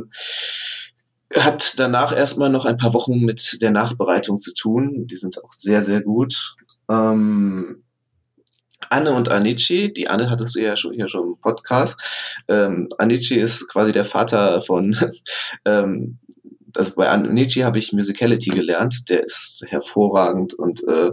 hat 1.36 1.80
danach 1.80 2.16
erstmal 2.16 2.50
noch 2.50 2.66
ein 2.66 2.78
paar 2.78 2.94
Wochen 2.94 3.20
mit 3.22 3.62
der 3.62 3.72
Nachbereitung 3.72 4.38
zu 4.38 4.54
tun. 4.54 5.08
Die 5.08 5.16
sind 5.16 5.42
auch 5.42 5.54
sehr, 5.54 5.82
sehr 5.82 6.02
gut. 6.02 6.56
Ähm, 6.90 7.84
Anne 8.92 9.14
und 9.14 9.30
Anici. 9.30 9.94
Die 9.94 10.10
Anne 10.10 10.30
hattest 10.30 10.56
du 10.56 10.60
ja 10.62 10.76
schon 10.76 10.94
hier 10.94 11.08
schon 11.08 11.30
im 11.30 11.38
Podcast. 11.40 11.98
Ähm, 12.48 12.90
Anici 12.98 13.36
ist 13.36 13.68
quasi 13.70 13.92
der 13.92 14.06
Vater 14.06 14.62
von, 14.62 14.96
ähm, 15.66 16.20
also 16.76 16.92
bei 16.96 17.10
Anici 17.10 17.62
habe 17.62 17.80
ich 17.80 17.94
Musicality 17.94 18.50
gelernt. 18.50 19.10
Der 19.10 19.24
ist 19.24 19.64
hervorragend 19.68 20.54
und 20.54 20.86
äh, 20.88 21.12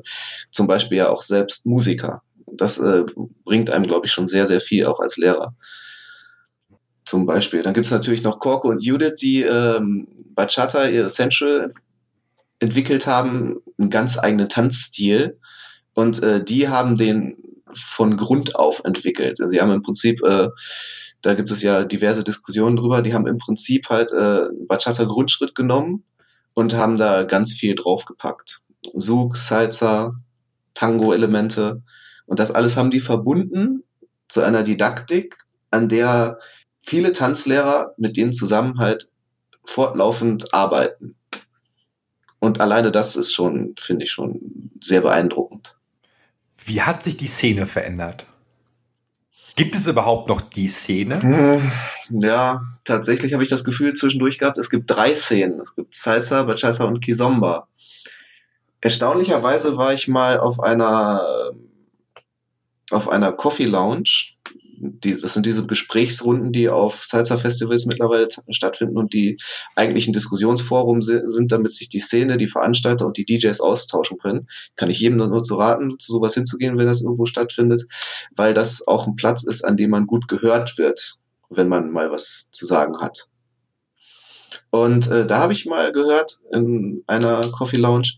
zum 0.50 0.66
Beispiel 0.66 0.98
ja 0.98 1.09
auch 1.09 1.22
selbst 1.22 1.66
Musiker. 1.66 2.22
Das 2.53 2.78
äh, 2.78 3.05
bringt 3.44 3.70
einem, 3.70 3.86
glaube 3.86 4.07
ich, 4.07 4.12
schon 4.12 4.26
sehr, 4.26 4.46
sehr 4.46 4.61
viel, 4.61 4.86
auch 4.86 5.00
als 5.00 5.16
Lehrer. 5.16 5.55
Zum 7.05 7.26
Beispiel. 7.26 7.62
Dann 7.62 7.74
gibt 7.74 7.86
es 7.86 7.92
natürlich 7.92 8.22
noch 8.22 8.40
Corco 8.40 8.68
und 8.68 8.84
Judith, 8.84 9.14
die 9.20 9.42
ähm, 9.42 10.09
Bachata, 10.34 10.88
ihr 10.88 11.07
Essential 11.07 11.72
entwickelt 12.59 13.07
haben, 13.07 13.59
einen 13.78 13.90
ganz 13.90 14.18
eigenen 14.18 14.48
Tanzstil. 14.48 15.38
Und 15.94 16.22
äh, 16.22 16.44
die 16.44 16.68
haben 16.68 16.96
den 16.96 17.36
von 17.74 18.16
Grund 18.16 18.56
auf 18.56 18.82
entwickelt. 18.84 19.40
Also 19.40 19.50
sie 19.50 19.60
haben 19.60 19.72
im 19.72 19.82
Prinzip, 19.82 20.22
äh, 20.24 20.48
da 21.22 21.34
gibt 21.34 21.50
es 21.50 21.62
ja 21.62 21.84
diverse 21.84 22.24
Diskussionen 22.24 22.76
drüber, 22.76 23.02
die 23.02 23.14
haben 23.14 23.26
im 23.26 23.38
Prinzip 23.38 23.88
halt 23.88 24.12
äh, 24.12 24.46
Bachata 24.66 25.04
Grundschritt 25.04 25.54
genommen 25.54 26.04
und 26.54 26.74
haben 26.74 26.96
da 26.96 27.24
ganz 27.24 27.52
viel 27.52 27.74
draufgepackt. 27.74 28.60
Sug, 28.94 29.36
Salsa, 29.36 30.14
Tango-Elemente 30.74 31.82
und 32.26 32.38
das 32.38 32.50
alles 32.50 32.76
haben 32.76 32.90
die 32.90 33.00
verbunden 33.00 33.82
zu 34.28 34.42
einer 34.42 34.62
Didaktik, 34.62 35.38
an 35.70 35.88
der 35.88 36.38
viele 36.82 37.12
Tanzlehrer 37.12 37.94
mit 37.96 38.16
denen 38.16 38.32
zusammen 38.32 38.78
halt 38.78 39.10
fortlaufend 39.64 40.54
arbeiten. 40.54 41.16
Und 42.38 42.60
alleine 42.60 42.92
das 42.92 43.16
ist 43.16 43.32
schon, 43.32 43.74
finde 43.78 44.04
ich 44.04 44.12
schon 44.12 44.70
sehr 44.80 45.00
beeindruckend. 45.00 45.78
Wie 46.68 46.82
hat 46.82 47.02
sich 47.02 47.16
die 47.16 47.26
Szene 47.26 47.66
verändert? 47.66 48.26
Gibt 49.56 49.74
es 49.74 49.86
überhaupt 49.86 50.28
noch 50.28 50.40
die 50.40 50.68
Szene? 50.68 51.18
Hm, 51.20 51.72
ja, 52.10 52.62
tatsächlich 52.84 53.32
habe 53.32 53.42
ich 53.42 53.48
das 53.48 53.64
Gefühl 53.64 53.94
zwischendurch 53.94 54.38
gehabt, 54.38 54.58
es 54.58 54.70
gibt 54.70 54.88
drei 54.88 55.14
Szenen. 55.16 55.58
Es 55.60 55.74
gibt 55.74 55.94
Salsa, 55.94 56.44
Bachata 56.44 56.84
und 56.84 57.00
Kizomba. 57.00 57.66
Erstaunlicherweise 58.80 59.76
war 59.76 59.92
ich 59.94 60.06
mal 60.06 60.38
auf 60.38 60.60
einer 60.60 61.52
auf 62.90 63.08
einer 63.08 63.32
Coffee 63.32 63.64
Lounge 63.64 64.34
die, 64.81 65.20
das 65.20 65.35
sind 65.35 65.45
diese 65.47 65.66
Gesprächsrunden, 65.66 66.53
die 66.53 66.68
auf 66.68 67.05
Salsa-Festivals 67.05 67.87
mittlerweile 67.87 68.29
stattfinden 68.51 68.97
und 68.97 69.12
die 69.12 69.37
eigentlich 69.74 70.07
ein 70.07 70.12
Diskussionsforum 70.12 71.03
sind, 71.03 71.51
damit 71.53 71.72
sich 71.72 71.89
die 71.89 72.01
Szene, 72.01 72.39
die 72.39 72.49
Veranstalter 72.49 73.07
und 73.07 73.16
die 73.16 73.24
DJs 73.24 73.61
austauschen 73.61 74.18
können. 74.18 74.49
Kann 74.76 74.91
ich 74.91 75.01
jedem 75.01 75.18
nur 75.18 75.43
zu 75.43 75.57
raten, 75.57 75.99
zu 75.99 76.12
sowas 76.12 76.35
hinzugehen, 76.35 76.79
wenn 76.79 76.87
das 76.87 77.03
irgendwo 77.03 77.26
stattfindet, 77.26 77.87
weil 78.37 78.55
das 78.55 78.87
auch 78.87 79.07
ein 79.07 79.16
Platz 79.16 79.43
ist, 79.45 79.64
an 79.64 79.76
dem 79.76 79.91
man 79.91 80.07
gut 80.07 80.29
gehört 80.29 80.79
wird, 80.79 81.16
wenn 81.51 81.68
man 81.68 81.91
mal 81.91 82.11
was 82.11 82.49
zu 82.53 82.66
sagen 82.66 82.99
hat. 83.01 83.29
Und 84.70 85.11
äh, 85.11 85.26
da 85.26 85.39
habe 85.39 85.53
ich 85.53 85.66
mal 85.66 85.93
gehört 85.93 86.39
in 86.53 87.03
einer 87.07 87.41
Coffee 87.51 87.79
Lounge, 87.79 88.11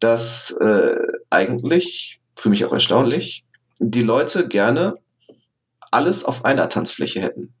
dass 0.00 0.50
äh, 0.60 0.96
eigentlich, 1.30 2.20
für 2.36 2.48
mich 2.48 2.64
auch 2.64 2.72
erstaunlich, 2.72 3.44
die 3.78 4.02
Leute 4.02 4.48
gerne 4.48 4.96
alles 5.92 6.24
auf 6.24 6.44
einer 6.44 6.68
Tanzfläche 6.68 7.20
hätten. 7.20 7.54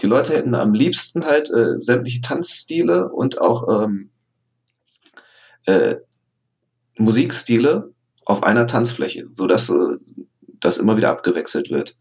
Die 0.00 0.06
Leute 0.06 0.34
hätten 0.34 0.54
am 0.54 0.74
liebsten 0.74 1.24
halt 1.24 1.50
äh, 1.50 1.78
sämtliche 1.78 2.20
Tanzstile 2.20 3.08
und 3.08 3.40
auch 3.40 3.84
ähm, 3.84 4.10
äh, 5.66 5.96
Musikstile 6.98 7.92
auf 8.24 8.42
einer 8.42 8.66
Tanzfläche, 8.66 9.28
so 9.32 9.46
dass 9.46 9.68
äh, 9.68 9.96
das 10.60 10.78
immer 10.78 10.96
wieder 10.96 11.10
abgewechselt 11.10 11.70
wird. 11.70 11.96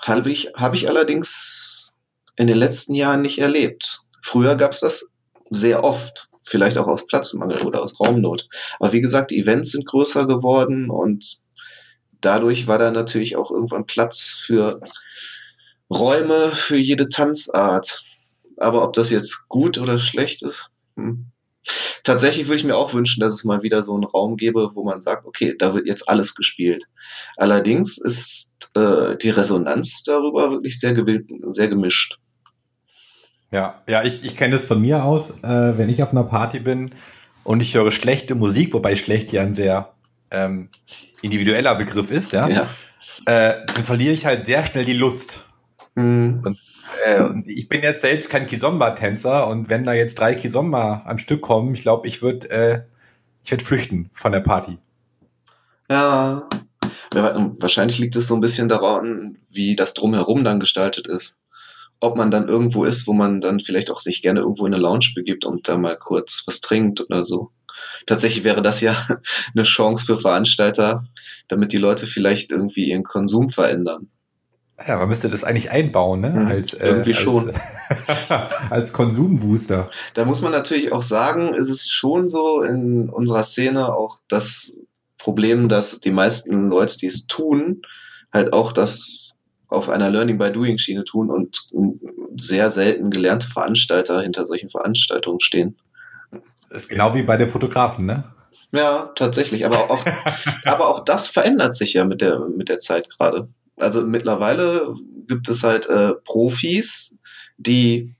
Habe 0.00 0.30
ich, 0.30 0.52
hab 0.54 0.74
ich 0.74 0.88
allerdings 0.88 1.98
in 2.36 2.46
den 2.46 2.56
letzten 2.56 2.94
Jahren 2.94 3.22
nicht 3.22 3.38
erlebt. 3.38 4.02
Früher 4.22 4.56
gab 4.56 4.72
es 4.72 4.80
das 4.80 5.12
sehr 5.50 5.84
oft, 5.84 6.28
vielleicht 6.44 6.78
auch 6.78 6.86
aus 6.86 7.06
Platzmangel 7.06 7.62
oder 7.62 7.82
aus 7.82 7.98
Raumnot. 8.00 8.48
Aber 8.78 8.92
wie 8.92 9.00
gesagt, 9.00 9.30
die 9.30 9.40
Events 9.40 9.72
sind 9.72 9.86
größer 9.86 10.26
geworden 10.26 10.90
und 10.90 11.40
dadurch 12.20 12.66
war 12.66 12.78
da 12.78 12.90
natürlich 12.90 13.36
auch 13.36 13.50
irgendwann 13.50 13.86
Platz 13.86 14.42
für 14.44 14.80
Räume 15.90 16.52
für 16.54 16.76
jede 16.76 17.08
Tanzart. 17.08 18.04
Aber 18.56 18.84
ob 18.84 18.92
das 18.92 19.10
jetzt 19.10 19.48
gut 19.48 19.78
oder 19.78 19.98
schlecht 19.98 20.42
ist, 20.42 20.70
hm. 20.96 21.26
Tatsächlich 22.04 22.46
würde 22.46 22.56
ich 22.56 22.64
mir 22.64 22.76
auch 22.76 22.94
wünschen, 22.94 23.20
dass 23.20 23.34
es 23.34 23.44
mal 23.44 23.62
wieder 23.62 23.82
so 23.82 23.94
einen 23.94 24.04
Raum 24.04 24.36
gäbe, 24.36 24.70
wo 24.74 24.82
man 24.82 25.02
sagt, 25.02 25.26
okay, 25.26 25.54
da 25.58 25.74
wird 25.74 25.86
jetzt 25.86 26.08
alles 26.08 26.34
gespielt. 26.34 26.84
Allerdings 27.36 27.98
ist 27.98 28.54
äh, 28.74 29.16
die 29.16 29.30
Resonanz 29.30 30.02
darüber 30.04 30.50
wirklich 30.50 30.80
sehr, 30.80 30.96
sehr 31.50 31.68
gemischt. 31.68 32.18
Ja, 33.52 33.82
ja, 33.86 34.02
ich, 34.04 34.24
ich 34.24 34.36
kenne 34.36 34.54
das 34.54 34.64
von 34.64 34.80
mir 34.80 35.04
aus, 35.04 35.30
äh, 35.42 35.76
wenn 35.76 35.88
ich 35.88 36.02
auf 36.02 36.12
einer 36.12 36.24
Party 36.24 36.60
bin 36.60 36.92
und 37.44 37.60
ich 37.60 37.74
höre 37.74 37.92
schlechte 37.92 38.34
Musik, 38.34 38.72
wobei 38.72 38.96
schlecht 38.96 39.32
ja 39.32 39.42
ein 39.42 39.54
sehr 39.54 39.92
ähm, 40.30 40.68
individueller 41.22 41.74
Begriff 41.74 42.10
ist, 42.10 42.32
ja, 42.32 42.48
ja. 42.48 42.68
Äh, 43.26 43.66
dann 43.66 43.84
verliere 43.84 44.14
ich 44.14 44.26
halt 44.26 44.46
sehr 44.46 44.64
schnell 44.64 44.84
die 44.84 44.94
Lust. 44.94 45.44
Mhm. 45.94 46.42
Und, 46.44 46.58
äh, 47.04 47.22
und 47.22 47.48
ich 47.48 47.68
bin 47.68 47.82
jetzt 47.82 48.02
selbst 48.02 48.30
kein 48.30 48.46
Kizomba-Tänzer 48.46 49.46
und 49.46 49.68
wenn 49.68 49.84
da 49.84 49.92
jetzt 49.92 50.18
drei 50.18 50.34
Kizomba 50.34 51.02
am 51.04 51.18
Stück 51.18 51.42
kommen, 51.42 51.74
ich 51.74 51.82
glaube, 51.82 52.08
ich 52.08 52.22
würde 52.22 52.50
äh, 52.50 52.82
ich 53.44 53.50
würde 53.50 53.64
flüchten 53.64 54.10
von 54.12 54.32
der 54.32 54.40
Party. 54.40 54.78
Ja, 55.88 56.48
wahrscheinlich 57.12 57.98
liegt 57.98 58.16
es 58.16 58.28
so 58.28 58.34
ein 58.34 58.40
bisschen 58.40 58.68
daran, 58.68 59.38
wie 59.50 59.74
das 59.76 59.94
drumherum 59.94 60.44
dann 60.44 60.60
gestaltet 60.60 61.06
ist. 61.06 61.36
Ob 61.98 62.16
man 62.16 62.30
dann 62.30 62.48
irgendwo 62.48 62.84
ist, 62.84 63.06
wo 63.06 63.12
man 63.12 63.40
dann 63.40 63.60
vielleicht 63.60 63.90
auch 63.90 63.98
sich 63.98 64.22
gerne 64.22 64.40
irgendwo 64.40 64.66
in 64.66 64.72
eine 64.72 64.82
Lounge 64.82 65.10
begibt 65.14 65.44
und 65.44 65.68
da 65.68 65.76
mal 65.76 65.96
kurz 65.96 66.44
was 66.46 66.60
trinkt 66.60 67.00
oder 67.00 67.24
so 67.24 67.50
tatsächlich 68.06 68.44
wäre 68.44 68.62
das 68.62 68.80
ja 68.80 68.96
eine 69.54 69.64
Chance 69.64 70.04
für 70.04 70.16
Veranstalter, 70.16 71.04
damit 71.48 71.72
die 71.72 71.78
Leute 71.78 72.06
vielleicht 72.06 72.52
irgendwie 72.52 72.90
ihren 72.90 73.04
Konsum 73.04 73.48
verändern. 73.48 74.08
Ja, 74.86 74.98
man 74.98 75.08
müsste 75.08 75.28
das 75.28 75.44
eigentlich 75.44 75.70
einbauen, 75.70 76.20
ne? 76.20 76.30
Mhm, 76.30 76.46
als, 76.46 76.72
äh, 76.72 76.86
irgendwie 76.86 77.14
als, 77.14 77.22
schon. 77.22 77.52
als 78.70 78.92
Konsumbooster. 78.92 79.90
Da 80.14 80.24
muss 80.24 80.40
man 80.40 80.52
natürlich 80.52 80.92
auch 80.92 81.02
sagen, 81.02 81.54
ist 81.54 81.68
es 81.68 81.88
schon 81.88 82.30
so 82.30 82.62
in 82.62 83.10
unserer 83.10 83.44
Szene 83.44 83.94
auch 83.94 84.18
das 84.28 84.80
Problem, 85.18 85.68
dass 85.68 86.00
die 86.00 86.12
meisten 86.12 86.70
Leute, 86.70 86.96
die 86.96 87.08
es 87.08 87.26
tun, 87.26 87.82
halt 88.32 88.54
auch 88.54 88.72
das 88.72 89.40
auf 89.68 89.88
einer 89.88 90.10
Learning 90.10 90.38
by 90.38 90.50
Doing 90.50 90.78
Schiene 90.78 91.04
tun 91.04 91.30
und 91.30 91.70
sehr 92.36 92.70
selten 92.70 93.10
gelernte 93.10 93.46
Veranstalter 93.48 94.20
hinter 94.22 94.46
solchen 94.46 94.70
Veranstaltungen 94.70 95.40
stehen. 95.40 95.76
Das 96.70 96.82
ist 96.82 96.88
genau 96.88 97.14
wie 97.14 97.24
bei 97.24 97.36
den 97.36 97.48
Fotografen, 97.48 98.06
ne? 98.06 98.24
Ja, 98.72 99.10
tatsächlich. 99.16 99.66
Aber 99.66 99.90
auch, 99.90 100.04
aber 100.64 100.88
auch 100.88 101.04
das 101.04 101.28
verändert 101.28 101.74
sich 101.74 101.94
ja 101.94 102.04
mit 102.04 102.20
der, 102.20 102.38
mit 102.38 102.68
der 102.68 102.78
Zeit 102.78 103.10
gerade. 103.10 103.48
Also 103.76 104.02
mittlerweile 104.02 104.94
gibt 105.26 105.48
es 105.48 105.64
halt 105.64 105.88
äh, 105.88 106.12
Profis, 106.24 107.18
die, 107.58 108.14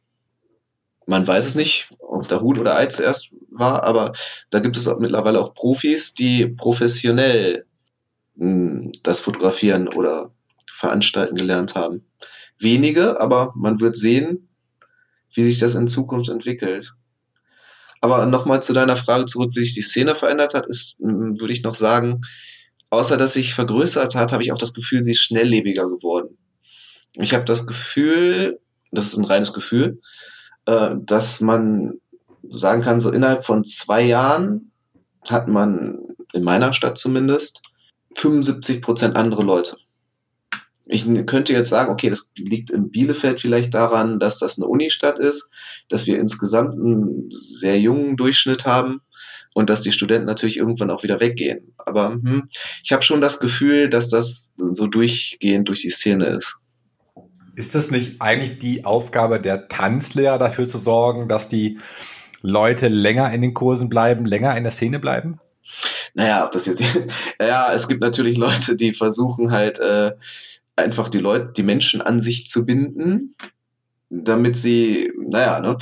man 1.07 1.26
weiß 1.26 1.46
es 1.46 1.55
nicht, 1.55 1.90
ob 2.01 2.26
der 2.28 2.40
Hut 2.40 2.59
oder 2.59 2.76
Ei 2.76 2.86
zuerst 2.86 3.32
war, 3.51 3.84
aber 3.84 4.12
da 4.51 4.59
gibt 4.59 4.76
es 4.76 4.88
auch 4.88 4.98
mittlerweile 4.98 5.40
auch 5.40 5.55
Profis, 5.55 6.14
die 6.14 6.46
professionell 6.46 7.66
mh, 8.36 8.46
hm, 8.46 8.92
das 9.03 9.20
Fotografieren 9.20 9.88
oder 9.88 10.32
Veranstalten 10.72 11.36
gelernt 11.36 11.74
haben. 11.74 12.07
Wenige, 12.59 13.20
aber 13.20 13.53
man 13.55 13.80
wird 13.80 13.96
sehen, 13.96 14.48
wie 15.34 15.44
sich 15.44 15.59
das 15.59 15.74
in 15.74 15.88
Zukunft 15.88 16.30
entwickelt. 16.30 16.94
Aber 18.01 18.24
nochmal 18.26 18.62
zu 18.62 18.72
deiner 18.72 18.96
Frage 18.96 19.26
zurück, 19.26 19.53
wie 19.55 19.64
sich 19.64 19.74
die 19.74 19.82
Szene 19.82 20.14
verändert 20.14 20.55
hat, 20.55 20.66
ist, 20.66 20.98
würde 21.01 21.53
ich 21.53 21.62
noch 21.62 21.74
sagen, 21.74 22.22
außer 22.88 23.16
dass 23.16 23.34
sich 23.34 23.55
vergrößert 23.55 24.14
hat, 24.14 24.32
habe 24.32 24.42
ich 24.42 24.53
auch 24.53 24.59
das 24.59 24.74
Gefühl, 24.74 25.05
sie 25.05 25.12
ist 25.12 25.22
schnelllebiger 25.22 25.84
geworden. 25.88 26.38
Ich 27.12 27.34
habe 27.34 27.44
das 27.44 27.66
Gefühl, 27.66 28.61
das 28.90 29.07
ist 29.07 29.16
ein 29.16 29.24
reines 29.24 29.53
Gefühl, 29.53 30.01
äh, 30.66 30.96
dass 30.98 31.40
man 31.40 32.01
sagen 32.48 32.82
kann, 32.82 33.01
so 33.01 33.11
innerhalb 33.11 33.44
von 33.44 33.64
zwei 33.64 34.03
Jahren 34.03 34.72
hat 35.28 35.48
man 35.48 35.98
in 36.32 36.42
meiner 36.42 36.72
Stadt 36.72 36.98
zumindest 36.98 37.61
75 38.16 38.80
Prozent 38.82 39.16
andere 39.16 39.42
Leute. 39.42 39.76
Ich 40.91 41.07
könnte 41.26 41.53
jetzt 41.53 41.70
sagen, 41.70 41.93
okay, 41.93 42.11
das 42.11 42.30
liegt 42.36 42.70
in 42.70 42.91
Bielefeld 42.91 43.41
vielleicht 43.41 43.72
daran, 43.74 44.18
dass 44.18 44.38
das 44.38 44.59
eine 44.59 44.66
Unistadt 44.66 45.18
ist, 45.18 45.51
dass 45.88 46.07
wir 46.07 46.18
insgesamt 46.18 46.74
einen 46.74 47.30
sehr 47.30 47.78
jungen 47.78 48.16
Durchschnitt 48.16 48.66
haben 48.66 49.01
und 49.55 49.70
dass 49.70 49.82
die 49.82 49.93
Studenten 49.93 50.26
natürlich 50.26 50.57
irgendwann 50.57 50.91
auch 50.91 51.03
wieder 51.03 51.20
weggehen. 51.20 51.74
Aber 51.78 52.11
hm, 52.11 52.49
ich 52.82 52.93
habe 52.93 53.03
schon 53.03 53.20
das 53.20 53.41
Gefühl, 53.41 53.88
dass 53.88 54.11
das 54.11 54.55
so 54.57 54.86
durchgehend 54.86 55.68
durch 55.68 55.82
die 55.82 55.91
Szene 55.91 56.26
ist. 56.26 56.57
Ist 57.57 57.74
das 57.74 57.91
nicht 57.91 58.20
eigentlich 58.20 58.59
die 58.59 58.84
Aufgabe 58.84 59.41
der 59.41 59.68
Tanzlehrer 59.68 60.38
dafür 60.38 60.66
zu 60.66 60.78
sorgen, 60.78 61.28
dass 61.28 61.49
die 61.49 61.78
Leute 62.43 62.88
länger 62.88 63.32
in 63.32 63.43
den 63.43 63.55
Kursen 63.55 63.88
bleiben, 63.88 64.24
länger 64.24 64.57
in 64.57 64.64
der 64.64 64.72
Szene 64.72 64.99
bleiben? 64.99 65.41
Naja, 66.14 66.45
ob 66.47 66.53
das 66.53 66.66
jetzt, 66.66 66.82
ja, 67.41 67.72
es 67.72 67.88
gibt 67.88 68.01
natürlich 68.01 68.36
Leute, 68.36 68.76
die 68.76 68.93
versuchen 68.93 69.53
halt, 69.53 69.78
äh, 69.78 70.12
einfach 70.81 71.09
die 71.09 71.18
Leute, 71.18 71.53
die 71.57 71.62
Menschen 71.62 72.03
an 72.03 72.20
sich 72.20 72.47
zu 72.47 72.66
binden, 72.66 73.35
damit 74.09 74.57
sie, 74.57 75.12
naja, 75.16 75.61
ne, 75.61 75.76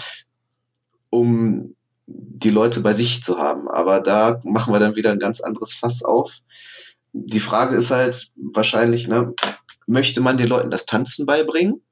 um 1.11 1.75
die 2.07 2.51
Leute 2.51 2.81
bei 2.81 2.93
sich 2.93 3.23
zu 3.23 3.39
haben. 3.39 3.69
Aber 3.69 4.01
da 4.01 4.41
machen 4.45 4.73
wir 4.73 4.81
dann 4.81 4.97
wieder 4.97 5.13
ein 5.13 5.19
ganz 5.19 5.41
anderes 5.41 5.75
Fass 5.75 6.03
auf. 6.03 6.33
Die 7.13 7.41
Frage 7.41 7.77
ist 7.77 7.91
halt 7.91 8.31
wahrscheinlich, 8.37 9.09
ne, 9.09 9.35
möchte 9.87 10.21
man 10.21 10.37
den 10.37 10.49
Leuten 10.49 10.71
das 10.71 10.87
Tanzen 10.87 11.27
beibringen? 11.27 11.83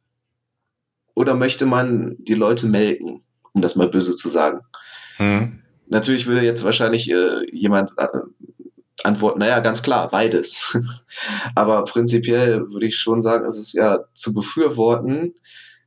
Oder 1.14 1.34
möchte 1.34 1.64
man 1.64 2.16
die 2.18 2.34
Leute 2.34 2.66
melken, 2.66 3.22
um 3.52 3.62
das 3.62 3.74
mal 3.74 3.88
böse 3.88 4.16
zu 4.16 4.28
sagen? 4.28 4.60
Hm. 5.16 5.62
Natürlich 5.88 6.26
würde 6.26 6.44
jetzt 6.44 6.62
wahrscheinlich 6.62 7.10
äh, 7.10 7.48
jemand 7.50 7.92
äh, 7.96 8.06
Antwort, 9.02 9.38
naja, 9.38 9.60
ganz 9.60 9.82
klar, 9.82 10.08
beides. 10.08 10.76
Aber 11.54 11.84
prinzipiell 11.84 12.60
würde 12.70 12.86
ich 12.86 12.96
schon 12.96 13.22
sagen, 13.22 13.46
es 13.46 13.58
ist 13.58 13.74
ja 13.74 14.00
zu 14.14 14.32
befürworten, 14.32 15.34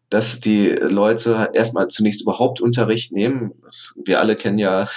dass 0.09 0.39
die 0.39 0.69
Leute 0.69 1.51
erstmal 1.53 1.87
zunächst 1.87 2.21
überhaupt 2.21 2.61
Unterricht 2.61 3.11
nehmen. 3.11 3.53
Wir 4.03 4.19
alle 4.19 4.35
kennen 4.35 4.57
ja 4.57 4.89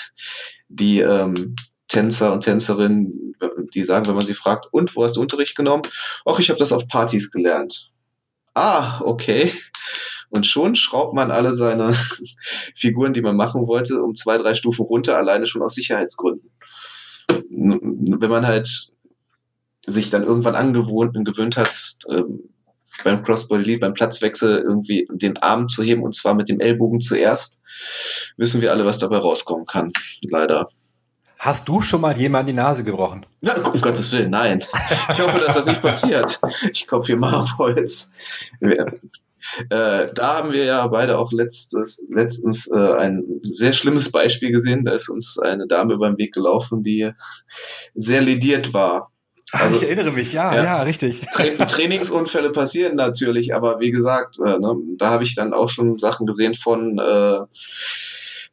die 0.69 1.01
ähm, 1.01 1.55
Tänzer 1.89 2.33
und 2.33 2.43
Tänzerinnen, 2.43 3.35
die 3.75 3.85
sagen, 3.85 4.07
wenn 4.07 4.15
man 4.15 4.25
sie 4.25 4.35
fragt, 4.35 4.67
und 4.73 4.97
wo 4.97 5.05
hast 5.05 5.17
du 5.17 5.21
Unterricht 5.21 5.57
genommen? 5.57 5.83
Ach, 6.25 6.39
ich 6.39 6.49
habe 6.49 6.59
das 6.59 6.73
auf 6.73 6.89
Partys 6.89 7.31
gelernt. 7.31 7.91
Ah, 8.55 9.01
okay. 9.03 9.53
Und 10.31 10.47
schon 10.47 10.77
schraubt 10.77 11.15
man 11.15 11.31
alle 11.31 11.55
seine 11.55 11.95
Figuren, 12.75 13.13
die 13.13 13.21
man 13.21 13.37
machen 13.37 13.67
wollte, 13.67 14.03
um 14.03 14.15
zwei, 14.15 14.39
drei 14.39 14.55
Stufen 14.55 14.87
runter, 14.87 15.17
alleine 15.19 15.47
schon 15.47 15.63
aus 15.63 15.75
Sicherheitsgründen. 15.75 16.51
Wenn 18.07 18.31
man 18.31 18.47
halt 18.47 18.93
sich 19.87 20.11
dann 20.11 20.25
irgendwann 20.25 20.55
angewohnt 20.55 21.17
und 21.17 21.25
gewöhnt 21.25 21.57
hat, 21.57 21.75
ähm, 22.11 22.41
beim 23.05 23.23
Crossbody 23.23 23.65
Lead, 23.65 23.81
beim 23.81 23.95
Platzwechsel 23.95 24.59
irgendwie 24.59 25.09
den 25.11 25.37
Arm 25.39 25.69
zu 25.69 25.83
heben 25.83 26.03
und 26.03 26.15
zwar 26.15 26.35
mit 26.35 26.49
dem 26.49 26.61
Ellbogen 26.61 27.01
zuerst, 27.01 27.63
wissen 28.37 28.61
wir 28.61 28.71
alle, 28.71 28.85
was 28.85 28.99
dabei 28.99 29.19
rauskommen 29.19 29.67
kann. 29.67 29.93
Leider. 30.23 30.69
Hast 31.39 31.69
du 31.69 31.81
schon 31.81 32.01
mal 32.01 32.17
jemand 32.17 32.49
die 32.49 32.53
Nase 32.53 32.85
gebrochen? 32.85 33.27
Ja, 33.41 33.57
um 33.57 33.81
Gottes 33.81 34.13
Willen, 34.13 34.31
nein. 34.31 34.63
Ich 35.13 35.21
hoffe, 35.21 35.41
dass 35.41 35.57
das 35.57 35.67
nicht 35.67 35.83
passiert. 35.83 36.41
Ich 36.73 36.87
klopfe 36.87 37.09
hier 37.09 37.17
mal 37.17 37.35
auf 37.35 37.59
Holz. 37.59 38.13
Äh, 39.71 40.07
da 40.15 40.37
haben 40.37 40.53
wir 40.53 40.65
ja 40.65 40.87
beide 40.87 41.19
auch 41.19 41.33
letztes, 41.33 42.05
letztens 42.11 42.71
äh, 42.71 42.95
ein 42.95 43.41
sehr 43.43 43.73
schlimmes 43.73 44.11
Beispiel 44.11 44.53
gesehen. 44.53 44.85
Da 44.85 44.93
ist 44.93 45.09
uns 45.09 45.39
eine 45.39 45.67
Dame 45.67 45.95
über 45.95 46.09
den 46.09 46.19
Weg 46.19 46.35
gelaufen, 46.35 46.83
die 46.83 47.11
sehr 47.95 48.21
lediert 48.21 48.73
war. 48.73 49.13
Also, 49.53 49.85
ich 49.85 49.91
erinnere 49.91 50.13
mich, 50.13 50.33
ja, 50.33 50.55
ja, 50.55 50.65
ja 50.65 50.83
richtig. 50.83 51.21
Tra 51.35 51.67
Trainingsunfälle 51.67 52.53
passieren 52.53 52.97
natürlich, 52.97 53.55
aber 53.55 53.81
wie 53.81 53.91
gesagt, 53.91 54.39
äh, 54.39 54.59
ne, 54.59 54.77
da 54.97 55.11
habe 55.11 55.25
ich 55.25 55.35
dann 55.35 55.53
auch 55.53 55.69
schon 55.69 55.99
Sachen 55.99 56.27
gesehen 56.27 56.55
von 56.55 56.99
äh, 56.99 57.41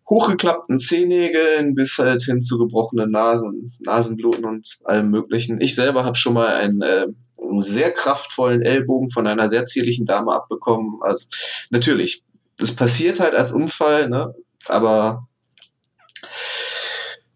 hochgeklappten 0.09 0.77
Zehennägeln 0.77 1.75
bis 1.75 1.97
halt 1.99 2.23
hin 2.23 2.41
zu 2.41 2.57
gebrochenen 2.57 3.11
Nasen, 3.11 3.73
Nasenbluten 3.79 4.43
und 4.43 4.79
allem 4.83 5.09
möglichen. 5.09 5.61
Ich 5.61 5.75
selber 5.75 6.03
habe 6.03 6.17
schon 6.17 6.33
mal 6.33 6.47
einen, 6.47 6.81
äh, 6.81 7.07
einen 7.41 7.61
sehr 7.61 7.91
kraftvollen 7.91 8.61
Ellbogen 8.61 9.09
von 9.09 9.27
einer 9.27 9.49
sehr 9.49 9.65
zierlichen 9.65 10.05
Dame 10.05 10.33
abbekommen. 10.33 10.99
Also 11.01 11.25
natürlich, 11.69 12.23
das 12.57 12.75
passiert 12.75 13.19
halt 13.19 13.35
als 13.35 13.51
Unfall, 13.51 14.09
ne? 14.09 14.33
aber 14.65 15.27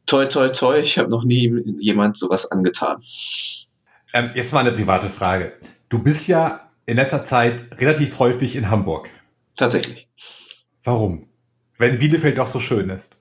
toi 0.05 0.25
toi 0.25 0.49
toi, 0.49 0.79
ich 0.79 0.97
habe 0.97 1.09
noch 1.09 1.23
nie 1.23 1.51
jemand 1.79 2.17
sowas 2.17 2.51
angetan. 2.51 3.01
Ähm, 4.13 4.31
jetzt 4.35 4.53
mal 4.53 4.59
eine 4.59 4.71
private 4.71 5.09
Frage. 5.09 5.53
Du 5.89 5.99
bist 5.99 6.27
ja 6.27 6.69
in 6.85 6.97
letzter 6.97 7.21
Zeit 7.21 7.81
relativ 7.81 8.19
häufig 8.19 8.55
in 8.55 8.69
Hamburg. 8.69 9.09
Tatsächlich. 9.55 10.07
Warum? 10.83 11.27
Wenn 11.77 11.97
Bielefeld 11.97 12.37
doch 12.37 12.47
so 12.47 12.59
schön 12.59 12.89
ist. 12.89 13.17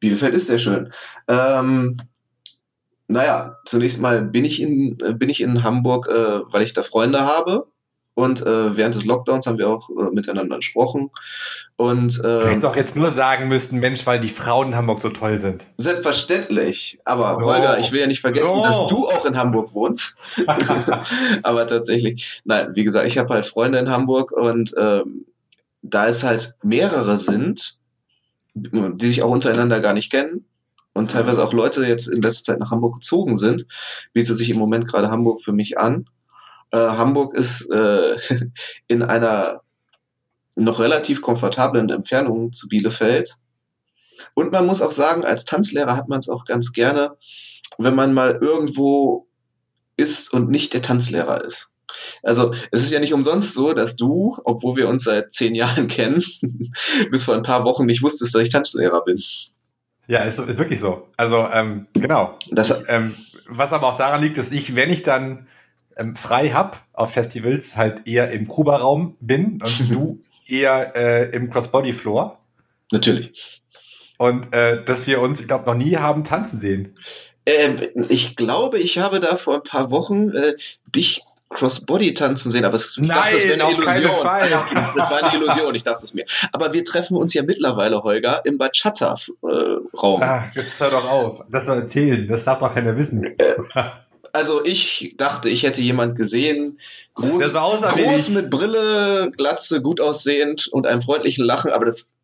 Bielefeld 0.00 0.34
ist 0.34 0.48
sehr 0.48 0.58
schön. 0.58 0.92
Ähm, 1.28 1.96
naja, 3.08 3.58
zunächst 3.64 4.00
mal 4.00 4.22
bin 4.22 4.44
ich 4.44 4.60
in, 4.60 4.96
bin 4.96 5.28
ich 5.28 5.40
in 5.40 5.62
Hamburg, 5.62 6.08
äh, 6.08 6.40
weil 6.52 6.62
ich 6.62 6.74
da 6.74 6.82
Freunde 6.82 7.20
habe. 7.20 7.66
Und 8.14 8.40
äh, 8.40 8.76
während 8.78 8.94
des 8.94 9.04
Lockdowns 9.04 9.46
haben 9.46 9.58
wir 9.58 9.68
auch 9.68 9.90
äh, 9.90 10.10
miteinander 10.10 10.56
gesprochen. 10.56 11.10
Und, 11.76 12.18
äh, 12.18 12.22
du 12.22 12.46
hättest 12.46 12.64
auch 12.64 12.74
jetzt 12.74 12.96
nur 12.96 13.10
sagen 13.10 13.48
müssten, 13.48 13.78
Mensch, 13.78 14.06
weil 14.06 14.18
die 14.18 14.30
Frauen 14.30 14.68
in 14.68 14.74
Hamburg 14.74 15.00
so 15.00 15.10
toll 15.10 15.36
sind. 15.36 15.66
Selbstverständlich. 15.76 16.98
Aber 17.04 17.38
so. 17.38 17.44
Holger, 17.44 17.78
ich 17.78 17.92
will 17.92 18.00
ja 18.00 18.06
nicht 18.06 18.22
vergessen, 18.22 18.46
so. 18.46 18.62
dass 18.62 18.86
du 18.86 19.06
auch 19.06 19.26
in 19.26 19.36
Hamburg 19.36 19.74
wohnst. 19.74 20.18
Aber 21.42 21.66
tatsächlich, 21.66 22.40
nein, 22.46 22.70
wie 22.74 22.84
gesagt, 22.84 23.06
ich 23.06 23.18
habe 23.18 23.34
halt 23.34 23.44
Freunde 23.44 23.78
in 23.78 23.90
Hamburg 23.90 24.32
und 24.32 24.72
ähm, 24.78 25.26
da 25.82 26.08
es 26.08 26.24
halt 26.24 26.54
mehrere 26.62 27.18
sind, 27.18 27.80
die 28.54 29.06
sich 29.06 29.22
auch 29.22 29.30
untereinander 29.30 29.80
gar 29.80 29.92
nicht 29.92 30.10
kennen 30.10 30.45
und 30.96 31.10
teilweise 31.10 31.44
auch 31.44 31.52
Leute 31.52 31.84
jetzt 31.86 32.08
in 32.08 32.22
letzter 32.22 32.52
Zeit 32.52 32.58
nach 32.58 32.70
Hamburg 32.70 32.94
gezogen 32.94 33.36
sind, 33.36 33.66
bietet 34.14 34.38
sich 34.38 34.48
im 34.48 34.58
Moment 34.58 34.88
gerade 34.88 35.10
Hamburg 35.10 35.42
für 35.42 35.52
mich 35.52 35.78
an. 35.78 36.08
Äh, 36.70 36.78
Hamburg 36.78 37.34
ist 37.34 37.70
äh, 37.70 38.16
in 38.88 39.02
einer 39.02 39.60
noch 40.56 40.80
relativ 40.80 41.20
komfortablen 41.20 41.90
Entfernung 41.90 42.52
zu 42.52 42.68
Bielefeld. 42.68 43.34
Und 44.32 44.52
man 44.52 44.66
muss 44.66 44.80
auch 44.80 44.92
sagen, 44.92 45.24
als 45.24 45.44
Tanzlehrer 45.44 45.96
hat 45.96 46.08
man 46.08 46.20
es 46.20 46.30
auch 46.30 46.46
ganz 46.46 46.72
gerne, 46.72 47.16
wenn 47.76 47.94
man 47.94 48.14
mal 48.14 48.38
irgendwo 48.40 49.26
ist 49.98 50.32
und 50.32 50.48
nicht 50.48 50.72
der 50.72 50.82
Tanzlehrer 50.82 51.44
ist. 51.44 51.72
Also 52.22 52.54
es 52.70 52.82
ist 52.82 52.90
ja 52.90 53.00
nicht 53.00 53.12
umsonst 53.12 53.52
so, 53.52 53.74
dass 53.74 53.96
du, 53.96 54.36
obwohl 54.44 54.76
wir 54.76 54.88
uns 54.88 55.04
seit 55.04 55.34
zehn 55.34 55.54
Jahren 55.54 55.88
kennen, 55.88 56.24
bis 57.10 57.24
vor 57.24 57.34
ein 57.34 57.42
paar 57.42 57.64
Wochen 57.64 57.84
nicht 57.84 58.02
wusstest, 58.02 58.34
dass 58.34 58.42
ich 58.42 58.50
Tanzlehrer 58.50 59.04
bin. 59.04 59.22
Ja, 60.08 60.20
ist, 60.20 60.38
ist 60.38 60.58
wirklich 60.58 60.80
so. 60.80 61.08
Also 61.16 61.48
ähm, 61.52 61.86
genau. 61.92 62.38
Das, 62.50 62.70
ich, 62.70 62.86
ähm, 62.88 63.16
was 63.46 63.72
aber 63.72 63.88
auch 63.88 63.98
daran 63.98 64.22
liegt, 64.22 64.38
dass 64.38 64.52
ich, 64.52 64.76
wenn 64.76 64.90
ich 64.90 65.02
dann 65.02 65.46
ähm, 65.96 66.14
frei 66.14 66.50
hab 66.50 66.84
auf 66.92 67.12
Festivals, 67.12 67.76
halt 67.76 68.06
eher 68.06 68.30
im 68.30 68.46
Kuba-Raum 68.46 69.16
bin 69.20 69.60
und 69.62 69.80
du 69.92 70.22
eher 70.46 70.94
äh, 70.96 71.36
im 71.36 71.50
Crossbody-Floor. 71.50 72.38
Natürlich. 72.92 73.62
Und 74.18 74.52
äh, 74.54 74.82
dass 74.84 75.06
wir 75.06 75.20
uns, 75.20 75.40
ich 75.40 75.48
glaube, 75.48 75.66
noch 75.66 75.74
nie 75.74 75.96
haben 75.96 76.24
tanzen 76.24 76.58
sehen. 76.58 76.96
Ähm, 77.44 77.78
ich 78.08 78.36
glaube, 78.36 78.78
ich 78.78 78.98
habe 78.98 79.20
da 79.20 79.36
vor 79.36 79.56
ein 79.56 79.62
paar 79.62 79.90
Wochen 79.90 80.30
äh, 80.30 80.54
dich 80.86 81.22
Crossbody 81.50 82.12
tanzen 82.14 82.50
sehen, 82.50 82.64
aber 82.64 82.76
es, 82.76 82.96
Nein, 82.98 83.08
dachte, 83.08 83.32
das 83.32 83.44
wäre 83.44 83.88
eine 83.88 84.00
Illusion. 84.00 84.22
Fall. 84.22 84.50
Das 84.96 85.10
war 85.10 85.22
eine 85.22 85.36
Illusion, 85.36 85.74
ich 85.74 85.84
dachte 85.84 86.04
es 86.04 86.14
mir. 86.14 86.26
Aber 86.52 86.72
wir 86.72 86.84
treffen 86.84 87.16
uns 87.16 87.34
ja 87.34 87.42
mittlerweile, 87.42 88.02
Holger, 88.02 88.42
im 88.44 88.58
Bachata-Raum. 88.58 90.20
Ach, 90.22 90.54
jetzt 90.54 90.80
hör 90.80 90.90
doch 90.90 91.08
auf. 91.08 91.42
Das 91.48 91.66
soll 91.66 91.78
erzählen, 91.78 92.26
das 92.26 92.44
darf 92.44 92.58
doch 92.58 92.74
keiner 92.74 92.96
wissen. 92.96 93.24
Äh, 93.24 93.54
also 94.32 94.64
ich 94.64 95.14
dachte, 95.16 95.48
ich 95.48 95.62
hätte 95.62 95.80
jemand 95.80 96.16
gesehen, 96.16 96.78
groß, 97.14 97.52
groß 97.52 98.28
mit 98.30 98.50
Brille, 98.50 99.30
Glatze, 99.36 99.80
gut 99.80 100.00
aussehend 100.00 100.68
und 100.68 100.86
einem 100.86 101.00
freundlichen 101.00 101.44
Lachen, 101.44 101.70
aber 101.70 101.86
das 101.86 102.16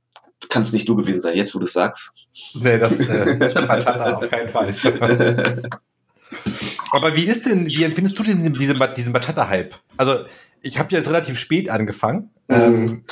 kann 0.49 0.63
es 0.63 0.73
nicht 0.73 0.89
du 0.89 0.97
gewesen 0.97 1.21
sein, 1.21 1.37
jetzt 1.37 1.55
wo 1.55 1.59
du 1.59 1.65
es 1.65 1.73
sagst. 1.73 2.13
Nee, 2.55 2.79
das 2.79 3.01
äh, 3.01 3.37
Bachata 3.39 4.17
auf 4.17 4.29
keinen 4.29 4.49
Fall. 4.49 4.75
Aber 6.93 7.17
wie 7.17 7.25
ist 7.25 7.47
denn, 7.47 7.67
wie 7.67 7.85
empfindest 7.85 8.19
du 8.19 8.23
diesen, 8.23 8.53
diesen, 8.55 8.81
diesen 8.97 9.13
Bachata-Hype? 9.13 9.75
Also, 9.97 10.25
ich 10.61 10.79
habe 10.79 10.95
jetzt 10.95 11.09
relativ 11.09 11.39
spät 11.39 11.69
angefangen. 11.69 12.31
Mhm. 12.49 12.57
Ähm, 12.57 13.05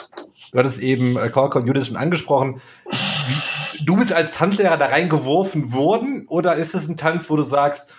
du 0.53 0.59
hattest 0.59 0.81
eben 0.81 1.17
äh, 1.17 1.29
Korka 1.31 1.59
und 1.59 1.67
Judith 1.67 1.87
schon 1.87 1.97
angesprochen. 1.97 2.61
Wie, 2.87 3.85
du 3.85 3.97
bist 3.97 4.13
als 4.13 4.35
Tanzlehrer 4.35 4.77
da 4.77 4.87
reingeworfen 4.87 5.73
worden 5.73 6.27
oder 6.29 6.57
ist 6.57 6.75
es 6.75 6.89
ein 6.89 6.97
Tanz, 6.97 7.31
wo 7.31 7.37
du 7.37 7.43
sagst, 7.43 7.93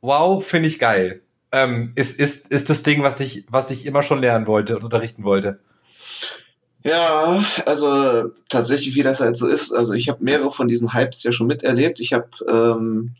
wow, 0.00 0.44
finde 0.44 0.68
ich 0.68 0.78
geil? 0.78 1.22
Ähm, 1.52 1.92
ist, 1.94 2.18
ist, 2.18 2.48
ist 2.48 2.70
das 2.70 2.82
Ding, 2.82 3.02
was 3.02 3.20
ich, 3.20 3.44
was 3.48 3.70
ich 3.70 3.86
immer 3.86 4.02
schon 4.02 4.20
lernen 4.20 4.46
wollte 4.46 4.76
und 4.76 4.84
unterrichten 4.84 5.24
wollte? 5.24 5.60
Ja, 6.82 7.44
also 7.64 8.30
tatsächlich, 8.48 8.94
wie 8.94 9.02
das 9.02 9.20
halt 9.20 9.36
so 9.36 9.48
ist. 9.48 9.72
Also 9.72 9.94
ich 9.94 10.08
habe 10.08 10.22
mehrere 10.22 10.52
von 10.52 10.68
diesen 10.68 10.92
Hypes 10.92 11.22
ja 11.22 11.32
schon 11.32 11.46
miterlebt. 11.46 11.98
Ich 11.98 12.12
habe 12.12 12.28
ähm, 12.46 13.14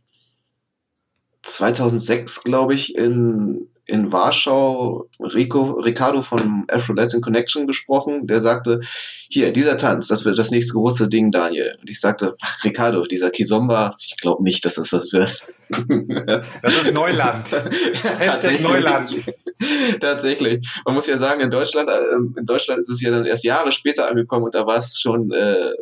2006, 1.44 2.42
glaube 2.42 2.74
ich, 2.74 2.96
in, 2.96 3.68
in 3.86 4.12
Warschau 4.12 5.08
Rico, 5.20 5.72
Ricardo 5.72 6.22
von 6.22 6.64
Afro-Latin 6.68 7.20
Connection 7.20 7.66
gesprochen. 7.66 8.26
Der 8.26 8.40
sagte, 8.40 8.80
hier, 9.28 9.52
dieser 9.52 9.76
Tanz, 9.76 10.08
das 10.08 10.24
wird 10.24 10.38
das 10.38 10.50
nächste 10.50 10.72
große 10.72 11.08
Ding, 11.08 11.30
Daniel. 11.30 11.76
Und 11.80 11.90
ich 11.90 12.00
sagte, 12.00 12.36
Ricardo, 12.64 13.04
dieser 13.04 13.30
Kizomba, 13.30 13.92
ich 14.00 14.16
glaube 14.16 14.42
nicht, 14.42 14.64
dass 14.64 14.76
das 14.76 14.92
was 14.92 15.12
wird. 15.12 15.46
Das 16.62 16.76
ist 16.76 16.92
Neuland. 16.92 17.50
Hashtag 18.18 18.60
Neuland. 18.60 19.10
Tatsächlich. 20.00 20.66
Man 20.84 20.94
muss 20.94 21.06
ja 21.06 21.16
sagen, 21.16 21.40
in 21.40 21.50
Deutschland, 21.50 21.88
äh, 21.88 22.38
in 22.38 22.44
Deutschland 22.44 22.80
ist 22.80 22.90
es 22.90 23.00
ja 23.00 23.10
dann 23.10 23.24
erst 23.24 23.44
Jahre 23.44 23.72
später 23.72 24.08
angekommen 24.08 24.44
und 24.44 24.54
da 24.54 24.66
war 24.66 24.76
es 24.76 24.98
schon 24.98 25.32
äh, 25.32 25.72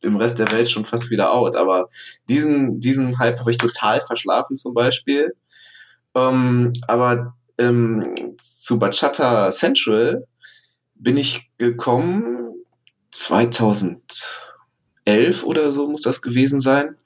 im 0.00 0.16
Rest 0.16 0.38
der 0.38 0.50
Welt 0.52 0.70
schon 0.70 0.84
fast 0.84 1.10
wieder 1.10 1.32
out. 1.32 1.56
Aber 1.56 1.88
diesen, 2.28 2.80
diesen 2.80 3.18
Hype 3.18 3.38
habe 3.38 3.50
ich 3.50 3.58
total 3.58 4.00
verschlafen 4.00 4.56
zum 4.56 4.74
Beispiel. 4.74 5.34
Ähm, 6.14 6.72
aber 6.88 7.34
ähm, 7.58 8.36
zu 8.38 8.78
Bachata 8.78 9.50
Central 9.50 10.26
bin 10.94 11.16
ich 11.16 11.50
gekommen 11.58 12.54
2011 13.12 15.44
oder 15.44 15.72
so 15.72 15.88
muss 15.88 16.02
das 16.02 16.22
gewesen 16.22 16.60
sein. 16.60 16.96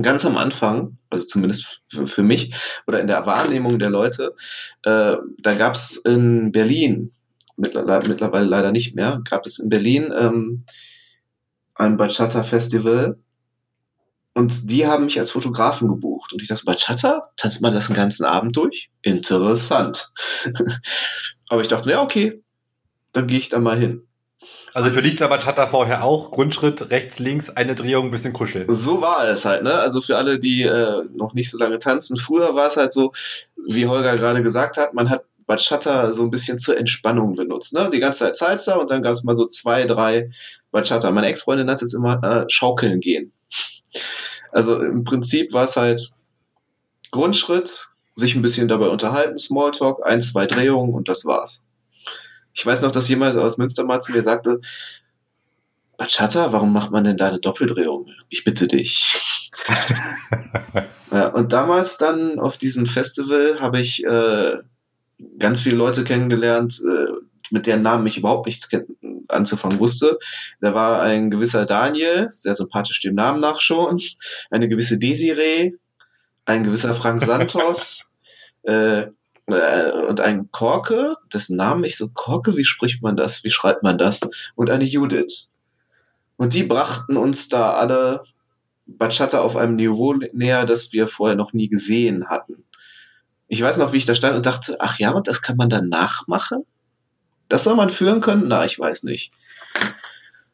Ganz 0.00 0.24
am 0.26 0.36
Anfang, 0.36 0.98
also 1.08 1.24
zumindest 1.24 1.80
für, 1.88 2.22
mich 2.22 2.54
oder 2.86 3.00
in 3.00 3.06
der 3.06 3.24
Wahrnehmung 3.24 3.78
der 3.78 3.88
Leute, 3.88 4.34
äh, 4.82 5.16
da 5.38 5.54
gab 5.54 5.74
es 5.74 5.96
in 5.96 6.52
Berlin, 6.52 7.12
mittlerweile, 7.56 8.06
mittlerweile 8.06 8.44
leider 8.44 8.72
nicht 8.72 8.94
mehr, 8.94 9.22
gab 9.28 9.46
es 9.46 9.58
in 9.58 9.70
Berlin 9.70 10.12
ähm, 10.16 10.58
ein 11.76 11.96
Bachata-Festival 11.96 13.18
und 14.34 14.70
die 14.70 14.86
haben 14.86 15.06
mich 15.06 15.18
als 15.18 15.30
Fotografen 15.30 15.88
gebucht. 15.88 16.32
Und 16.32 16.42
ich 16.42 16.48
dachte, 16.48 16.66
Bachata? 16.66 17.30
Tanzt 17.36 17.62
man 17.62 17.72
das 17.72 17.86
den 17.86 17.96
ganzen 17.96 18.26
Abend 18.26 18.54
durch? 18.54 18.90
Interessant. 19.00 20.12
Aber 21.48 21.62
ich 21.62 21.68
dachte, 21.68 21.90
ja, 21.90 22.02
okay, 22.02 22.42
dann 23.12 23.28
gehe 23.28 23.38
ich 23.38 23.48
da 23.48 23.60
mal 23.60 23.78
hin. 23.78 24.02
Also 24.74 24.90
für 24.90 25.00
dich 25.00 25.18
war 25.20 25.30
Bachata 25.30 25.66
vorher 25.66 26.04
auch 26.04 26.32
Grundschritt, 26.32 26.90
rechts, 26.90 27.18
links, 27.18 27.48
eine 27.48 27.74
Drehung, 27.74 28.06
ein 28.06 28.10
bisschen 28.10 28.34
kuscheln. 28.34 28.70
So 28.70 29.00
war 29.00 29.26
es 29.26 29.46
halt, 29.46 29.62
ne? 29.62 29.72
Also 29.72 30.02
für 30.02 30.18
alle, 30.18 30.38
die 30.38 30.64
äh, 30.64 31.04
noch 31.14 31.32
nicht 31.32 31.50
so 31.50 31.56
lange 31.56 31.78
tanzen, 31.78 32.18
früher 32.18 32.54
war 32.54 32.66
es 32.66 32.76
halt 32.76 32.92
so, 32.92 33.14
wie 33.66 33.86
Holger 33.86 34.16
gerade 34.16 34.42
gesagt 34.42 34.76
hat, 34.76 34.92
man 34.92 35.08
hat 35.08 35.24
Bachata 35.46 36.12
so 36.12 36.24
ein 36.24 36.30
bisschen 36.30 36.58
zur 36.58 36.76
Entspannung 36.76 37.36
benutzt. 37.36 37.72
Ne? 37.72 37.88
Die 37.90 38.00
ganze 38.00 38.18
Zeit 38.18 38.36
Salsa 38.36 38.74
und 38.74 38.90
dann 38.90 39.02
gab 39.02 39.12
es 39.12 39.24
mal 39.24 39.34
so 39.34 39.46
zwei, 39.46 39.86
drei 39.86 40.30
Bachata. 40.76 41.10
Meine 41.10 41.28
Ex-Freundin 41.28 41.70
hat 41.70 41.82
es 41.82 41.94
immer 41.94 42.22
äh, 42.22 42.44
schaukeln 42.48 43.00
gehen. 43.00 43.32
Also 44.52 44.80
im 44.80 45.04
Prinzip 45.04 45.52
war 45.52 45.64
es 45.64 45.76
halt 45.76 46.12
Grundschritt, 47.10 47.88
sich 48.14 48.34
ein 48.34 48.42
bisschen 48.42 48.68
dabei 48.68 48.88
unterhalten, 48.88 49.38
Smalltalk, 49.38 50.04
ein, 50.04 50.20
zwei 50.20 50.46
Drehungen 50.46 50.92
und 50.94 51.08
das 51.08 51.24
war's. 51.24 51.64
Ich 52.52 52.64
weiß 52.64 52.82
noch, 52.82 52.92
dass 52.92 53.08
jemand 53.08 53.36
aus 53.38 53.58
Münster 53.58 53.84
mal 53.84 54.00
zu 54.00 54.12
mir 54.12 54.22
sagte, 54.22 54.60
Bachata, 55.96 56.52
warum 56.52 56.74
macht 56.74 56.90
man 56.90 57.04
denn 57.04 57.16
da 57.16 57.28
eine 57.28 57.40
Doppeldrehung? 57.40 58.10
Ich 58.28 58.44
bitte 58.44 58.68
dich. 58.68 59.50
ja, 61.10 61.28
und 61.28 61.52
damals 61.54 61.96
dann 61.96 62.38
auf 62.38 62.58
diesem 62.58 62.84
Festival 62.84 63.60
habe 63.60 63.80
ich 63.80 64.04
äh, 64.04 64.58
ganz 65.38 65.62
viele 65.62 65.76
Leute 65.76 66.04
kennengelernt, 66.04 66.82
äh, 66.86 67.12
mit 67.50 67.66
deren 67.66 67.82
Namen 67.82 68.06
ich 68.06 68.18
überhaupt 68.18 68.46
nichts 68.46 68.68
anzufangen 69.28 69.78
wusste. 69.78 70.18
Da 70.60 70.74
war 70.74 71.02
ein 71.02 71.30
gewisser 71.30 71.66
Daniel, 71.66 72.28
sehr 72.30 72.54
sympathisch 72.54 73.00
dem 73.02 73.14
Namen 73.14 73.40
nach 73.40 73.60
schon, 73.60 74.00
eine 74.50 74.68
gewisse 74.68 74.98
Desiree, 74.98 75.74
ein 76.44 76.64
gewisser 76.64 76.94
Frank 76.94 77.22
Santos 77.24 78.10
äh, 78.62 79.06
äh, 79.46 79.92
und 80.08 80.20
ein 80.20 80.50
Korke, 80.50 81.16
dessen 81.32 81.56
Namen 81.56 81.84
ich 81.84 81.96
so, 81.96 82.08
Korke, 82.08 82.56
wie 82.56 82.64
spricht 82.64 83.02
man 83.02 83.16
das, 83.16 83.44
wie 83.44 83.50
schreibt 83.50 83.82
man 83.82 83.98
das? 83.98 84.20
Und 84.54 84.70
eine 84.70 84.84
Judith. 84.84 85.48
Und 86.36 86.54
die 86.54 86.64
brachten 86.64 87.16
uns 87.16 87.48
da 87.48 87.74
alle 87.74 88.24
Bachata 88.86 89.40
auf 89.40 89.56
einem 89.56 89.76
Niveau 89.76 90.14
näher, 90.32 90.66
das 90.66 90.92
wir 90.92 91.08
vorher 91.08 91.36
noch 91.36 91.52
nie 91.52 91.68
gesehen 91.68 92.28
hatten. 92.28 92.64
Ich 93.48 93.62
weiß 93.62 93.76
noch, 93.78 93.92
wie 93.92 93.98
ich 93.98 94.06
da 94.06 94.14
stand 94.14 94.36
und 94.36 94.46
dachte, 94.46 94.76
ach 94.80 94.98
ja, 94.98 95.12
und 95.12 95.28
das 95.28 95.42
kann 95.42 95.56
man 95.56 95.70
dann 95.70 95.88
nachmachen? 95.88 96.64
Das 97.48 97.64
soll 97.64 97.76
man 97.76 97.90
führen 97.90 98.20
können? 98.20 98.48
Na, 98.48 98.64
ich 98.64 98.78
weiß 98.78 99.04
nicht. 99.04 99.32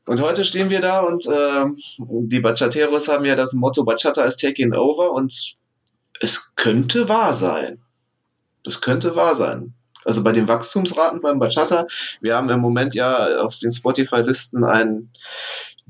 Und 0.06 0.20
heute 0.20 0.44
stehen 0.44 0.68
wir 0.68 0.80
da 0.80 1.00
und 1.00 1.26
äh, 1.26 1.64
die 1.98 2.40
Bachateros 2.40 3.08
haben 3.08 3.24
ja 3.24 3.36
das 3.36 3.52
Motto 3.52 3.84
Bachata 3.84 4.24
is 4.24 4.36
taking 4.36 4.72
over 4.74 5.12
und 5.12 5.56
es 6.20 6.54
könnte 6.56 7.08
wahr 7.08 7.34
sein. 7.34 7.80
Das 8.64 8.80
könnte 8.80 9.14
wahr 9.14 9.36
sein. 9.36 9.74
Also 10.04 10.24
bei 10.24 10.32
den 10.32 10.48
Wachstumsraten 10.48 11.20
beim 11.20 11.38
Bachata, 11.38 11.86
wir 12.20 12.34
haben 12.34 12.50
im 12.50 12.60
Moment 12.60 12.94
ja 12.94 13.38
auf 13.38 13.58
den 13.58 13.70
Spotify-Listen 13.70 14.64
einen 14.64 15.12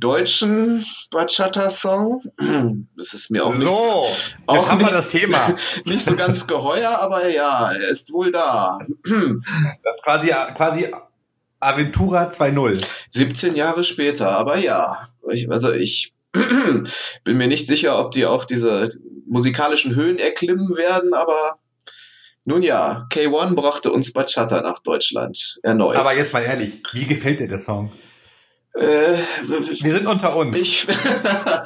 deutschen 0.03 0.85
Bachata-Song. 1.11 2.23
Das 2.97 3.15
ist 3.15 3.31
mir 3.31 3.45
auch 3.45 3.53
so, 3.53 3.65
nicht, 3.65 4.37
auch 4.47 4.55
jetzt 4.55 4.69
haben 4.69 4.79
nicht, 4.79 4.91
wir 4.91 4.97
das 4.97 5.11
Thema. 5.11 5.57
nicht 5.87 6.05
so 6.05 6.15
ganz 6.15 6.47
geheuer, 6.47 6.91
aber 7.01 7.29
ja, 7.29 7.73
er 7.73 7.89
ist 7.89 8.13
wohl 8.13 8.33
da. 8.33 8.79
Das 9.83 9.97
ist 9.97 10.05
quasi, 10.05 10.33
quasi 10.57 10.87
Aventura 11.61 12.29
2.0. 12.29 12.85
17 13.11 13.57
Jahre 13.57 13.85
später, 13.85 14.31
aber 14.31 14.59
ja. 14.59 15.09
Ich, 15.31 15.51
also 15.51 15.73
ich 15.73 16.13
bin 16.33 17.37
mir 17.37 17.47
nicht 17.47 17.67
sicher, 17.67 17.99
ob 17.99 18.13
die 18.13 18.27
auch 18.27 18.45
diese 18.45 18.91
musikalischen 19.27 19.95
Höhen 19.95 20.19
erklimmen 20.19 20.77
werden, 20.77 21.15
aber 21.15 21.59
nun 22.45 22.63
ja, 22.63 23.07
K1 23.11 23.55
brachte 23.55 23.93
uns 23.93 24.13
Bachata 24.13 24.63
nach 24.63 24.81
Deutschland 24.81 25.61
erneut. 25.63 25.97
Aber 25.97 26.17
jetzt 26.17 26.33
mal 26.33 26.43
ehrlich, 26.43 26.83
wie 26.93 27.07
gefällt 27.07 27.39
dir 27.41 27.49
der 27.49 27.59
Song? 27.59 27.93
Äh, 28.75 29.19
wir 29.83 29.93
sind 29.93 30.07
unter 30.07 30.35
uns. 30.35 30.57
Ich, 30.57 30.87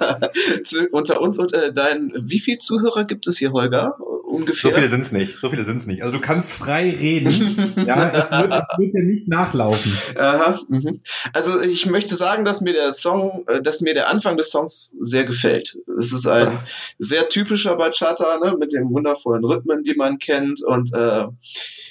unter 0.91 1.21
uns 1.21 1.39
und 1.39 1.53
äh, 1.53 1.73
dein. 1.73 2.13
Wie 2.19 2.41
viele 2.41 2.59
Zuhörer 2.59 3.05
gibt 3.05 3.29
es 3.29 3.39
hier, 3.39 3.53
Holger? 3.53 3.97
Ungefähr. 4.25 4.71
So 4.71 4.77
viele 4.77 4.89
sind 4.89 5.03
es 5.03 5.13
nicht. 5.13 5.39
So 5.39 5.51
viele 5.51 5.63
sind 5.63 5.77
es 5.77 5.87
nicht. 5.87 6.03
Also 6.03 6.13
du 6.13 6.21
kannst 6.21 6.53
frei 6.53 6.91
reden. 6.91 7.75
ja, 7.87 8.09
es 8.11 8.33
wird, 8.33 8.53
es 8.53 8.65
wird 8.79 8.95
ja 8.95 9.03
nicht 9.03 9.29
nachlaufen. 9.29 9.97
Aha, 10.17 10.59
mhm. 10.69 10.99
Also 11.33 11.61
ich 11.61 11.87
möchte 11.87 12.17
sagen, 12.17 12.45
dass 12.45 12.61
mir 12.61 12.73
der 12.73 12.93
Song, 12.93 13.45
äh, 13.47 13.63
dass 13.63 13.81
mir 13.81 13.95
der 13.95 14.09
Anfang 14.09 14.37
des 14.37 14.51
Songs 14.51 14.97
sehr 14.99 15.25
gefällt. 15.25 15.79
Es 15.99 16.13
ist 16.13 16.27
ein 16.27 16.51
sehr 16.99 17.29
typischer 17.29 17.77
Bachata, 17.77 18.39
ne, 18.43 18.57
mit 18.59 18.73
den 18.73 18.91
wundervollen 18.91 19.45
Rhythmen, 19.45 19.85
die 19.85 19.95
man 19.95 20.19
kennt 20.19 20.61
und 20.65 20.93
äh, 20.93 21.27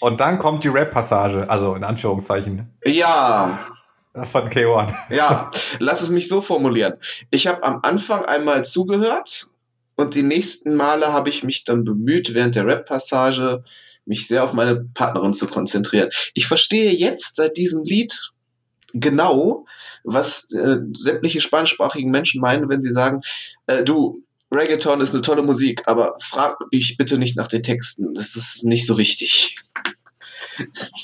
und 0.02 0.20
dann 0.20 0.38
kommt 0.38 0.64
die 0.66 0.68
Rap-Passage, 0.68 1.50
also 1.50 1.74
in 1.74 1.86
Anführungszeichen. 1.86 2.70
Ja, 2.86 3.75
von 4.24 4.48
K1. 4.50 5.14
Ja, 5.14 5.52
lass 5.80 6.02
es 6.02 6.10
mich 6.10 6.28
so 6.28 6.42
formulieren. 6.42 6.94
Ich 7.32 7.48
habe 7.48 7.64
am 7.64 7.80
Anfang 7.84 8.26
einmal 8.26 8.66
zugehört 8.66 9.48
und 9.96 10.16
die 10.16 10.24
nächsten 10.24 10.76
Male 10.76 11.12
habe 11.12 11.30
ich 11.30 11.44
mich 11.44 11.66
dann 11.66 11.84
bemüht, 11.84 12.34
während 12.34 12.56
der 12.56 12.66
Rap-Passage 12.66 13.64
mich 14.06 14.28
sehr 14.28 14.44
auf 14.44 14.54
meine 14.54 14.86
Partnerin 14.94 15.34
zu 15.34 15.48
konzentrieren. 15.48 16.10
Ich 16.34 16.48
verstehe 16.48 16.92
jetzt 16.92 17.36
seit 17.36 17.58
diesem 17.58 17.84
Lied 17.84 18.32
genau, 18.94 19.66
was 20.04 20.52
äh, 20.54 20.78
sämtliche 20.94 21.42
spanischsprachigen 21.42 22.12
Menschen 22.12 22.42
meinen, 22.42 22.70
wenn 22.70 22.82
sie 22.82 22.94
sagen, 22.94 23.22
äh, 23.68 23.84
du, 23.84 24.24
Reggaeton 24.52 25.02
ist 25.02 25.14
eine 25.14 25.24
tolle 25.24 25.42
Musik, 25.42 25.84
aber 25.88 26.18
frag 26.22 26.58
mich 26.72 26.98
bitte 26.98 27.18
nicht 27.18 27.36
nach 27.36 27.48
den 27.48 27.64
Texten. 27.64 28.14
Das 28.14 28.36
ist 28.36 28.64
nicht 28.64 28.86
so 28.86 28.98
wichtig. 28.98 29.58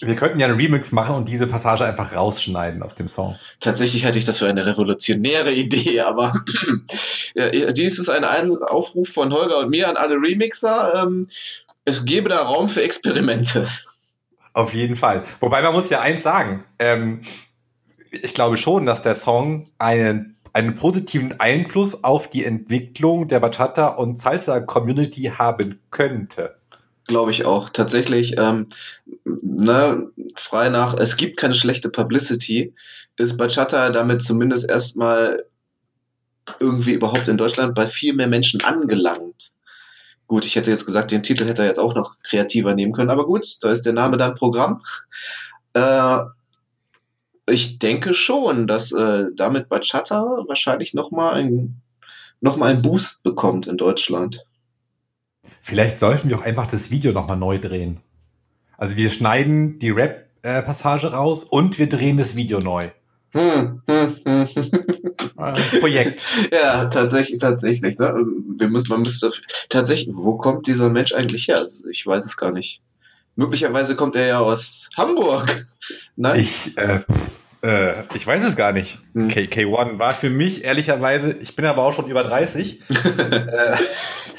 Wir 0.02 0.16
könnten 0.16 0.39
ja 0.39 0.47
einen 0.47 0.56
Remix 0.56 0.91
machen 0.91 1.16
und 1.16 1.28
diese 1.28 1.47
Passage 1.47 1.86
einfach 1.86 2.16
rausschneiden 2.16 2.82
aus 2.84 2.95
dem 2.95 3.08
Song. 3.08 3.38
Tatsächlich 3.60 4.04
hätte 4.04 4.18
ich 4.18 4.26
das 4.26 4.39
für 4.39 4.47
eine 4.47 4.66
revolutionäre 4.66 5.52
Idee, 5.52 6.02
aber 6.02 6.43
ja, 7.36 7.72
dies 7.72 7.99
ist 7.99 8.10
ein 8.10 8.24
Aufruf 8.24 9.10
von 9.10 9.34
Holger 9.34 9.60
und 9.60 9.70
mir 9.70 9.89
an 9.89 9.97
alle 9.97 10.16
Remixer. 10.16 11.04
Ähm, 11.04 11.28
es 11.86 12.06
gebe 12.06 12.30
da 12.30 12.41
Raum 12.43 12.70
für 12.70 12.84
Experimente. 12.84 13.70
Auf 14.54 14.74
jeden 14.74 14.95
Fall. 14.95 15.24
Wobei 15.39 15.62
man 15.62 15.74
muss 15.74 15.89
ja 15.89 16.02
eins 16.02 16.24
sagen. 16.24 16.64
Ähm, 16.78 17.22
ich 18.12 18.34
glaube 18.34 18.58
schon, 18.58 18.86
dass 18.86 19.02
der 19.02 19.16
Song 19.16 19.70
einen, 19.78 20.36
einen 20.54 20.76
positiven 20.76 21.39
Einfluss 21.39 22.04
auf 22.04 22.30
die 22.30 22.43
Entwicklung 22.43 23.28
der 23.28 23.39
Bachata 23.39 23.88
und 23.88 24.20
Salsa 24.20 24.60
Community 24.60 25.32
haben 25.38 25.80
könnte. 25.89 26.61
Glaube 27.12 27.32
ich 27.32 27.43
auch. 27.43 27.70
Tatsächlich, 27.70 28.36
ähm, 28.38 28.68
ne, 29.26 30.09
frei 30.38 30.70
nach, 30.70 30.93
es 30.93 31.18
gibt 31.18 31.36
keine 31.36 31.55
schlechte 31.55 31.89
Publicity, 31.89 32.74
ist 33.18 33.36
Bachata 33.36 33.89
damit 33.89 34.24
zumindest 34.24 34.70
erstmal 34.70 35.43
irgendwie 36.62 36.93
überhaupt 36.93 37.28
in 37.28 37.36
Deutschland 37.36 37.76
bei 37.76 37.86
viel 37.88 38.14
mehr 38.14 38.28
Menschen 38.28 38.64
angelangt. 38.64 39.51
Gut, 40.28 40.45
ich 40.45 40.55
hätte 40.55 40.72
jetzt 40.72 40.86
gesagt, 40.86 41.12
den 41.12 41.22
Titel 41.22 41.45
hätte 41.45 41.64
er 41.64 41.68
jetzt 41.68 41.80
auch 41.80 41.95
noch 41.95 42.16
kreativer 42.24 42.76
nehmen 42.76 42.93
können, 42.93 43.09
aber 43.09 43.26
gut, 43.26 43.45
da 43.59 43.72
ist 43.72 43.86
der 43.86 43.91
Name 43.91 44.16
dann 44.16 44.36
Programm. 44.36 44.82
Äh, 45.74 46.20
ich 47.45 47.78
denke 47.78 48.14
schon, 48.14 48.68
dass 48.68 48.93
äh, 48.93 49.26
damit 49.36 49.68
Bachata 49.68 50.45
wahrscheinlich 50.47 50.93
nochmal 50.93 51.34
ein, 51.34 51.82
noch 52.39 52.62
einen 52.62 52.82
Boost 52.82 53.26
bekommt 53.26 53.68
in 53.68 53.76
Deutschland. 53.76 54.45
Vielleicht 55.62 55.97
sollten 55.97 56.30
wir 56.30 56.38
auch 56.38 56.43
einfach 56.43 56.68
das 56.68 56.91
Video 56.91 57.12
nochmal 57.12 57.38
neu 57.38 57.59
drehen. 57.59 57.99
Also 58.78 58.97
wir 58.97 59.09
schneiden 59.09 59.80
die 59.80 59.91
Rap-Passage 59.91 61.14
raus 61.14 61.43
und 61.43 61.78
wir 61.78 61.88
drehen 61.88 62.18
das 62.18 62.36
Video 62.36 62.59
neu. 62.59 62.89
Hm, 63.34 63.82
hm, 63.88 64.18
hm. 64.26 64.47
Projekt. 65.80 66.34
ja, 66.51 66.86
tatsächlich, 66.86 67.39
tatsächlich. 67.39 67.97
Ne? 67.97 68.14
Wir 68.57 68.70
müssen, 68.70 68.91
man 68.91 69.01
müsste 69.01 69.32
tatsächlich. 69.70 70.16
Wo 70.16 70.38
kommt 70.38 70.68
dieser 70.68 70.89
Mensch 70.89 71.14
eigentlich 71.14 71.47
her? 71.47 71.57
Also 71.57 71.88
ich 71.88 72.05
weiß 72.05 72.26
es 72.26 72.38
gar 72.38 72.51
nicht. 72.51 72.82
Möglicherweise 73.36 73.95
kommt 73.95 74.16
er 74.16 74.28
ja 74.28 74.39
aus 74.39 74.89
Hamburg. 74.97 75.68
Nein? 76.16 76.39
Ich, 76.39 76.78
äh, 76.78 76.99
äh, 77.62 78.03
ich 78.14 78.26
weiß 78.26 78.43
es 78.43 78.55
gar 78.55 78.72
nicht. 78.72 78.99
Hm. 79.14 79.30
KK1 79.30 79.99
war 79.99 80.14
für 80.14 80.30
mich 80.30 80.64
ehrlicherweise, 80.64 81.34
ich 81.34 81.55
bin 81.55 81.66
aber 81.66 81.84
auch 81.84 81.93
schon 81.93 82.07
über 82.07 82.24
30. 82.24 82.82
äh, 82.89 83.76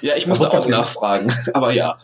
ja, 0.01 0.17
ich 0.17 0.27
musste 0.27 0.51
auch 0.51 0.67
nachfragen, 0.67 1.33
aber 1.55 1.73
ja. 1.73 1.99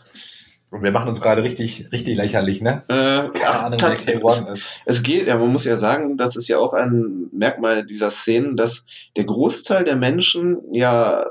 Und 0.71 0.83
wir 0.83 0.91
machen 0.91 1.09
uns 1.09 1.19
gerade 1.19 1.41
richtig, 1.41 1.91
richtig 1.91 2.15
lächerlich, 2.15 2.61
ne? 2.61 2.83
Äh, 2.89 3.37
Keine 3.37 3.59
Ahnung, 3.59 3.79
wer 3.81 4.21
K1 4.21 4.53
ist. 4.53 4.65
Es 4.85 5.01
geht, 5.01 5.27
ja, 5.27 5.35
man 5.37 5.51
muss 5.51 5.65
ja 5.65 5.77
sagen, 5.77 6.15
das 6.17 6.35
ist 6.35 6.47
ja 6.47 6.59
auch 6.59 6.73
ein 6.73 7.27
Merkmal 7.31 7.85
dieser 7.85 8.11
Szenen, 8.11 8.55
dass 8.55 8.85
der 9.17 9.23
Großteil 9.23 9.83
der 9.83 9.95
Menschen 9.95 10.61
ja 10.71 11.25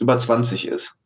über 0.00 0.18
20 0.18 0.66
ist. 0.66 0.98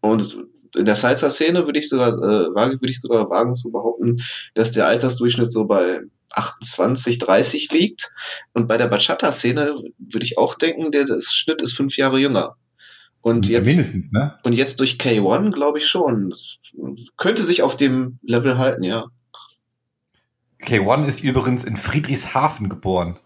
Und 0.00 0.46
in 0.76 0.84
der 0.84 0.94
Salsa-Szene 0.94 1.66
würde 1.66 1.78
ich 1.78 1.88
sogar, 1.88 2.10
äh, 2.10 2.54
würde 2.54 2.90
ich 2.90 3.00
sogar 3.00 3.28
wagen 3.30 3.54
zu 3.54 3.70
behaupten, 3.72 4.22
dass 4.54 4.72
der 4.72 4.86
Altersdurchschnitt 4.86 5.50
so 5.50 5.64
bei 5.64 6.00
28, 6.36 7.18
30 7.18 7.72
liegt. 7.72 8.12
Und 8.52 8.68
bei 8.68 8.76
der 8.76 8.88
Bachata-Szene 8.88 9.74
würde 9.98 10.24
ich 10.24 10.38
auch 10.38 10.54
denken, 10.54 10.92
der 10.92 11.06
Schnitt 11.20 11.62
ist 11.62 11.74
fünf 11.74 11.96
Jahre 11.96 12.18
jünger. 12.18 12.56
Und 13.20 13.48
jetzt, 13.48 13.66
mindestens, 13.66 14.12
ne? 14.12 14.38
Und 14.42 14.52
jetzt 14.52 14.80
durch 14.80 14.98
K1 14.98 15.52
glaube 15.52 15.78
ich 15.78 15.88
schon. 15.88 16.28
Das 16.28 16.58
könnte 17.16 17.42
sich 17.42 17.62
auf 17.62 17.76
dem 17.76 18.18
Level 18.22 18.58
halten, 18.58 18.82
ja. 18.82 19.06
K1 20.62 21.06
ist 21.06 21.24
übrigens 21.24 21.64
in 21.64 21.76
Friedrichshafen 21.76 22.68
geboren. 22.68 23.18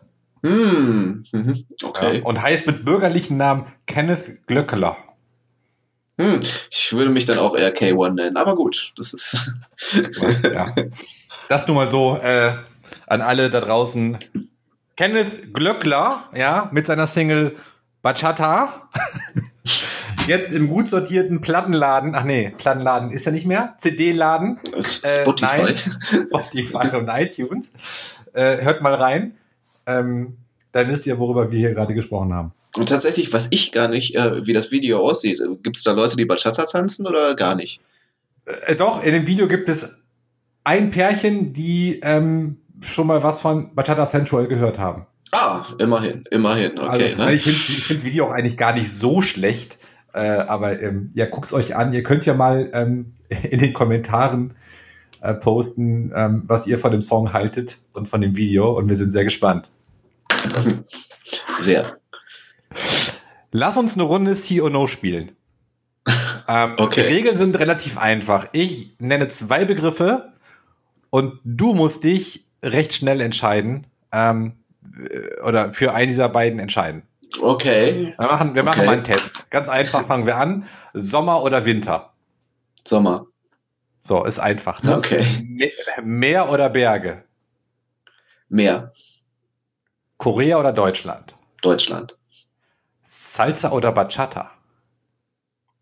Hm, 0.45 1.25
mhm, 1.33 1.65
okay. 1.83 2.19
Ja, 2.19 2.25
und 2.25 2.41
heißt 2.41 2.67
mit 2.69 2.85
bürgerlichen 2.85 3.37
Namen 3.39 3.67
Kenneth 3.87 4.47
Glöckeler. 4.47 4.97
Hm, 6.17 6.41
ich 6.71 6.93
würde 6.93 7.11
mich 7.11 7.25
dann 7.25 7.39
auch 7.39 7.57
eher 7.57 7.75
K1 7.75 8.15
nennen, 8.15 8.37
aber 8.37 8.55
gut, 8.55 8.93
das 8.97 9.15
ist. 9.15 9.37
ja. 10.45 10.75
Das 11.49 11.67
nur 11.67 11.77
mal 11.77 11.89
so 11.89 12.19
äh, 12.19 12.53
an 13.09 13.21
alle 13.21 13.51
da 13.51 13.61
draußen. 13.61 14.19
Kenneth 14.97 15.55
Glöckler, 15.55 16.25
ja, 16.35 16.69
mit 16.73 16.87
seiner 16.87 17.07
Single 17.07 17.57
Bachata. 18.03 18.89
Jetzt 20.27 20.53
im 20.53 20.69
gut 20.69 20.89
sortierten 20.89 21.41
Plattenladen, 21.41 22.15
ach 22.15 22.25
nee, 22.25 22.53
Plattenladen 22.59 23.11
ist 23.11 23.25
ja 23.25 23.33
nicht 23.33 23.47
mehr, 23.47 23.75
CD-Laden. 23.79 24.61
Äh, 25.03 25.23
Spotify. 25.23 25.63
Nein, 25.63 25.79
Spotify 26.27 26.97
und 26.97 27.09
iTunes. 27.09 27.73
Äh, 28.35 28.63
hört 28.63 28.83
mal 28.83 28.95
rein. 28.95 29.39
Ähm, 29.87 30.37
dann 30.73 30.89
wisst 30.89 31.07
ihr, 31.07 31.19
worüber 31.19 31.51
wir 31.51 31.59
hier 31.59 31.73
gerade 31.73 31.95
gesprochen 31.95 32.35
haben. 32.35 32.53
Und 32.77 32.91
tatsächlich 32.91 33.33
weiß 33.33 33.49
ich 33.51 33.73
gar 33.73 33.89
nicht, 33.89 34.15
äh, 34.17 34.47
wie 34.47 34.53
das 34.53 34.71
Video 34.71 34.99
aussieht. 34.99 35.41
Gibt 35.63 35.79
es 35.79 35.83
da 35.83 35.93
Leute, 35.93 36.17
die 36.17 36.27
Bachata 36.27 36.67
tanzen 36.67 37.07
oder 37.07 37.35
gar 37.35 37.55
nicht? 37.55 37.81
Äh, 38.67 38.77
doch, 38.77 39.03
in 39.03 39.13
dem 39.13 39.27
Video 39.27 39.49
gibt 39.49 39.69
es 39.71 39.99
ein 40.65 40.91
Pärchen, 40.91 41.55
die 41.55 42.01
ähm, 42.03 42.59
schon 42.81 43.07
mal 43.07 43.23
was 43.23 43.41
von 43.41 43.75
Bachata 43.75 44.07
Sensual 44.07 44.47
gehört 44.47 44.79
haben. 44.79 45.07
Ah, 45.33 45.67
immerhin, 45.79 46.25
immerhin. 46.31 46.79
Okay, 46.79 47.11
also, 47.11 47.25
ne? 47.25 47.35
Ich 47.35 47.43
finde 47.43 47.59
ich 47.59 47.89
das 47.89 48.05
Video 48.05 48.27
auch 48.27 48.33
eigentlich 48.33 48.57
gar 48.57 48.73
nicht 48.73 48.91
so 48.91 49.21
schlecht. 49.21 49.79
Äh, 50.15 50.21
aber 50.21 50.81
ähm, 50.81 51.11
ja, 51.15 51.27
guckt's 51.27 51.53
euch 51.53 51.77
an. 51.77 51.93
Ihr 51.93 52.03
könnt 52.03 52.25
ja 52.25 52.35
mal 52.35 52.71
ähm, 52.73 53.13
in 53.51 53.59
den 53.59 53.73
Kommentaren 53.73 54.55
äh, 55.21 55.35
posten, 55.35 56.13
ähm, 56.15 56.45
was 56.47 56.67
ihr 56.67 56.79
von 56.79 56.93
dem 56.93 57.03
Song 57.03 57.33
haltet 57.33 57.79
und 57.93 58.09
von 58.09 58.21
dem 58.21 58.37
Video. 58.37 58.71
Und 58.73 58.89
wir 58.89 58.97
sind 58.97 59.11
sehr 59.11 59.25
gespannt. 59.25 59.71
Sehr. 61.61 61.99
Lass 63.53 63.77
uns 63.77 63.95
eine 63.95 64.05
Runde 64.05 64.35
C 64.35 64.61
or 64.61 64.71
No 64.71 64.87
spielen. 64.87 65.33
Ähm, 66.51 66.77
okay. 66.79 67.03
Die 67.03 67.15
Regeln 67.15 67.37
sind 67.37 67.59
relativ 67.59 67.99
einfach. 67.99 68.47
Ich 68.53 68.95
nenne 68.99 69.29
zwei 69.29 69.67
Begriffe 69.67 70.33
und 71.11 71.39
du 71.45 71.75
musst 71.75 72.05
dich 72.05 72.48
recht 72.63 72.95
schnell 72.95 73.21
entscheiden 73.21 73.87
ähm, 74.13 74.53
oder 75.45 75.73
für 75.73 75.95
einen 75.95 76.09
dieser 76.09 76.29
beiden 76.29 76.59
entscheiden. 76.59 77.03
Okay. 77.41 78.15
Wir 78.19 78.27
machen, 78.27 78.55
wir 78.55 78.63
machen 78.63 78.81
okay. 78.81 78.87
mal 78.87 78.93
einen 78.95 79.05
Test. 79.05 79.51
Ganz 79.51 79.69
einfach 79.69 80.05
fangen 80.07 80.27
wir 80.27 80.37
an. 80.37 80.67
Sommer 80.95 81.43
oder 81.43 81.65
Winter? 81.65 82.13
Sommer. 82.87 83.27
So, 84.01 84.25
ist 84.25 84.39
einfach. 84.39 84.83
Ne? 84.83 84.97
Okay. 84.97 85.47
Meer 86.03 86.51
oder 86.51 86.71
Berge? 86.71 87.25
Meer. 88.49 88.93
Korea 90.17 90.59
oder 90.59 90.73
Deutschland? 90.73 91.37
Deutschland. 91.61 92.17
Salsa 93.03 93.71
oder 93.71 93.93
Bachata? 93.93 94.51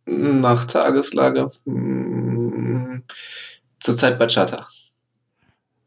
Nach 0.07 0.65
Tageslage. 0.65 1.51
Hm, 1.65 3.05
zurzeit 3.81 4.19
Bachata. 4.19 4.69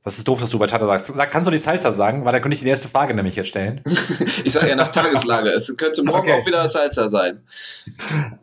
Das 0.09 0.17
ist 0.17 0.27
doof, 0.27 0.39
dass 0.39 0.49
du 0.49 0.57
Bachata 0.57 0.87
sagst. 0.87 1.05
Sag, 1.15 1.29
kannst 1.29 1.45
du 1.45 1.51
die 1.51 1.59
Salsa 1.59 1.91
sagen? 1.91 2.25
Weil 2.25 2.31
dann 2.31 2.41
könnte 2.41 2.55
ich 2.55 2.61
die 2.61 2.67
nächste 2.67 2.89
Frage 2.89 3.13
nämlich 3.13 3.35
jetzt 3.35 3.49
stellen. 3.49 3.83
ich 4.43 4.53
sage 4.53 4.69
ja 4.69 4.75
nach 4.75 4.91
Tageslage. 4.91 5.51
Es 5.51 5.71
könnte 5.77 6.01
morgen 6.01 6.31
okay. 6.31 6.41
auch 6.41 6.47
wieder 6.47 6.67
Salsa 6.67 7.09
sein. 7.09 7.43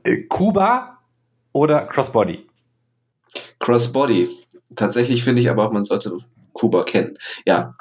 Äh, 0.05 0.19
Kuba 0.29 0.99
oder 1.51 1.81
Crossbody? 1.87 2.47
Crossbody. 3.59 4.29
Tatsächlich 4.77 5.25
finde 5.25 5.43
ich 5.43 5.51
aber 5.51 5.67
auch, 5.67 5.73
man 5.73 5.83
sollte 5.83 6.17
Kuba 6.53 6.85
kennen. 6.85 7.19
Ja. 7.47 7.75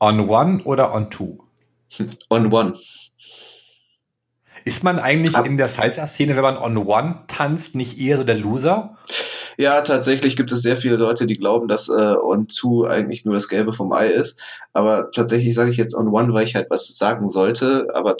On 0.00 0.28
one 0.28 0.60
oder 0.64 0.92
on 0.92 1.08
two? 1.08 1.38
On 2.30 2.52
one. 2.52 2.80
Ist 4.66 4.82
man 4.82 4.98
eigentlich 4.98 5.36
in 5.46 5.58
der 5.58 5.68
Salsa-Szene, 5.68 6.34
wenn 6.34 6.42
man 6.42 6.56
on 6.56 6.76
one 6.76 7.20
tanzt, 7.28 7.76
nicht 7.76 8.00
eher 8.00 8.18
so 8.18 8.24
der 8.24 8.36
Loser? 8.36 8.96
Ja, 9.56 9.80
tatsächlich 9.82 10.34
gibt 10.34 10.50
es 10.50 10.60
sehr 10.60 10.76
viele 10.76 10.96
Leute, 10.96 11.26
die 11.26 11.36
glauben, 11.36 11.68
dass 11.68 11.88
äh, 11.88 11.92
On 11.92 12.48
Two 12.48 12.84
eigentlich 12.84 13.24
nur 13.24 13.34
das 13.34 13.46
Gelbe 13.46 13.72
vom 13.72 13.92
Ei 13.92 14.08
ist. 14.08 14.40
Aber 14.72 15.12
tatsächlich 15.12 15.54
sage 15.54 15.70
ich 15.70 15.76
jetzt 15.76 15.94
On 15.94 16.08
One, 16.08 16.34
weil 16.34 16.44
ich 16.44 16.56
halt 16.56 16.68
was 16.68 16.88
sagen 16.98 17.28
sollte. 17.28 17.86
Aber 17.94 18.16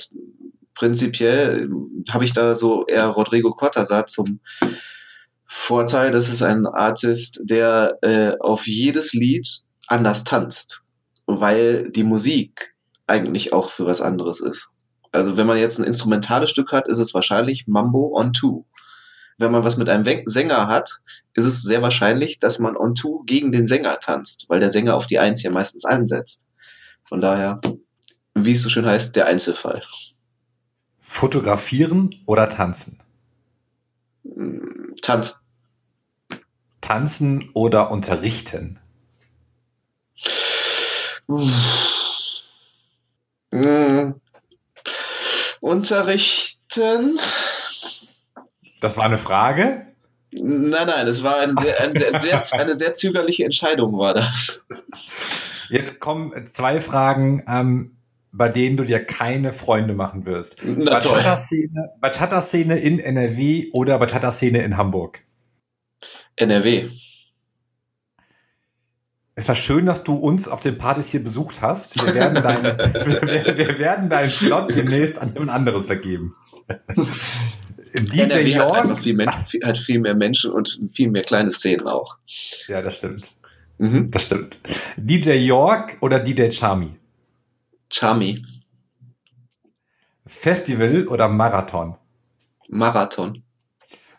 prinzipiell 0.76 1.68
habe 2.10 2.24
ich 2.24 2.32
da 2.32 2.54
so 2.54 2.86
eher 2.86 3.08
Rodrigo 3.08 3.50
Cortázar 3.50 4.06
zum 4.06 4.38
Vorteil. 5.46 6.12
Das 6.12 6.28
ist 6.28 6.44
ein 6.44 6.64
Artist, 6.68 7.42
der 7.46 7.98
äh, 8.02 8.38
auf 8.38 8.68
jedes 8.68 9.14
Lied 9.14 9.62
anders 9.88 10.22
tanzt, 10.22 10.84
weil 11.26 11.90
die 11.90 12.04
Musik 12.04 12.72
eigentlich 13.08 13.52
auch 13.52 13.72
für 13.72 13.84
was 13.84 14.00
anderes 14.00 14.38
ist. 14.38 14.70
Also 15.12 15.36
wenn 15.36 15.46
man 15.46 15.58
jetzt 15.58 15.78
ein 15.78 15.84
instrumentales 15.84 16.50
Stück 16.50 16.72
hat, 16.72 16.88
ist 16.88 16.98
es 16.98 17.14
wahrscheinlich 17.14 17.66
Mambo 17.66 18.16
on 18.16 18.32
Two 18.32 18.64
wenn 19.38 19.52
man 19.52 19.64
was 19.64 19.76
mit 19.76 19.88
einem 19.88 20.04
Sänger 20.26 20.66
hat, 20.66 21.02
ist 21.34 21.44
es 21.44 21.62
sehr 21.62 21.82
wahrscheinlich, 21.82 22.38
dass 22.38 22.58
man 22.58 22.76
on 22.76 22.94
two 22.94 23.22
gegen 23.26 23.52
den 23.52 23.66
Sänger 23.66 23.98
tanzt, 24.00 24.46
weil 24.48 24.60
der 24.60 24.70
Sänger 24.70 24.96
auf 24.96 25.06
die 25.06 25.18
Eins 25.18 25.42
ja 25.42 25.50
meistens 25.50 25.84
ansetzt. 25.84 26.46
Von 27.04 27.20
daher, 27.20 27.60
wie 28.34 28.54
es 28.54 28.62
so 28.62 28.70
schön 28.70 28.86
heißt, 28.86 29.14
der 29.14 29.26
Einzelfall. 29.26 29.82
Fotografieren 31.00 32.14
oder 32.26 32.48
tanzen? 32.48 33.00
Tanzen. 35.02 35.40
Tanzen 36.80 37.50
oder 37.54 37.90
unterrichten? 37.90 38.78
Mmh. 41.28 41.95
Unterrichten. 45.60 47.18
Das 48.80 48.96
war 48.96 49.04
eine 49.04 49.18
Frage? 49.18 49.86
Nein, 50.32 50.86
nein, 50.86 51.06
es 51.06 51.22
war 51.22 51.38
eine 51.38 51.54
sehr, 51.60 51.80
eine, 51.80 52.20
sehr, 52.20 52.44
eine 52.60 52.78
sehr 52.78 52.94
zögerliche 52.94 53.44
Entscheidung, 53.44 53.98
war 53.98 54.14
das. 54.14 54.66
Jetzt 55.70 56.00
kommen 56.00 56.46
zwei 56.46 56.80
Fragen, 56.80 57.42
ähm, 57.48 57.96
bei 58.32 58.48
denen 58.48 58.76
du 58.76 58.84
dir 58.84 59.04
keine 59.04 59.52
Freunde 59.52 59.94
machen 59.94 60.26
wirst. 60.26 60.60
Bachata-Szene 60.62 61.92
Bachata 62.00 62.40
in 62.74 62.98
NRW 62.98 63.70
oder 63.72 63.98
Bachata-Szene 63.98 64.62
in 64.62 64.76
Hamburg? 64.76 65.22
NRW. 66.36 66.90
Es 69.38 69.46
war 69.48 69.54
schön, 69.54 69.84
dass 69.84 70.02
du 70.02 70.14
uns 70.14 70.48
auf 70.48 70.60
den 70.60 70.78
Partys 70.78 71.08
hier 71.08 71.22
besucht 71.22 71.60
hast. 71.60 72.02
Wir 72.02 72.14
werden 72.14 72.42
deinen, 72.42 72.64
wir, 72.78 73.58
wir 73.58 73.78
werden 73.78 74.08
deinen 74.08 74.30
Slot 74.30 74.74
demnächst 74.74 75.18
an 75.18 75.32
jemand 75.34 75.50
anderes 75.50 75.84
vergeben. 75.84 76.32
DJ 77.94 78.22
NRW 78.22 78.50
York 78.50 78.88
hat, 78.88 79.00
viel, 79.48 79.62
hat 79.62 79.78
viel 79.78 80.00
mehr 80.00 80.14
Menschen 80.14 80.50
und 80.50 80.80
viel 80.94 81.10
mehr 81.10 81.22
kleine 81.22 81.52
Szenen 81.52 81.86
auch. 81.86 82.16
Ja, 82.66 82.80
das 82.80 82.96
stimmt. 82.96 83.30
Mhm. 83.78 84.10
Das 84.10 84.24
stimmt. 84.24 84.58
DJ 84.96 85.32
York 85.32 85.98
oder 86.00 86.18
DJ 86.18 86.50
Charmy? 86.50 86.94
Charmy. 87.90 88.42
Festival 90.24 91.06
oder 91.08 91.28
Marathon? 91.28 91.96
Marathon. 92.68 93.42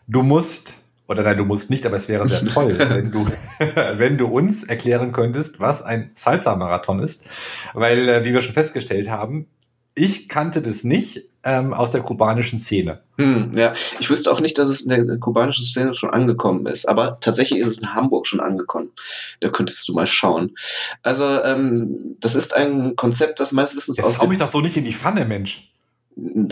Du 0.06 0.22
musst, 0.22 0.77
oder 1.08 1.22
nein, 1.22 1.38
du 1.38 1.44
musst 1.44 1.70
nicht, 1.70 1.86
aber 1.86 1.96
es 1.96 2.08
wäre 2.08 2.28
sehr 2.28 2.44
toll, 2.46 2.78
wenn 2.78 3.10
du, 3.10 3.26
wenn 3.94 4.18
du 4.18 4.26
uns 4.26 4.62
erklären 4.62 5.12
könntest, 5.12 5.58
was 5.58 5.82
ein 5.82 6.10
Salsa-Marathon 6.14 7.00
ist. 7.00 7.26
Weil, 7.74 8.08
äh, 8.08 8.24
wie 8.24 8.34
wir 8.34 8.42
schon 8.42 8.54
festgestellt 8.54 9.08
haben, 9.08 9.48
ich 9.94 10.28
kannte 10.28 10.62
das 10.62 10.84
nicht 10.84 11.24
ähm, 11.42 11.72
aus 11.72 11.90
der 11.90 12.02
kubanischen 12.02 12.58
Szene. 12.58 13.00
Hm, 13.16 13.56
ja, 13.56 13.74
ich 13.98 14.10
wüsste 14.10 14.30
auch 14.30 14.40
nicht, 14.40 14.58
dass 14.58 14.68
es 14.68 14.82
in 14.82 14.90
der 14.90 15.18
kubanischen 15.18 15.64
Szene 15.64 15.94
schon 15.94 16.10
angekommen 16.10 16.66
ist, 16.66 16.88
aber 16.88 17.18
tatsächlich 17.20 17.60
ist 17.60 17.68
es 17.68 17.78
in 17.78 17.94
Hamburg 17.94 18.26
schon 18.26 18.40
angekommen. 18.40 18.90
Da 19.40 19.48
könntest 19.48 19.88
du 19.88 19.94
mal 19.94 20.06
schauen. 20.06 20.56
Also, 21.02 21.24
ähm, 21.24 22.16
das 22.20 22.34
ist 22.34 22.54
ein 22.54 22.94
Konzept, 22.96 23.40
das 23.40 23.50
meines 23.52 23.74
Wissens 23.74 23.96
Jetzt 23.96 24.06
aus. 24.06 24.18
Jetzt 24.20 24.28
mich 24.28 24.38
doch 24.38 24.52
so 24.52 24.60
nicht 24.60 24.76
in 24.76 24.84
die 24.84 24.92
Pfanne, 24.92 25.24
Mensch. 25.24 25.68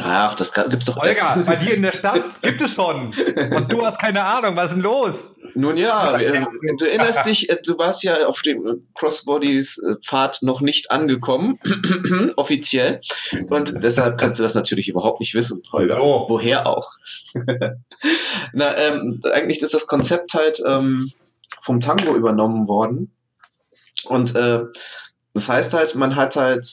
Ach, 0.01 0.37
das 0.37 0.53
gibt's 0.53 0.87
doch. 0.87 0.97
Olga, 0.97 1.43
bei 1.45 1.57
dir 1.57 1.75
in 1.75 1.83
der 1.83 1.93
Stadt 1.93 2.41
gibt 2.43 2.61
es 2.61 2.75
schon. 2.75 3.13
Und 3.55 3.73
du 3.73 3.85
hast 3.85 4.01
keine 4.01 4.25
Ahnung, 4.25 4.55
was 4.55 4.67
ist 4.67 4.75
denn 4.75 4.83
los? 4.83 5.37
Nun 5.55 5.77
ja, 5.77 6.17
äh, 6.19 6.45
du 6.79 6.85
erinnerst 6.85 7.27
dich, 7.27 7.51
äh, 7.51 7.57
du 7.65 7.77
warst 7.77 8.05
ja 8.05 8.27
auf 8.27 8.43
dem 8.43 8.67
äh, 8.67 9.97
Pfad 10.05 10.43
noch 10.43 10.61
nicht 10.61 10.91
angekommen, 10.91 11.59
offiziell. 12.37 13.01
Und 13.49 13.83
deshalb 13.83 14.19
kannst 14.19 14.39
du 14.39 14.45
das 14.45 14.55
natürlich 14.55 14.89
überhaupt 14.89 15.19
nicht 15.19 15.35
wissen, 15.35 15.63
Holger. 15.73 15.97
So. 15.97 16.27
Woher 16.29 16.67
auch? 16.67 16.93
Na, 18.53 18.77
ähm, 18.77 19.21
eigentlich 19.33 19.63
ist 19.63 19.75
das 19.75 19.89
Konzept 19.89 20.35
halt 20.35 20.63
ähm, 20.65 21.11
vom 21.61 21.81
Tango 21.81 22.15
übernommen 22.15 22.69
worden. 22.69 23.11
Und 24.05 24.37
äh, 24.37 24.61
das 25.35 25.49
heißt 25.49 25.75
halt, 25.75 25.95
man 25.97 26.15
hat 26.15 26.37
halt 26.37 26.67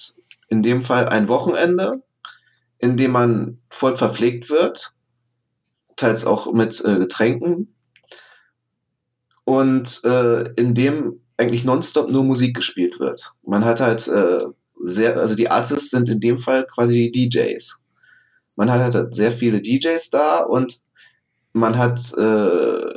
in 0.49 0.61
dem 0.61 0.83
Fall 0.83 1.09
ein 1.09 1.27
Wochenende, 1.27 1.91
in 2.83 2.97
dem 2.97 3.11
man 3.13 3.57
voll 3.71 3.97
verpflegt 3.97 4.51
wird, 4.51 4.93
teils 5.97 6.25
auch 6.25 6.53
mit 6.53 6.83
äh, 6.85 6.97
Getränken. 6.99 7.69
und 9.45 10.01
äh, 10.05 10.49
in 10.53 10.75
dem 10.75 11.21
eigentlich 11.37 11.63
nonstop 11.65 12.09
nur 12.09 12.23
Musik 12.23 12.55
gespielt 12.55 12.99
wird. 12.99 13.33
Man 13.43 13.65
hat 13.65 13.79
halt 13.81 14.07
äh, 14.07 14.39
sehr, 14.83 15.17
also 15.17 15.35
die 15.35 15.49
Artists 15.49 15.91
sind 15.91 16.09
in 16.09 16.19
dem 16.19 16.39
Fall 16.39 16.65
quasi 16.73 17.09
die 17.13 17.29
DJs. 17.29 17.77
Man 18.57 18.71
hat 18.71 18.95
halt 18.95 19.15
sehr 19.15 19.31
viele 19.31 19.61
DJs 19.61 20.09
da 20.11 20.41
und 20.41 20.81
man 21.53 21.77
hat 21.77 22.13
äh, 22.17 22.93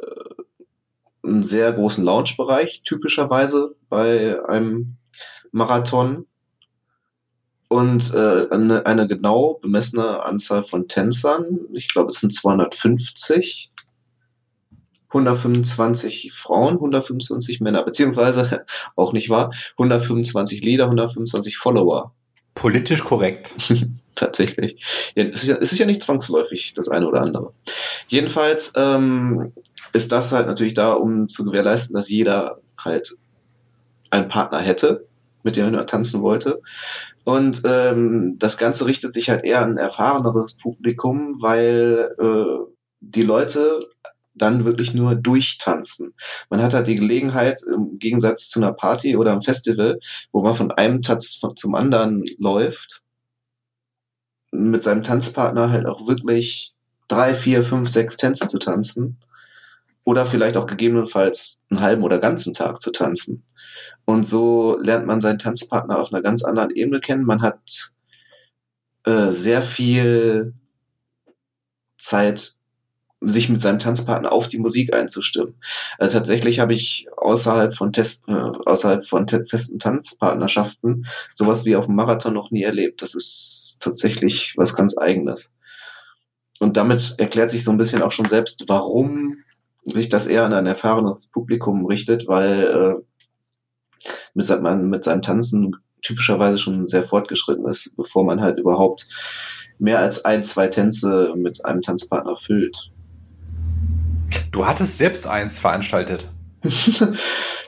einen 1.25 1.43
sehr 1.43 1.73
großen 1.73 2.05
Lounge-Bereich, 2.05 2.83
typischerweise 2.85 3.75
bei 3.89 4.39
einem 4.49 4.97
Marathon. 5.53 6.27
Und 7.69 8.15
äh, 8.15 8.49
eine, 8.51 8.87
eine 8.87 9.09
genau 9.09 9.55
bemessene 9.61 10.23
Anzahl 10.23 10.63
von 10.63 10.87
Tänzern, 10.87 11.61
ich 11.73 11.89
glaube 11.89 12.11
es 12.11 12.21
sind 12.21 12.33
250, 12.33 13.69
125 15.09 16.33
Frauen, 16.33 16.75
125 16.75 17.61
Männer, 17.61 17.83
beziehungsweise 17.83 18.65
auch 18.97 19.13
nicht 19.13 19.31
wahr, 19.31 19.53
125 19.73 20.63
Lieder, 20.63 20.85
125 20.85 21.57
Follower. 21.57 22.13
Politisch 22.55 23.05
korrekt. 23.05 23.55
Tatsächlich. 24.17 24.83
Ja, 25.15 25.25
es, 25.25 25.43
ist 25.43 25.49
ja, 25.49 25.57
es 25.57 25.73
ist 25.73 25.79
ja 25.79 25.87
nicht 25.87 26.03
zwangsläufig 26.03 26.73
das 26.75 26.89
eine 26.89 27.07
oder 27.07 27.21
andere. 27.21 27.53
Jedenfalls 28.09 28.73
ähm, 28.77 29.53
ist 29.93 30.11
das 30.11 30.33
halt 30.33 30.47
natürlich 30.47 30.75
da, 30.75 30.93
um 30.93 31.29
zu 31.29 31.45
gewährleisten, 31.45 31.95
dass 31.95 32.09
jeder 32.09 32.59
halt 32.79 33.13
einen 34.11 34.29
Partner 34.29 34.61
hätte, 34.61 35.07
mit 35.43 35.57
dem 35.57 35.75
er 35.75 35.87
tanzen 35.87 36.23
wollte. 36.23 36.61
Und 37.27 37.63
ähm, 37.65 38.37
das 38.39 38.57
Ganze 38.57 38.87
richtet 38.87 39.13
sich 39.13 39.31
halt 39.31 39.43
eher 39.43 39.61
an 39.61 39.73
ein 39.73 39.79
erfahreneres 39.79 40.55
Publikum, 40.55 41.43
weil 41.43 42.15
äh, 42.21 42.73
die 43.01 43.23
Leute 43.23 43.81
dann 44.35 44.65
wirklich 44.65 44.95
nur 44.95 45.17
durchtanzen. 45.17 46.15
Man 46.51 46.63
hat 46.63 46.73
halt 46.73 46.87
die 46.87 46.95
Gelegenheit, 46.95 47.63
im 47.67 47.99
Gegensatz 47.99 48.49
zu 48.49 48.61
einer 48.61 48.73
Party 48.73 49.17
oder 49.17 49.33
einem 49.33 49.43
Festival, 49.43 49.99
wo 50.31 50.45
man 50.45 50.55
von 50.55 50.71
einem 50.71 51.03
Tanz 51.03 51.41
zum 51.57 51.75
anderen 51.75 52.23
läuft, 52.39 53.03
mit 54.53 54.85
seinem 54.85 55.03
Tanzpartner 55.03 55.73
halt 55.73 55.87
auch 55.87 56.07
wirklich 56.07 56.75
drei, 57.09 57.35
vier, 57.35 57.65
fünf, 57.65 57.91
sechs 57.91 58.17
Tänze 58.17 58.47
zu 58.47 58.61
tanzen 58.61 59.19
oder 60.05 60.27
vielleicht 60.27 60.57
auch 60.57 60.69
gegebenenfalls 60.69 61.61
einen 61.71 61.81
halben 61.81 62.05
oder 62.05 62.21
ganzen 62.21 62.55
Tag 62.55 62.81
zu 62.81 62.93
tanzen. 62.93 63.43
Und 64.07 64.27
so 64.27 64.79
lernt 64.81 65.07
man 65.07 65.21
seinen 65.21 65.39
Tanzpartner 65.39 65.99
auf 65.99 66.13
einer 66.13 66.23
ganz 66.23 66.43
anderen 66.43 66.71
Ebene 66.71 67.01
kennen. 67.01 67.25
Man 67.25 67.43
hat 67.43 67.93
äh, 69.05 69.31
sehr 69.31 69.63
viel 69.63 70.55
Zeit 71.99 72.53
sich 73.21 73.49
mit 73.49 73.61
seinem 73.61 73.79
Tanzpartner 73.79 74.31
auf 74.31 74.49
die 74.49 74.59
Musik 74.59 74.95
einzustimmen. 74.95 75.55
Also 75.99 76.19
tatsächlich 76.19 76.61
habe 76.61 76.73
ich 76.73 77.09
außerhalb 77.17 77.75
von 77.75 77.93
Test, 77.93 78.29
äh, 78.29 78.33
außerhalb 78.33 79.05
von 79.05 79.27
festen 79.27 79.79
Tanzpartnerschaften 79.79 81.07
sowas 81.35 81.65
wie 81.65 81.77
auf 81.77 81.87
dem 81.87 81.97
Marathon 81.97 82.35
noch 82.35 82.51
nie 82.51 82.63
erlebt. 82.63 83.03
Das 83.03 83.15
ist 83.15 83.79
tatsächlich 83.81 84.55
was 84.57 84.77
ganz 84.77 84.97
Eigenes. 84.97 85.53
Und 86.61 86.77
damit 86.77 87.17
erklärt 87.19 87.51
sich 87.51 87.65
so 87.65 87.71
ein 87.71 87.77
bisschen 87.77 88.03
auch 88.03 88.13
schon 88.13 88.29
selbst, 88.29 88.65
warum 88.69 89.39
sich 89.85 90.09
das 90.09 90.27
eher 90.27 90.45
an 90.45 90.53
ein 90.53 90.67
erfahrenes 90.67 91.29
Publikum 91.29 91.87
richtet, 91.87 92.29
weil 92.29 92.63
äh, 92.65 93.03
mit, 94.37 94.63
man 94.63 94.89
mit 94.89 95.05
seinem 95.05 95.23
Tanzen 95.23 95.75
typischerweise 96.03 96.59
schon 96.59 96.87
sehr 96.87 97.03
fortgeschritten 97.03 97.67
ist, 97.67 97.97
bevor 97.97 98.25
man 98.25 98.41
halt 98.41 98.59
überhaupt 98.59 99.07
mehr 99.79 99.99
als 99.99 100.25
ein, 100.25 100.45
zwei 100.45 100.69
Tänze 100.69 101.33
mit 101.37 101.65
einem 101.65 101.83
Tanzpartner 101.83 102.37
füllt. 102.37 102.93
Du 104.53 104.67
hattest 104.67 104.99
selbst 104.99 105.27
eins 105.27 105.59
veranstaltet. 105.59 106.29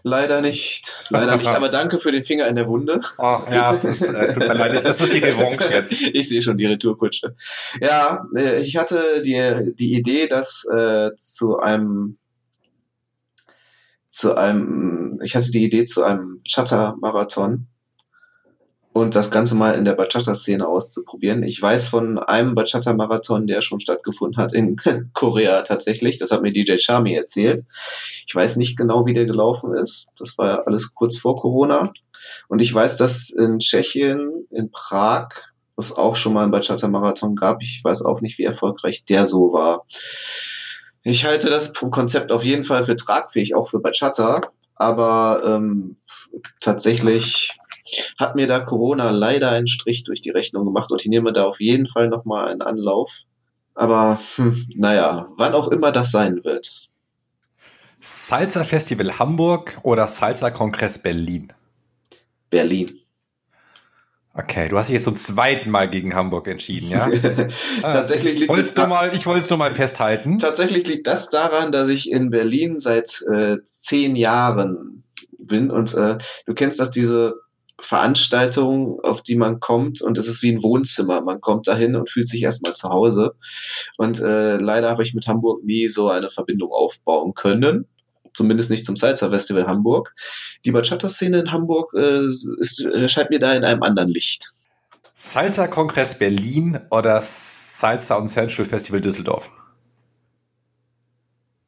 Leider 0.02 0.40
nicht. 0.40 1.04
Leider 1.10 1.36
nicht. 1.36 1.48
Aber 1.48 1.68
danke 1.68 2.00
für 2.00 2.12
den 2.12 2.24
Finger 2.24 2.46
in 2.46 2.56
der 2.56 2.68
Wunde. 2.68 3.00
Oh, 3.18 3.40
ja, 3.50 3.72
es 3.72 3.84
ist, 3.84 4.02
äh, 4.02 4.32
tut 4.32 4.46
mir 4.46 4.54
leid, 4.54 4.84
das 4.84 5.00
ist 5.00 5.12
die 5.12 5.18
Revanche 5.18 5.72
jetzt. 5.72 5.92
Ich 6.12 6.28
sehe 6.28 6.42
schon 6.42 6.58
die 6.58 6.66
Retourkutsche. 6.66 7.34
Ja, 7.80 8.24
äh, 8.36 8.60
ich 8.60 8.76
hatte 8.76 9.22
die, 9.22 9.74
die 9.74 9.92
Idee, 9.94 10.28
das 10.28 10.64
äh, 10.72 11.10
zu 11.16 11.58
einem 11.58 12.18
zu 14.18 14.36
einem, 14.36 15.20
ich 15.22 15.36
hatte 15.36 15.52
die 15.52 15.62
Idee 15.62 15.84
zu 15.84 16.02
einem 16.02 16.40
Shutter-Marathon 16.44 17.68
und 18.92 19.14
das 19.14 19.30
Ganze 19.30 19.54
mal 19.54 19.76
in 19.76 19.84
der 19.84 19.94
Bachata-Szene 19.94 20.66
auszuprobieren. 20.66 21.44
Ich 21.44 21.62
weiß 21.62 21.86
von 21.86 22.18
einem 22.18 22.56
Bachata-Marathon, 22.56 23.46
der 23.46 23.62
schon 23.62 23.78
stattgefunden 23.78 24.42
hat 24.42 24.52
in 24.52 24.76
Korea 25.14 25.62
tatsächlich. 25.62 26.16
Das 26.18 26.32
hat 26.32 26.42
mir 26.42 26.52
DJ 26.52 26.78
Chami 26.78 27.14
erzählt. 27.14 27.64
Ich 28.26 28.34
weiß 28.34 28.56
nicht 28.56 28.76
genau, 28.76 29.06
wie 29.06 29.14
der 29.14 29.24
gelaufen 29.24 29.72
ist. 29.74 30.08
Das 30.18 30.36
war 30.36 30.48
ja 30.48 30.62
alles 30.62 30.96
kurz 30.96 31.16
vor 31.16 31.36
Corona. 31.36 31.92
Und 32.48 32.60
ich 32.60 32.74
weiß, 32.74 32.96
dass 32.96 33.30
in 33.30 33.60
Tschechien, 33.60 34.48
in 34.50 34.72
Prag, 34.72 35.28
es 35.76 35.92
auch 35.92 36.16
schon 36.16 36.32
mal 36.32 36.42
einen 36.42 36.50
Bachata-Marathon 36.50 37.36
gab. 37.36 37.62
Ich 37.62 37.82
weiß 37.84 38.02
auch 38.02 38.20
nicht, 38.20 38.36
wie 38.38 38.44
erfolgreich 38.44 39.04
der 39.04 39.26
so 39.26 39.52
war. 39.52 39.84
Ich 41.02 41.24
halte 41.24 41.48
das 41.48 41.72
Konzept 41.72 42.32
auf 42.32 42.44
jeden 42.44 42.64
Fall 42.64 42.84
für 42.84 42.96
tragfähig, 42.96 43.54
auch 43.54 43.68
für 43.68 43.80
Bachata. 43.80 44.42
Aber 44.76 45.42
ähm, 45.44 45.96
tatsächlich 46.60 47.56
hat 48.18 48.36
mir 48.36 48.46
da 48.46 48.60
Corona 48.60 49.10
leider 49.10 49.50
einen 49.50 49.66
Strich 49.66 50.04
durch 50.04 50.20
die 50.20 50.30
Rechnung 50.30 50.64
gemacht 50.64 50.92
und 50.92 51.00
ich 51.00 51.08
nehme 51.08 51.32
da 51.32 51.44
auf 51.44 51.60
jeden 51.60 51.86
Fall 51.86 52.08
nochmal 52.08 52.48
einen 52.48 52.62
Anlauf. 52.62 53.10
Aber 53.74 54.20
hm, 54.36 54.66
naja, 54.76 55.28
wann 55.36 55.54
auch 55.54 55.68
immer 55.68 55.92
das 55.92 56.10
sein 56.10 56.44
wird. 56.44 56.88
Salsa 58.00 58.64
Festival 58.64 59.18
Hamburg 59.18 59.78
oder 59.82 60.06
Salsa 60.06 60.50
Kongress 60.50 61.00
Berlin? 61.00 61.52
Berlin. 62.50 63.00
Okay, 64.38 64.68
du 64.68 64.78
hast 64.78 64.86
dich 64.86 64.94
jetzt 64.94 65.04
zum 65.04 65.14
zweiten 65.14 65.68
Mal 65.68 65.88
gegen 65.90 66.14
Hamburg 66.14 66.46
entschieden, 66.46 66.90
ja? 66.90 67.10
tatsächlich 67.82 68.34
liegt 68.34 68.42
ich 68.42 68.48
wollte 68.48 68.86
mal, 68.86 69.12
ich 69.12 69.26
wollte 69.26 69.40
es 69.40 69.50
nur 69.50 69.58
mal 69.58 69.74
festhalten. 69.74 70.38
Tatsächlich 70.38 70.86
liegt 70.86 71.08
das 71.08 71.28
daran, 71.28 71.72
dass 71.72 71.88
ich 71.88 72.08
in 72.08 72.30
Berlin 72.30 72.78
seit 72.78 73.20
äh, 73.28 73.56
zehn 73.66 74.14
Jahren 74.14 75.02
bin 75.38 75.72
und 75.72 75.92
äh, 75.94 76.18
du 76.46 76.54
kennst 76.54 76.78
das 76.78 76.92
diese 76.92 77.34
Veranstaltung, 77.80 79.00
auf 79.00 79.22
die 79.22 79.34
man 79.34 79.58
kommt 79.58 80.02
und 80.02 80.18
es 80.18 80.28
ist 80.28 80.40
wie 80.42 80.52
ein 80.52 80.62
Wohnzimmer. 80.62 81.20
Man 81.20 81.40
kommt 81.40 81.66
dahin 81.66 81.96
und 81.96 82.08
fühlt 82.08 82.28
sich 82.28 82.42
erstmal 82.42 82.74
zu 82.74 82.90
Hause. 82.90 83.34
Und 83.96 84.20
äh, 84.20 84.56
leider 84.56 84.90
habe 84.90 85.02
ich 85.02 85.14
mit 85.14 85.26
Hamburg 85.26 85.64
nie 85.64 85.88
so 85.88 86.08
eine 86.08 86.30
Verbindung 86.30 86.70
aufbauen 86.70 87.34
können. 87.34 87.88
Zumindest 88.38 88.70
nicht 88.70 88.86
zum 88.86 88.94
Salsa 88.96 89.30
Festival 89.30 89.66
Hamburg. 89.66 90.14
Die 90.64 90.70
Bachata-Szene 90.70 91.40
in 91.40 91.50
Hamburg 91.50 91.92
äh, 91.94 92.24
ist, 92.24 92.80
erscheint 92.80 93.30
mir 93.30 93.40
da 93.40 93.52
in 93.52 93.64
einem 93.64 93.82
anderen 93.82 94.10
Licht. 94.10 94.54
Salsa 95.16 95.66
Kongress 95.66 96.16
Berlin 96.16 96.78
oder 96.92 97.20
Salsa 97.20 98.14
und 98.14 98.28
Central 98.28 98.64
Festival 98.64 99.00
Düsseldorf? 99.00 99.50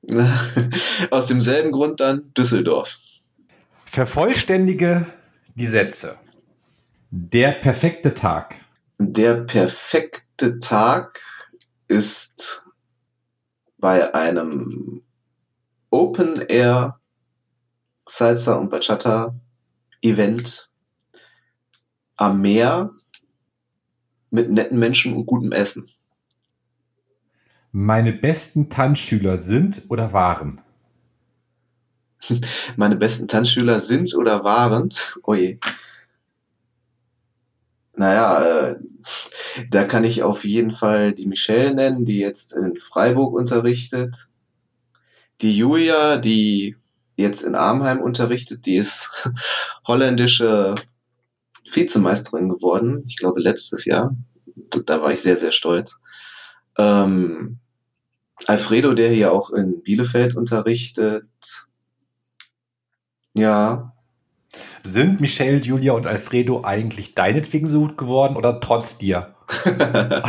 Aus 1.10 1.26
demselben 1.26 1.72
Grund 1.72 1.98
dann 1.98 2.32
Düsseldorf. 2.34 2.98
Vervollständige 3.84 5.06
die 5.56 5.66
Sätze. 5.66 6.18
Der 7.10 7.50
perfekte 7.50 8.14
Tag. 8.14 8.54
Der 8.98 9.34
perfekte 9.34 10.60
Tag 10.60 11.18
ist 11.88 12.64
bei 13.78 14.14
einem 14.14 15.02
Open 15.90 16.40
Air 16.48 17.00
Salsa 18.06 18.54
und 18.54 18.70
Bachata 18.70 19.34
Event 20.02 20.70
am 22.16 22.40
Meer 22.40 22.90
mit 24.30 24.50
netten 24.50 24.78
Menschen 24.78 25.14
und 25.14 25.26
gutem 25.26 25.52
Essen. 25.52 25.88
Meine 27.72 28.12
besten 28.12 28.68
Tanzschüler 28.68 29.38
sind 29.38 29.84
oder 29.88 30.12
waren? 30.12 30.60
meine 32.76 32.96
besten 32.96 33.28
Tanzschüler 33.28 33.80
sind 33.80 34.14
oder 34.14 34.44
waren. 34.44 34.94
Oje. 35.22 35.58
Naja, 37.94 38.70
äh, 38.70 38.76
da 39.70 39.84
kann 39.84 40.04
ich 40.04 40.22
auf 40.22 40.44
jeden 40.44 40.72
Fall 40.72 41.12
die 41.12 41.26
Michelle 41.26 41.74
nennen, 41.74 42.04
die 42.04 42.18
jetzt 42.18 42.52
in 42.52 42.78
Freiburg 42.78 43.34
unterrichtet. 43.34 44.29
Die 45.42 45.56
Julia, 45.56 46.18
die 46.18 46.76
jetzt 47.16 47.42
in 47.42 47.54
Armheim 47.54 48.00
unterrichtet, 48.00 48.66
die 48.66 48.76
ist 48.76 49.10
holländische 49.86 50.74
Vizemeisterin 51.72 52.48
geworden. 52.48 53.04
Ich 53.06 53.16
glaube 53.16 53.40
letztes 53.40 53.84
Jahr. 53.84 54.16
Da 54.86 55.02
war 55.02 55.12
ich 55.12 55.22
sehr, 55.22 55.36
sehr 55.36 55.52
stolz. 55.52 56.00
Ähm, 56.76 57.58
Alfredo, 58.46 58.94
der 58.94 59.10
hier 59.10 59.32
auch 59.32 59.50
in 59.50 59.82
Bielefeld 59.82 60.36
unterrichtet. 60.36 61.26
Ja. 63.34 63.92
Sind 64.82 65.20
Michelle, 65.20 65.58
Julia 65.58 65.92
und 65.92 66.06
Alfredo 66.06 66.64
eigentlich 66.64 67.14
deinetwegen 67.14 67.68
so 67.68 67.80
gut 67.80 67.98
geworden 67.98 68.36
oder 68.36 68.60
trotz 68.60 68.98
dir? 68.98 69.34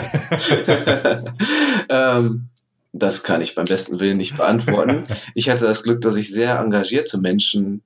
ähm, 1.90 2.50
Das 2.94 3.24
kann 3.24 3.42
ich 3.42 3.56
beim 3.56 3.66
besten 3.66 4.00
Willen 4.00 4.18
nicht 4.18 4.38
beantworten. 4.38 5.08
ich 5.36 5.50
hatte 5.50 5.66
das 5.66 5.84
Glück, 5.84 6.02
dass 6.02 6.16
ich 6.16 6.32
sehr 6.32 6.60
engagierte 6.60 7.18
Menschen 7.18 7.84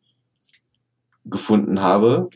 gefunden 1.25 1.81
habe. 1.81 2.29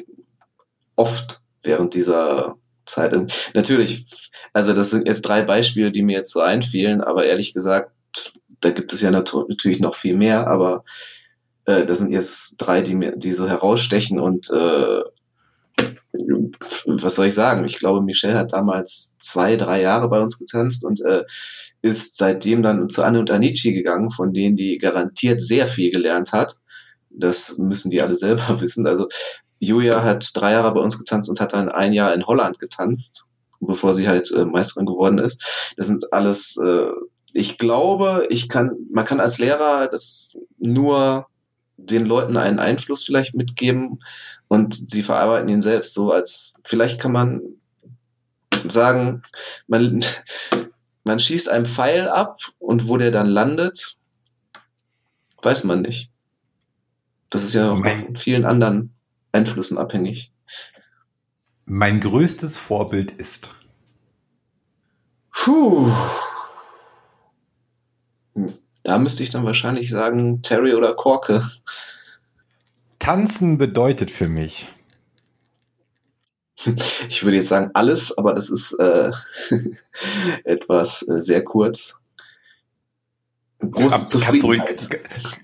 Oft 0.96 1.42
während 1.64 1.94
dieser 1.94 2.56
Zeit. 2.86 3.16
Natürlich, 3.54 4.08
also 4.54 4.74
das 4.74 4.90
sind 4.90 5.08
jetzt 5.08 5.22
drei 5.22 5.44
Beispiele, 5.44 5.92
die 5.92 6.02
mir 6.02 6.18
jetzt 6.18 6.32
so 6.32 6.42
einfielen, 6.42 7.02
aber 7.02 7.26
ehrlich 7.26 7.54
gesagt, 7.54 7.92
da 8.62 8.72
gibt 8.72 8.92
es 8.94 9.02
ja 9.02 9.12
natürlich 9.12 9.80
noch 9.80 9.96
viel 9.96 10.16
mehr, 10.16 10.48
aber 10.48 10.84
äh, 11.66 11.86
das 11.86 12.00
sind 12.00 12.12
jetzt 12.12 12.58
drei, 12.58 12.82
die 12.82 12.96
mir, 12.96 13.16
die 13.16 13.34
so 13.34 13.48
herausstechen 13.48 14.20
und 14.20 14.50
äh, 14.50 15.02
was 16.86 17.16
soll 17.16 17.28
ich 17.28 17.34
sagen? 17.34 17.66
Ich 17.66 17.78
glaube, 17.78 18.02
Michelle 18.02 18.38
hat 18.38 18.54
damals 18.54 19.18
zwei, 19.20 19.56
drei 19.56 19.82
Jahre 19.82 20.10
bei 20.10 20.20
uns 20.20 20.38
getanzt 20.38 20.84
und 20.84 21.02
äh, 21.02 21.24
ist 21.82 22.18
seitdem 22.18 22.62
dann 22.62 22.90
zu 22.90 23.04
Anne 23.04 23.20
und 23.20 23.32
Anici 23.32 23.74
gegangen, 23.74 24.12
von 24.12 24.34
denen 24.34 24.56
die 24.56 24.78
garantiert 24.78 25.42
sehr 25.42 25.68
viel 25.68 25.92
gelernt 25.92 26.32
hat. 26.32 26.56
Das 27.10 27.58
müssen 27.58 27.90
die 27.90 28.02
alle 28.02 28.16
selber 28.16 28.62
wissen. 28.62 28.88
Also 28.88 29.08
Julia 29.60 30.04
hat 30.04 30.30
drei 30.34 30.54
Jahre 30.54 30.74
bei 30.74 30.82
uns 30.82 30.98
getanzt 30.98 31.30
und 31.30 31.40
hat 31.40 31.54
dann 31.54 31.70
ein 31.70 31.94
Jahr 31.94 32.14
in 32.14 32.26
Holland 32.26 32.60
getanzt, 32.60 33.26
bevor 33.60 33.94
sie 33.94 34.08
halt 34.08 34.32
äh, 34.32 34.46
Meisterin 34.46 34.86
geworden 34.86 35.20
ist. 35.20 35.44
Das 35.78 35.88
sind 35.88 36.14
alles, 36.14 36.58
äh, 36.58 36.92
ich 37.34 37.58
glaube, 37.58 38.28
ich 38.30 38.50
kann, 38.50 38.72
man 38.92 39.06
kann 39.06 39.20
als 39.20 39.40
Lehrer 39.40 39.88
das 39.88 40.38
nur 40.58 41.28
den 41.78 42.06
Leuten 42.06 42.38
einen 42.38 42.60
Einfluss 42.60 43.04
vielleicht 43.04 43.36
mitgeben 43.36 44.00
und 44.48 44.74
sie 44.74 45.04
verarbeiten 45.04 45.50
ihn 45.50 45.62
selbst 45.62 45.94
so, 45.94 46.12
als 46.12 46.54
vielleicht 46.64 47.00
kann 47.00 47.12
man 47.12 47.42
sagen, 48.68 49.24
man, 49.68 50.04
man 51.10 51.20
schießt 51.20 51.50
einen 51.50 51.66
Pfeil 51.66 52.08
ab 52.08 52.40
und 52.60 52.88
wo 52.88 52.96
der 52.96 53.10
dann 53.10 53.26
landet, 53.26 53.98
weiß 55.42 55.64
man 55.64 55.82
nicht. 55.82 56.12
Das 57.32 57.44
ist 57.44 57.56
ja 57.56 57.72
auch 57.72 57.84
von 57.84 58.16
vielen 58.16 58.46
anderen 58.46 58.94
Einflüssen 59.32 59.80
abhängig. 59.80 60.32
Mein 61.66 62.00
größtes 62.00 62.60
Vorbild 62.60 63.10
ist. 63.10 63.56
Puh. 65.32 65.92
Da 68.84 69.00
müsste 69.00 69.24
ich 69.24 69.32
dann 69.32 69.46
wahrscheinlich 69.46 69.90
sagen 69.90 70.44
Terry 70.44 70.76
oder 70.76 70.94
Korke. 70.94 71.50
Tanzen 73.00 73.58
bedeutet 73.58 74.12
für 74.12 74.28
mich. 74.28 74.68
Ich 77.10 77.24
würde 77.24 77.38
jetzt 77.38 77.50
sagen 77.50 77.72
alles, 77.74 78.18
aber 78.18 78.34
das 78.34 78.50
ist 78.50 78.74
äh, 78.74 79.12
etwas 80.44 81.08
äh, 81.08 81.22
sehr 81.22 81.44
kurz. 81.44 81.98
Große 83.60 83.90
kannst, 83.90 84.14
du 84.14 84.48
ruhig, 84.48 84.62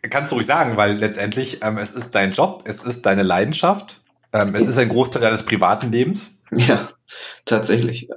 kannst 0.10 0.32
du 0.32 0.36
ruhig 0.36 0.46
sagen, 0.46 0.78
weil 0.78 0.94
letztendlich 0.94 1.62
ähm, 1.64 1.78
es 1.78 1.92
ist 1.92 2.16
dein 2.16 2.32
Job, 2.32 2.64
es 2.66 2.82
ist 2.82 3.06
deine 3.06 3.24
Leidenschaft, 3.24 4.02
ähm, 4.32 4.56
es 4.56 4.68
ist 4.68 4.78
ein 4.78 4.88
Großteil 4.88 5.22
deines 5.22 5.44
privaten 5.44 5.92
Lebens. 5.92 6.38
Ja, 6.52 6.90
tatsächlich. 7.46 8.08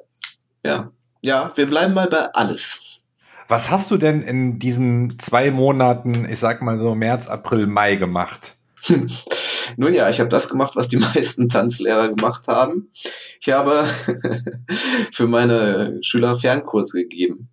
Ja, 0.64 0.92
ja, 1.20 1.52
wir 1.56 1.66
bleiben 1.66 1.94
mal 1.94 2.08
bei 2.08 2.32
alles. 2.32 3.00
Was 3.48 3.70
hast 3.70 3.90
du 3.90 3.96
denn 3.96 4.22
in 4.22 4.58
diesen 4.58 5.18
zwei 5.18 5.50
Monaten, 5.50 6.26
ich 6.30 6.38
sag 6.38 6.62
mal 6.62 6.78
so 6.78 6.94
März, 6.94 7.26
April, 7.26 7.66
Mai 7.66 7.96
gemacht? 7.96 8.57
Nun 9.76 9.94
ja, 9.94 10.08
ich 10.08 10.20
habe 10.20 10.30
das 10.30 10.48
gemacht, 10.48 10.76
was 10.76 10.88
die 10.88 10.96
meisten 11.14 11.48
Tanzlehrer 11.48 12.08
gemacht 12.08 12.48
haben. 12.48 12.90
Ich 13.40 13.50
habe 13.50 13.86
für 15.12 15.26
meine 15.26 15.98
Schüler 16.02 16.36
Fernkurse 16.36 17.02
gegeben. 17.02 17.48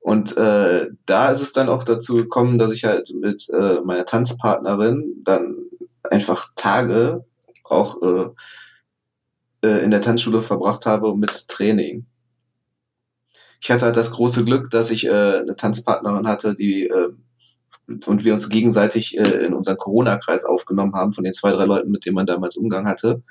Und 0.00 0.36
äh, 0.36 0.88
da 1.04 1.30
ist 1.30 1.40
es 1.40 1.52
dann 1.52 1.68
auch 1.68 1.84
dazu 1.84 2.14
gekommen, 2.14 2.58
dass 2.58 2.72
ich 2.72 2.84
halt 2.84 3.10
mit 3.20 3.48
äh, 3.50 3.80
meiner 3.84 4.06
Tanzpartnerin 4.06 5.22
dann 5.24 5.56
einfach 6.02 6.50
Tage 6.56 7.24
auch 7.64 8.00
äh, 8.02 8.30
äh, 9.62 9.84
in 9.84 9.90
der 9.90 10.00
Tanzschule 10.00 10.40
verbracht 10.40 10.86
habe 10.86 11.14
mit 11.16 11.48
Training. 11.48 12.06
Ich 13.60 13.70
hatte 13.70 13.84
halt 13.84 13.96
das 13.96 14.10
große 14.10 14.44
Glück, 14.44 14.70
dass 14.70 14.90
ich 14.90 15.06
äh, 15.06 15.10
eine 15.10 15.54
Tanzpartnerin 15.54 16.26
hatte, 16.26 16.54
die 16.54 16.86
äh, 16.86 17.10
und 18.06 18.24
wir 18.24 18.34
uns 18.34 18.48
gegenseitig 18.48 19.18
äh, 19.18 19.44
in 19.44 19.54
unseren 19.54 19.76
Corona-Kreis 19.76 20.44
aufgenommen 20.44 20.94
haben 20.94 21.12
von 21.12 21.24
den 21.24 21.34
zwei, 21.34 21.52
drei 21.52 21.64
Leuten, 21.64 21.90
mit 21.90 22.06
denen 22.06 22.14
man 22.14 22.26
damals 22.26 22.56
Umgang 22.56 22.86
hatte. 22.86 23.22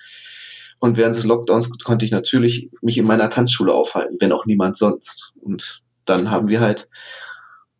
Und 0.79 0.97
während 0.97 1.15
des 1.15 1.25
Lockdowns 1.25 1.69
konnte 1.83 2.05
ich 2.05 2.11
natürlich 2.11 2.69
mich 2.81 2.97
in 2.97 3.05
meiner 3.05 3.29
Tanzschule 3.29 3.73
aufhalten, 3.73 4.17
wenn 4.19 4.31
auch 4.31 4.45
niemand 4.45 4.77
sonst. 4.77 5.33
Und 5.41 5.81
dann 6.05 6.31
haben 6.31 6.47
wir 6.47 6.61
halt 6.61 6.89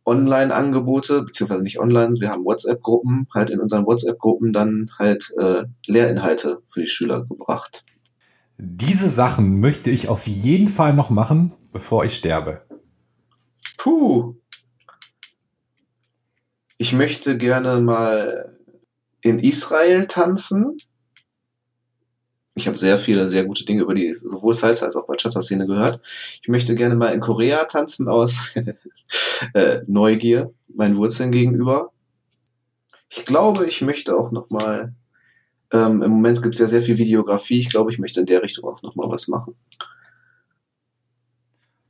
Online-Angebote, 0.04 1.22
beziehungsweise 1.22 1.62
nicht 1.62 1.78
online, 1.78 2.20
wir 2.20 2.30
haben 2.30 2.44
WhatsApp-Gruppen, 2.44 3.28
halt 3.34 3.50
in 3.50 3.60
unseren 3.60 3.86
WhatsApp-Gruppen 3.86 4.52
dann 4.52 4.90
halt 4.98 5.32
äh, 5.38 5.64
Lehrinhalte 5.86 6.62
für 6.72 6.82
die 6.82 6.88
Schüler 6.88 7.24
gebracht. 7.24 7.84
Diese 8.58 9.08
Sachen 9.08 9.60
möchte 9.60 9.90
ich 9.90 10.08
auf 10.08 10.26
jeden 10.26 10.68
Fall 10.68 10.94
noch 10.94 11.10
machen, 11.10 11.52
bevor 11.72 12.04
ich 12.04 12.14
sterbe. 12.14 12.62
Puh, 13.78 14.34
ich 16.80 16.94
möchte 16.94 17.36
gerne 17.36 17.78
mal 17.78 18.56
in 19.20 19.38
Israel 19.38 20.06
tanzen. 20.06 20.78
Ich 22.54 22.66
habe 22.66 22.78
sehr 22.78 22.96
viele, 22.96 23.26
sehr 23.26 23.44
gute 23.44 23.66
Dinge 23.66 23.82
über 23.82 23.94
die 23.94 24.14
sowohl 24.14 24.54
Salsa 24.54 24.86
als 24.86 24.96
auch 24.96 25.06
Bachata-Szene 25.06 25.66
gehört. 25.66 26.00
Ich 26.40 26.48
möchte 26.48 26.74
gerne 26.74 26.94
mal 26.94 27.12
in 27.12 27.20
Korea 27.20 27.66
tanzen 27.66 28.08
aus 28.08 28.54
äh, 29.52 29.80
Neugier, 29.88 30.54
meinen 30.74 30.96
Wurzeln 30.96 31.32
gegenüber. 31.32 31.92
Ich 33.10 33.26
glaube, 33.26 33.66
ich 33.66 33.82
möchte 33.82 34.16
auch 34.16 34.30
noch 34.30 34.48
mal. 34.48 34.94
Ähm, 35.72 36.00
Im 36.00 36.12
Moment 36.12 36.42
gibt 36.42 36.54
es 36.54 36.62
ja 36.62 36.66
sehr 36.66 36.82
viel 36.82 36.96
Videografie. 36.96 37.58
Ich 37.58 37.68
glaube, 37.68 37.90
ich 37.90 37.98
möchte 37.98 38.20
in 38.20 38.26
der 38.26 38.42
Richtung 38.42 38.64
auch 38.64 38.80
noch 38.82 38.96
mal 38.96 39.10
was 39.10 39.28
machen. 39.28 39.54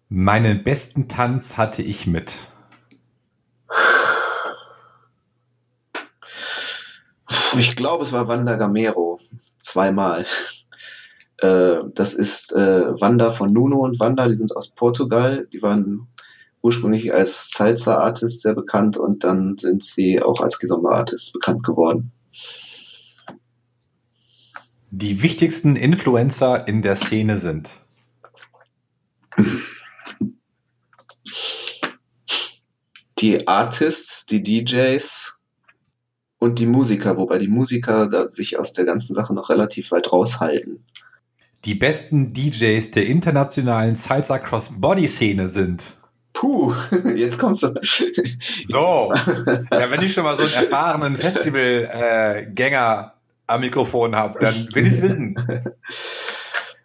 Meinen 0.09 0.65
besten 0.65 1.07
Tanz 1.07 1.57
hatte 1.57 1.81
ich 1.81 2.09
mit. 2.09 2.50
Ich 7.59 7.77
glaube, 7.77 8.05
es 8.05 8.13
war 8.13 8.29
Wanda 8.29 8.57
Gamero. 8.57 9.21
Zweimal. 9.59 10.27
Äh, 11.43 11.79
das 11.95 12.13
ist 12.13 12.53
äh, 12.53 13.01
Wanda 13.01 13.31
von 13.31 13.51
Nuno 13.51 13.79
und 13.79 13.99
Wanda, 13.99 14.29
die 14.29 14.35
sind 14.35 14.55
aus 14.55 14.73
Portugal. 14.73 15.49
Die 15.55 15.63
waren 15.63 16.07
ursprünglich 16.61 17.15
als 17.15 17.51
Salsa-Artist 17.51 18.43
sehr 18.43 18.55
bekannt 18.55 18.99
und 18.99 19.25
dann 19.25 19.57
sind 19.57 19.83
sie 19.83 20.23
auch 20.23 20.43
als 20.43 20.59
Kizomba-Artist 20.59 21.33
bekannt 21.33 21.65
geworden. 21.65 22.13
Die 24.91 25.23
wichtigsten 25.23 25.77
Influencer 25.77 26.69
in 26.69 26.83
der 26.83 26.97
Szene 26.97 27.39
sind. 27.39 27.71
Die 33.19 33.49
Artists, 33.49 34.27
die 34.27 34.43
DJs, 34.43 35.40
und 36.41 36.59
die 36.59 36.67
Musiker, 36.67 37.17
wobei 37.17 37.39
die 37.39 37.49
Musiker 37.49 38.09
da 38.09 38.29
sich 38.29 38.59
aus 38.59 38.73
der 38.73 38.85
ganzen 38.85 39.15
Sache 39.15 39.33
noch 39.33 39.51
relativ 39.51 39.93
weit 39.93 40.11
raushalten. 40.13 40.85
Die 41.67 41.75
besten 41.75 42.33
DJs 42.33 42.91
der 42.91 43.07
internationalen 43.07 43.95
Salsa 43.95 44.39
Cross 44.39 44.81
Body 44.81 45.07
Szene 45.07 45.49
sind. 45.49 45.97
Puh, 46.33 46.75
jetzt 47.15 47.39
kommst 47.39 47.63
du. 47.63 47.75
So, 48.65 49.13
ja, 49.13 49.91
wenn 49.91 50.03
ich 50.03 50.15
schon 50.15 50.25
mal 50.25 50.37
so 50.37 50.45
einen 50.45 50.55
erfahrenen 50.55 51.17
Festivalgänger 51.17 53.15
am 53.47 53.61
Mikrofon 53.61 54.17
habe, 54.17 54.39
dann 54.41 54.69
will 54.73 54.87
ich 54.87 54.93
es 54.93 55.03
wissen. 55.03 55.37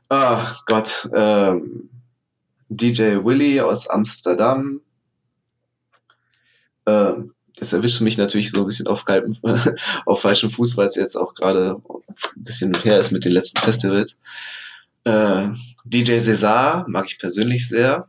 Ach 0.09 0.65
Gott, 0.65 1.09
ähm, 1.13 1.89
DJ 2.67 3.23
Willy 3.23 3.61
aus 3.61 3.87
Amsterdam, 3.87 4.81
ähm, 6.85 7.34
das 7.57 7.73
erwischt 7.73 8.01
mich 8.01 8.17
natürlich 8.17 8.51
so 8.51 8.59
ein 8.59 8.65
bisschen 8.65 8.87
auf, 8.87 9.05
kalten, 9.05 9.37
auf 10.05 10.21
falschem 10.21 10.49
Fuß, 10.51 10.75
weil 10.77 10.87
es 10.87 10.95
jetzt 10.95 11.15
auch 11.15 11.33
gerade 11.33 11.81
ein 11.87 12.43
bisschen 12.43 12.73
her 12.83 12.99
ist 12.99 13.11
mit 13.11 13.25
den 13.25 13.31
letzten 13.31 13.59
Festivals. 13.59 14.19
Äh, 15.05 15.49
DJ 15.85 16.19
Cesar 16.19 16.85
mag 16.87 17.05
ich 17.07 17.19
persönlich 17.19 17.67
sehr. 17.67 18.07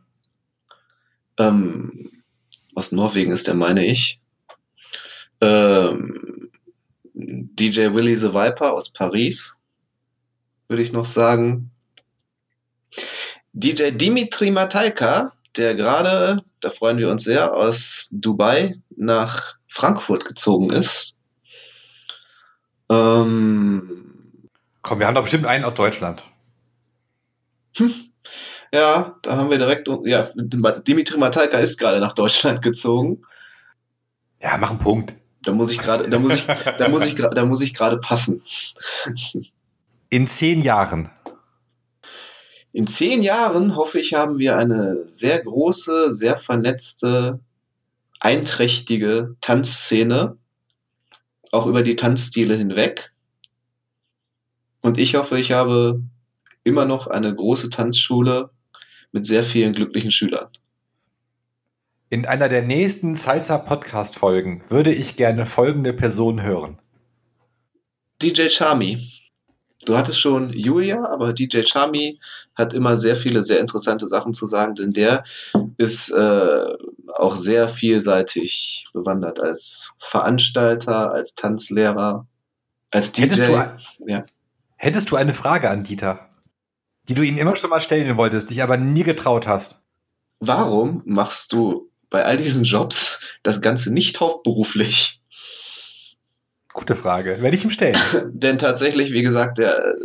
Ähm, 1.37 2.09
aus 2.75 2.91
Norwegen 2.91 3.31
ist 3.31 3.47
der, 3.47 3.53
meine 3.53 3.85
ich. 3.85 4.19
Ähm, 5.41 6.49
DJ 7.13 7.93
Willy 7.93 8.15
the 8.15 8.33
Viper 8.33 8.73
aus 8.73 8.91
Paris, 8.91 9.55
würde 10.67 10.81
ich 10.81 10.91
noch 10.91 11.05
sagen. 11.05 11.71
DJ 13.53 13.91
Dimitri 13.91 14.51
Matalka, 14.51 15.33
der 15.57 15.75
gerade 15.75 16.41
da 16.61 16.69
freuen 16.69 16.97
wir 16.97 17.09
uns 17.09 17.23
sehr, 17.23 17.53
aus 17.53 18.09
Dubai 18.11 18.75
nach 18.95 19.55
Frankfurt 19.67 20.25
gezogen 20.25 20.71
ist. 20.71 21.13
Ähm, 22.89 24.29
Komm, 24.81 24.99
wir 24.99 25.07
haben 25.07 25.15
doch 25.15 25.23
bestimmt 25.23 25.45
einen 25.45 25.65
aus 25.65 25.73
Deutschland. 25.73 26.23
Hm. 27.75 27.93
Ja, 28.73 29.17
da 29.21 29.37
haben 29.37 29.49
wir 29.49 29.57
direkt, 29.57 29.89
ja, 30.05 30.29
Dimitri 30.35 31.17
Matalka 31.17 31.57
ist 31.57 31.77
gerade 31.77 31.99
nach 31.99 32.13
Deutschland 32.13 32.61
gezogen. 32.61 33.21
Ja, 34.41 34.57
mach 34.57 34.71
einen 34.71 34.79
Punkt. 34.79 35.15
Da 35.43 35.51
muss 35.53 35.71
ich 35.71 35.77
gerade, 35.77 36.09
da 36.09 36.19
muss 36.19 36.35
ich, 36.35 36.45
da 36.45 36.89
muss 36.89 37.05
ich, 37.05 37.15
da 37.15 37.45
muss 37.45 37.61
ich 37.61 37.73
gerade 37.73 37.97
passen. 37.97 38.43
In 40.09 40.27
zehn 40.27 40.61
Jahren. 40.61 41.09
In 42.77 42.85
zehn 42.85 43.23
Jahren 43.23 43.75
hoffe 43.75 43.99
ich, 43.99 44.13
haben 44.13 44.37
wir 44.37 44.55
eine 44.55 45.07
sehr 45.07 45.43
große, 45.43 46.13
sehr 46.13 46.37
vernetzte, 46.37 47.39
einträchtige 48.19 49.35
Tanzszene, 49.41 50.37
auch 51.51 51.65
über 51.65 51.81
die 51.81 51.95
Tanzstile 51.95 52.55
hinweg. 52.55 53.11
Und 54.81 54.99
ich 54.99 55.15
hoffe, 55.15 55.39
ich 55.39 55.53
habe 55.53 56.03
immer 56.63 56.85
noch 56.85 57.07
eine 57.07 57.33
große 57.33 57.71
Tanzschule 57.71 58.51
mit 59.11 59.25
sehr 59.25 59.43
vielen 59.43 59.73
glücklichen 59.73 60.11
Schülern. 60.11 60.49
In 62.11 62.27
einer 62.27 62.47
der 62.47 62.61
nächsten 62.61 63.15
Salsa 63.15 63.57
Podcast 63.57 64.19
Folgen 64.19 64.63
würde 64.69 64.93
ich 64.93 65.15
gerne 65.15 65.47
folgende 65.47 65.93
Person 65.93 66.43
hören. 66.43 66.77
DJ 68.21 68.49
Charmy. 68.49 69.13
Du 69.85 69.97
hattest 69.97 70.19
schon 70.19 70.53
Julia, 70.53 71.05
aber 71.05 71.33
DJ 71.33 71.63
Charmy 71.63 72.19
hat 72.57 72.73
immer 72.73 72.97
sehr 72.97 73.15
viele 73.15 73.43
sehr 73.43 73.59
interessante 73.59 74.07
Sachen 74.07 74.33
zu 74.33 74.47
sagen, 74.47 74.75
denn 74.75 74.91
der 74.91 75.23
ist 75.77 76.09
äh, 76.09 76.65
auch 77.13 77.37
sehr 77.37 77.69
vielseitig 77.69 78.87
bewandert 78.93 79.39
als 79.39 79.95
Veranstalter, 79.99 81.11
als 81.11 81.35
Tanzlehrer, 81.35 82.27
als 82.89 83.11
DJ. 83.11 83.23
Hättest 83.23 83.47
du, 83.47 83.77
ja. 84.07 84.25
hättest 84.75 85.11
du 85.11 85.15
eine 85.15 85.33
Frage 85.33 85.69
an 85.69 85.83
Dieter, 85.83 86.29
die 87.07 87.13
du 87.13 87.21
ihm 87.21 87.37
immer 87.37 87.55
schon 87.55 87.69
mal 87.69 87.81
stellen 87.81 88.17
wolltest, 88.17 88.49
dich 88.49 88.63
aber 88.63 88.77
nie 88.77 89.03
getraut 89.03 89.47
hast? 89.47 89.79
Warum 90.39 91.03
machst 91.05 91.53
du 91.53 91.89
bei 92.09 92.25
all 92.25 92.37
diesen 92.37 92.63
Jobs 92.63 93.21
das 93.43 93.61
Ganze 93.61 93.93
nicht 93.93 94.19
hauptberuflich? 94.19 95.21
Gute 96.73 96.95
Frage. 96.95 97.41
Werde 97.41 97.55
ich 97.55 97.63
ihm 97.63 97.71
stellen. 97.71 97.97
Denn 98.33 98.57
tatsächlich, 98.57 99.11
wie 99.11 99.23
gesagt, 99.23 99.57
der, 99.57 99.95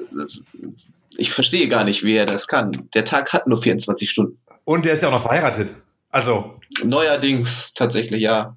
ich 1.19 1.33
verstehe 1.33 1.69
gar 1.69 1.85
nicht, 1.85 2.05
wie 2.05 2.15
er 2.15 2.27
das 2.27 2.47
kann. 2.47 2.89
Der 2.95 3.05
Tag 3.05 3.33
hat 3.33 3.47
nur 3.47 3.63
24 3.63 4.11
Stunden. 4.11 4.39
Und 4.65 4.85
der 4.85 4.95
ist 4.95 5.03
ja 5.03 5.09
auch 5.09 5.13
noch 5.13 5.23
verheiratet. 5.23 5.75
Also. 6.11 6.61
Neuerdings, 6.83 7.75
tatsächlich, 7.75 8.21
ja. 8.21 8.57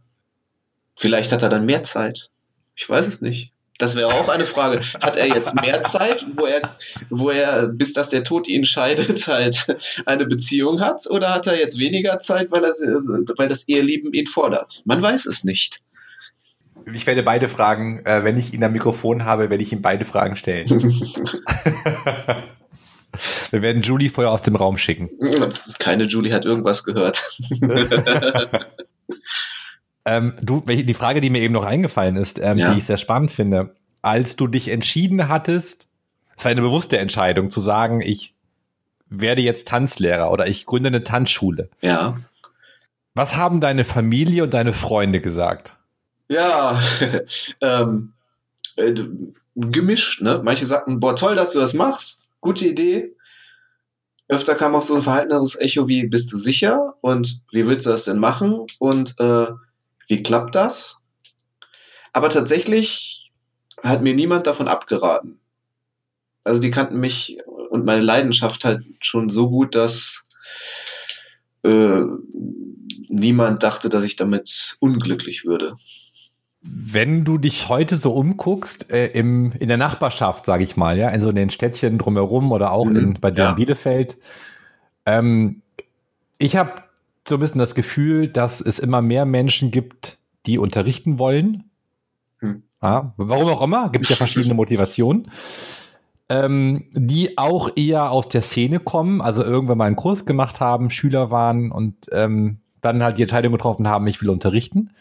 Vielleicht 0.95 1.31
hat 1.31 1.43
er 1.43 1.49
dann 1.49 1.65
mehr 1.65 1.83
Zeit. 1.83 2.29
Ich 2.75 2.89
weiß 2.89 3.07
es 3.07 3.21
nicht. 3.21 3.51
Das 3.77 3.95
wäre 3.95 4.07
auch 4.07 4.29
eine 4.29 4.45
Frage. 4.45 4.81
Hat 5.01 5.17
er 5.17 5.27
jetzt 5.27 5.53
mehr 5.55 5.83
Zeit, 5.85 6.25
wo 6.33 6.45
er, 6.45 6.77
wo 7.09 7.29
er, 7.29 7.67
bis 7.67 7.91
dass 7.91 8.09
der 8.09 8.23
Tod 8.23 8.47
ihn 8.47 8.65
scheidet, 8.65 9.27
halt 9.27 9.77
eine 10.05 10.25
Beziehung 10.25 10.79
hat? 10.79 11.07
Oder 11.09 11.33
hat 11.33 11.47
er 11.47 11.59
jetzt 11.59 11.77
weniger 11.77 12.19
Zeit, 12.19 12.51
weil, 12.51 12.63
er, 12.63 12.73
weil 13.37 13.49
das 13.49 13.67
Ehelieben 13.67 14.13
ihn 14.13 14.27
fordert? 14.27 14.81
Man 14.85 15.01
weiß 15.01 15.25
es 15.25 15.43
nicht. 15.43 15.81
Ich 16.93 17.07
werde 17.07 17.23
beide 17.23 17.47
Fragen, 17.47 18.05
äh, 18.05 18.23
wenn 18.23 18.37
ich 18.37 18.53
ihn 18.53 18.63
am 18.63 18.73
Mikrofon 18.73 19.25
habe, 19.25 19.49
werde 19.49 19.63
ich 19.63 19.73
ihm 19.73 19.81
beide 19.81 20.05
Fragen 20.05 20.35
stellen. 20.35 20.67
Wir 23.49 23.61
werden 23.61 23.81
Julie 23.81 24.09
vorher 24.09 24.31
aus 24.31 24.41
dem 24.41 24.57
Raum 24.57 24.77
schicken. 24.77 25.09
Keine 25.79 26.03
Julie 26.03 26.33
hat 26.33 26.43
irgendwas 26.43 26.83
gehört. 26.83 27.39
Ähm, 30.05 30.35
du, 30.39 30.61
die 30.61 30.93
Frage, 30.93 31.19
die 31.19 31.31
mir 31.31 31.41
eben 31.41 31.53
noch 31.53 31.65
eingefallen 31.65 32.15
ist, 32.15 32.37
ähm, 32.39 32.59
ja. 32.59 32.71
die 32.71 32.77
ich 32.77 32.85
sehr 32.85 32.97
spannend 32.97 33.31
finde, 33.31 33.75
als 34.03 34.35
du 34.35 34.45
dich 34.45 34.67
entschieden 34.67 35.27
hattest, 35.27 35.87
es 36.37 36.45
war 36.45 36.51
eine 36.51 36.61
bewusste 36.61 36.99
Entscheidung 36.99 37.49
zu 37.49 37.59
sagen, 37.59 38.01
ich 38.01 38.35
werde 39.09 39.41
jetzt 39.41 39.67
Tanzlehrer 39.67 40.31
oder 40.31 40.47
ich 40.47 40.65
gründe 40.65 40.87
eine 40.87 41.03
Tanzschule. 41.03 41.69
Ja. 41.81 42.17
Was 43.15 43.35
haben 43.35 43.61
deine 43.61 43.83
Familie 43.83 44.43
und 44.43 44.53
deine 44.53 44.73
Freunde 44.73 45.21
gesagt? 45.21 45.75
Ja, 46.27 46.81
ähm, 47.61 48.13
äh, 48.77 48.93
gemischt, 49.55 50.21
ne? 50.21 50.41
Manche 50.43 50.65
sagten, 50.65 50.99
boah, 50.99 51.15
toll, 51.15 51.35
dass 51.35 51.53
du 51.53 51.59
das 51.59 51.73
machst, 51.73 52.27
gute 52.41 52.67
Idee. 52.67 53.15
Öfter 54.27 54.55
kam 54.55 54.73
auch 54.75 54.81
so 54.81 54.95
ein 54.95 55.03
verhalteneres 55.03 55.59
Echo 55.59 55.87
wie, 55.87 56.07
bist 56.07 56.31
du 56.33 56.37
sicher? 56.37 56.95
Und 57.01 57.41
wie 57.51 57.67
willst 57.67 57.85
du 57.85 57.91
das 57.91 58.05
denn 58.05 58.17
machen? 58.17 58.65
Und 58.79 59.13
äh, 59.19 59.47
wie 60.07 60.23
klappt 60.23 60.55
das? 60.55 60.97
Aber 62.11 62.29
tatsächlich 62.29 63.31
hat 63.83 64.01
mir 64.01 64.15
niemand 64.15 64.47
davon 64.47 64.67
abgeraten. 64.67 65.39
Also 66.43 66.61
die 66.61 66.71
kannten 66.71 66.97
mich 66.99 67.37
und 67.69 67.85
meine 67.85 68.01
Leidenschaft 68.01 68.65
halt 68.65 68.83
schon 68.99 69.29
so 69.29 69.49
gut, 69.49 69.75
dass 69.75 70.27
äh, 71.63 72.01
niemand 73.09 73.63
dachte, 73.63 73.89
dass 73.89 74.03
ich 74.03 74.15
damit 74.15 74.77
unglücklich 74.79 75.45
würde. 75.45 75.77
Wenn 76.67 77.25
du 77.25 77.37
dich 77.37 77.69
heute 77.69 77.97
so 77.97 78.13
umguckst, 78.13 78.91
äh, 78.91 79.07
im, 79.07 79.51
in 79.59 79.67
der 79.67 79.77
Nachbarschaft, 79.77 80.45
sage 80.45 80.63
ich 80.63 80.75
mal, 80.75 80.97
ja, 80.97 81.09
in 81.09 81.21
so 81.21 81.31
den 81.31 81.49
Städtchen 81.49 81.97
drumherum 81.97 82.51
oder 82.51 82.71
auch 82.71 82.85
mhm, 82.85 82.95
in, 82.95 83.13
bei 83.21 83.31
dir 83.31 83.43
ja. 83.43 83.49
in 83.51 83.55
Bielefeld, 83.55 84.17
ähm, 85.05 85.61
ich 86.37 86.55
habe 86.55 86.83
so 87.27 87.35
ein 87.35 87.39
bisschen 87.39 87.59
das 87.59 87.75
Gefühl, 87.75 88.27
dass 88.27 88.61
es 88.61 88.79
immer 88.79 89.01
mehr 89.01 89.25
Menschen 89.25 89.71
gibt, 89.71 90.17
die 90.45 90.57
unterrichten 90.57 91.17
wollen. 91.19 91.65
Hm. 92.39 92.63
Ja, 92.81 93.13
warum 93.17 93.49
auch 93.49 93.61
immer, 93.61 93.89
gibt 93.89 94.09
ja 94.09 94.15
verschiedene 94.15 94.53
Motivationen. 94.55 95.31
Ähm, 96.27 96.85
die 96.93 97.37
auch 97.37 97.69
eher 97.75 98.09
aus 98.09 98.29
der 98.29 98.41
Szene 98.41 98.79
kommen, 98.79 99.21
also 99.21 99.43
irgendwann 99.43 99.77
mal 99.77 99.85
einen 99.85 99.95
Kurs 99.95 100.25
gemacht 100.25 100.59
haben, 100.59 100.89
Schüler 100.89 101.29
waren 101.29 101.71
und 101.71 102.07
ähm, 102.11 102.57
dann 102.81 103.03
halt 103.03 103.19
die 103.19 103.23
Entscheidung 103.23 103.51
getroffen 103.51 103.87
haben, 103.87 104.07
ich 104.07 104.21
will 104.21 104.29
unterrichten. 104.29 104.91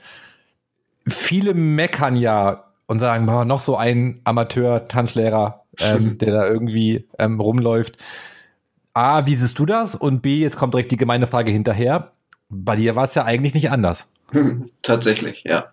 Viele 1.06 1.54
meckern 1.54 2.16
ja 2.16 2.64
und 2.86 2.98
sagen, 2.98 3.24
noch 3.24 3.60
so 3.60 3.76
ein 3.76 4.20
Amateur-Tanzlehrer, 4.24 5.64
ähm, 5.78 6.18
der 6.18 6.32
da 6.32 6.46
irgendwie 6.46 7.08
ähm, 7.18 7.40
rumläuft. 7.40 7.96
A, 8.92 9.26
wie 9.26 9.34
siehst 9.34 9.58
du 9.58 9.66
das? 9.66 9.94
Und 9.94 10.22
B, 10.22 10.38
jetzt 10.38 10.56
kommt 10.56 10.74
direkt 10.74 10.92
die 10.92 10.96
gemeine 10.96 11.26
Frage 11.26 11.50
hinterher. 11.50 12.12
Bei 12.48 12.76
dir 12.76 12.94
war 12.94 13.04
es 13.04 13.14
ja 13.14 13.24
eigentlich 13.24 13.54
nicht 13.54 13.70
anders. 13.70 14.08
Tatsächlich, 14.82 15.42
ja. 15.44 15.66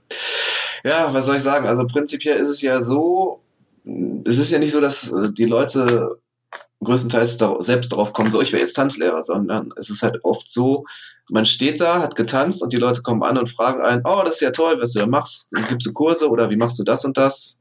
Ja, 0.83 1.13
was 1.13 1.25
soll 1.25 1.37
ich 1.37 1.43
sagen? 1.43 1.67
Also 1.67 1.85
prinzipiell 1.85 2.37
ist 2.37 2.47
es 2.47 2.61
ja 2.61 2.81
so, 2.81 3.41
es 4.25 4.37
ist 4.37 4.51
ja 4.51 4.57
nicht 4.57 4.71
so, 4.71 4.81
dass 4.81 5.11
äh, 5.11 5.31
die 5.31 5.45
Leute 5.45 6.17
größtenteils 6.83 7.37
selbst 7.59 7.91
darauf 7.91 8.13
kommen, 8.13 8.31
so 8.31 8.41
ich 8.41 8.51
wäre 8.51 8.61
jetzt 8.61 8.73
Tanzlehrer, 8.73 9.21
sondern 9.21 9.71
es 9.75 9.89
ist 9.89 10.01
halt 10.01 10.23
oft 10.23 10.51
so, 10.51 10.85
man 11.29 11.45
steht 11.45 11.79
da, 11.79 12.01
hat 12.01 12.15
getanzt 12.15 12.61
und 12.61 12.73
die 12.73 12.77
Leute 12.77 13.01
kommen 13.01 13.23
an 13.23 13.37
und 13.37 13.49
fragen 13.49 13.81
einen, 13.83 14.01
oh, 14.05 14.21
das 14.23 14.35
ist 14.35 14.41
ja 14.41 14.51
toll, 14.51 14.77
was 14.79 14.93
du 14.93 14.99
da 14.99 15.05
machst, 15.05 15.49
gibst 15.69 15.87
du 15.87 15.93
Kurse 15.93 16.29
oder 16.29 16.49
wie 16.49 16.57
machst 16.57 16.79
du 16.79 16.83
das 16.83 17.05
und 17.05 17.17
das? 17.17 17.59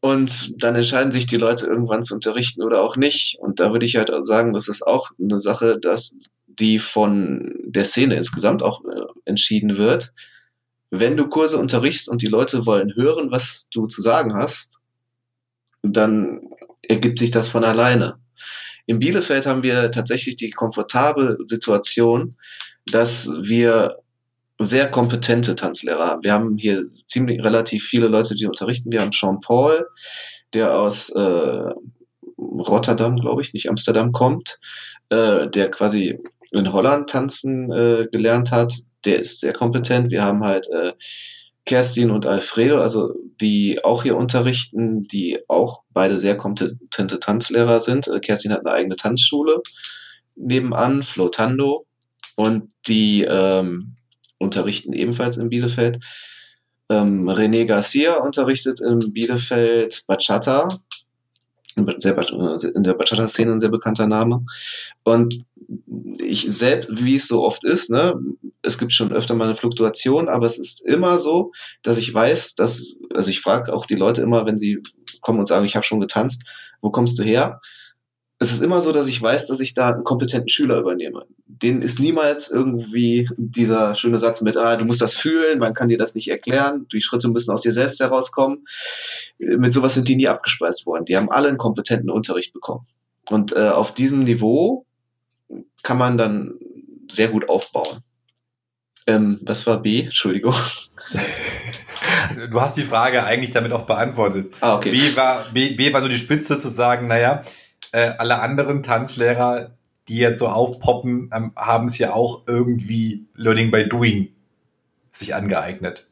Und 0.00 0.62
dann 0.62 0.76
entscheiden 0.76 1.10
sich 1.10 1.26
die 1.26 1.36
Leute 1.36 1.66
irgendwann 1.66 2.04
zu 2.04 2.14
unterrichten 2.14 2.62
oder 2.62 2.80
auch 2.80 2.96
nicht. 2.96 3.38
Und 3.40 3.58
da 3.58 3.72
würde 3.72 3.86
ich 3.86 3.96
halt 3.96 4.12
sagen, 4.24 4.52
das 4.52 4.68
ist 4.68 4.86
auch 4.86 5.10
eine 5.20 5.38
Sache, 5.38 5.78
dass 5.80 6.16
die 6.46 6.78
von 6.78 7.54
der 7.64 7.84
Szene 7.84 8.14
insgesamt 8.14 8.62
auch 8.62 8.84
äh, 8.84 9.00
entschieden 9.24 9.76
wird. 9.76 10.12
Wenn 10.90 11.16
du 11.16 11.28
Kurse 11.28 11.58
unterrichtst 11.58 12.08
und 12.08 12.22
die 12.22 12.28
Leute 12.28 12.66
wollen 12.66 12.94
hören, 12.94 13.30
was 13.30 13.68
du 13.72 13.86
zu 13.86 14.00
sagen 14.00 14.36
hast, 14.36 14.80
dann 15.82 16.40
ergibt 16.82 17.18
sich 17.18 17.30
das 17.30 17.48
von 17.48 17.64
alleine. 17.64 18.18
In 18.86 19.00
Bielefeld 19.00 19.46
haben 19.46 19.62
wir 19.62 19.90
tatsächlich 19.90 20.36
die 20.36 20.50
komfortable 20.50 21.38
Situation, 21.44 22.36
dass 22.90 23.28
wir 23.42 23.96
sehr 24.58 24.90
kompetente 24.90 25.54
Tanzlehrer 25.54 26.06
haben. 26.06 26.24
Wir 26.24 26.32
haben 26.32 26.56
hier 26.56 26.88
ziemlich 26.90 27.42
relativ 27.44 27.84
viele 27.84 28.08
Leute, 28.08 28.34
die 28.34 28.46
unterrichten. 28.46 28.90
Wir 28.90 29.02
haben 29.02 29.12
Sean 29.12 29.40
Paul, 29.40 29.86
der 30.54 30.78
aus 30.78 31.10
äh, 31.10 31.72
Rotterdam, 32.38 33.16
glaube 33.16 33.42
ich, 33.42 33.52
nicht 33.52 33.68
Amsterdam 33.68 34.12
kommt, 34.12 34.58
äh, 35.10 35.48
der 35.48 35.70
quasi 35.70 36.18
in 36.52 36.72
Holland 36.72 37.10
tanzen 37.10 37.70
äh, 37.72 38.06
gelernt 38.10 38.50
hat, 38.50 38.72
der 39.04 39.20
ist 39.20 39.40
sehr 39.40 39.52
kompetent. 39.52 40.10
Wir 40.10 40.22
haben 40.22 40.44
halt 40.44 40.66
äh, 40.72 40.92
Kerstin 41.66 42.10
und 42.10 42.26
Alfredo, 42.26 42.80
also 42.80 43.12
die 43.40 43.84
auch 43.84 44.04
hier 44.04 44.16
unterrichten, 44.16 45.02
die 45.08 45.40
auch 45.48 45.82
beide 45.90 46.16
sehr 46.16 46.36
kompetente 46.36 47.20
Tanzlehrer 47.20 47.80
sind. 47.80 48.08
Äh, 48.08 48.20
Kerstin 48.20 48.52
hat 48.52 48.60
eine 48.60 48.72
eigene 48.72 48.96
Tanzschule 48.96 49.60
nebenan, 50.36 51.02
Flotando, 51.02 51.86
und 52.36 52.70
die 52.86 53.22
ähm, 53.22 53.96
unterrichten 54.38 54.92
ebenfalls 54.92 55.38
in 55.38 55.48
Bielefeld. 55.48 55.98
Ähm, 56.88 57.28
René 57.28 57.64
Garcia 57.64 58.18
unterrichtet 58.18 58.80
in 58.80 59.12
Bielefeld 59.12 60.04
Bachata, 60.06 60.68
in 61.74 61.86
der 61.86 62.94
Bachata-Szene 62.94 63.52
ein 63.52 63.60
sehr 63.60 63.70
bekannter 63.70 64.06
Name. 64.06 64.44
Und 65.02 65.44
ich 66.18 66.46
selbst, 66.48 66.88
wie 66.90 67.16
es 67.16 67.28
so 67.28 67.42
oft 67.42 67.64
ist, 67.64 67.90
ne, 67.90 68.14
es 68.62 68.78
gibt 68.78 68.92
schon 68.92 69.12
öfter 69.12 69.34
mal 69.34 69.44
eine 69.44 69.56
Fluktuation, 69.56 70.28
aber 70.28 70.46
es 70.46 70.58
ist 70.58 70.84
immer 70.84 71.18
so, 71.18 71.52
dass 71.82 71.98
ich 71.98 72.12
weiß, 72.12 72.54
dass, 72.54 72.98
also 73.14 73.30
ich 73.30 73.40
frage 73.40 73.72
auch 73.72 73.86
die 73.86 73.94
Leute 73.94 74.22
immer, 74.22 74.46
wenn 74.46 74.58
sie 74.58 74.80
kommen 75.20 75.38
und 75.38 75.46
sagen, 75.46 75.66
ich 75.66 75.76
habe 75.76 75.84
schon 75.84 76.00
getanzt, 76.00 76.44
wo 76.80 76.90
kommst 76.90 77.18
du 77.18 77.22
her? 77.22 77.60
es 78.38 78.52
ist 78.52 78.62
immer 78.62 78.82
so, 78.82 78.92
dass 78.92 79.08
ich 79.08 79.20
weiß, 79.20 79.46
dass 79.46 79.60
ich 79.60 79.72
da 79.72 79.90
einen 79.90 80.04
kompetenten 80.04 80.48
Schüler 80.48 80.78
übernehme. 80.78 81.24
Den 81.46 81.80
ist 81.80 81.98
niemals 82.00 82.50
irgendwie 82.50 83.28
dieser 83.38 83.94
schöne 83.94 84.18
Satz 84.18 84.42
mit, 84.42 84.58
ah, 84.58 84.76
du 84.76 84.84
musst 84.84 85.00
das 85.00 85.14
fühlen, 85.14 85.58
man 85.58 85.72
kann 85.72 85.88
dir 85.88 85.96
das 85.96 86.14
nicht 86.14 86.28
erklären, 86.28 86.86
die 86.92 87.00
Schritte 87.00 87.28
müssen 87.28 87.50
aus 87.50 87.62
dir 87.62 87.72
selbst 87.72 87.98
herauskommen. 88.00 88.66
Mit 89.38 89.72
sowas 89.72 89.94
sind 89.94 90.08
die 90.08 90.16
nie 90.16 90.28
abgespeist 90.28 90.84
worden. 90.84 91.06
Die 91.06 91.16
haben 91.16 91.30
alle 91.30 91.48
einen 91.48 91.56
kompetenten 91.56 92.10
Unterricht 92.10 92.52
bekommen. 92.52 92.86
Und 93.30 93.54
äh, 93.54 93.70
auf 93.70 93.94
diesem 93.94 94.20
Niveau 94.20 94.84
kann 95.82 95.98
man 95.98 96.18
dann 96.18 96.58
sehr 97.10 97.28
gut 97.28 97.48
aufbauen. 97.48 98.00
Ähm, 99.06 99.38
das 99.42 99.66
war 99.66 99.80
B, 99.80 100.02
Entschuldigung. 100.02 100.54
Du 102.50 102.60
hast 102.60 102.76
die 102.76 102.82
Frage 102.82 103.24
eigentlich 103.24 103.52
damit 103.52 103.72
auch 103.72 103.86
beantwortet. 103.86 104.52
Ah, 104.60 104.76
okay. 104.76 104.90
B 104.90 105.16
war, 105.16 105.46
B, 105.52 105.74
B 105.74 105.92
war 105.92 106.02
so 106.02 106.08
die 106.08 106.18
Spitze 106.18 106.58
zu 106.58 106.68
sagen, 106.68 107.06
naja, 107.06 107.42
äh, 107.92 108.12
alle 108.18 108.40
anderen 108.40 108.82
Tanzlehrer, 108.82 109.70
die 110.08 110.18
jetzt 110.18 110.38
so 110.38 110.48
aufpoppen, 110.48 111.30
ähm, 111.32 111.52
haben 111.56 111.86
es 111.86 111.98
ja 111.98 112.12
auch 112.12 112.42
irgendwie 112.46 113.26
Learning 113.34 113.70
by 113.70 113.88
Doing 113.88 114.28
sich 115.10 115.34
angeeignet. 115.34 116.08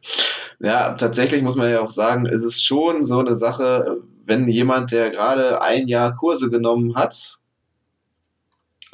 Ja, 0.60 0.94
tatsächlich 0.94 1.42
muss 1.42 1.56
man 1.56 1.70
ja 1.70 1.80
auch 1.80 1.90
sagen, 1.90 2.26
es 2.26 2.42
ist 2.42 2.64
schon 2.64 3.04
so 3.04 3.18
eine 3.18 3.36
Sache, 3.36 3.98
wenn 4.24 4.48
jemand, 4.48 4.92
der 4.92 5.10
gerade 5.10 5.60
ein 5.60 5.88
Jahr 5.88 6.16
Kurse 6.16 6.50
genommen 6.50 6.94
hat 6.96 7.40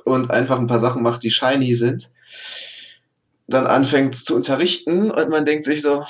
und 0.04 0.30
einfach 0.30 0.58
ein 0.58 0.66
paar 0.66 0.80
Sachen 0.80 1.02
macht, 1.02 1.22
die 1.22 1.30
shiny 1.30 1.74
sind, 1.74 2.10
dann 3.46 3.66
anfängt 3.66 4.16
zu 4.16 4.36
unterrichten 4.36 5.10
und 5.10 5.28
man 5.28 5.44
denkt 5.44 5.64
sich 5.64 5.82
so, 5.82 6.04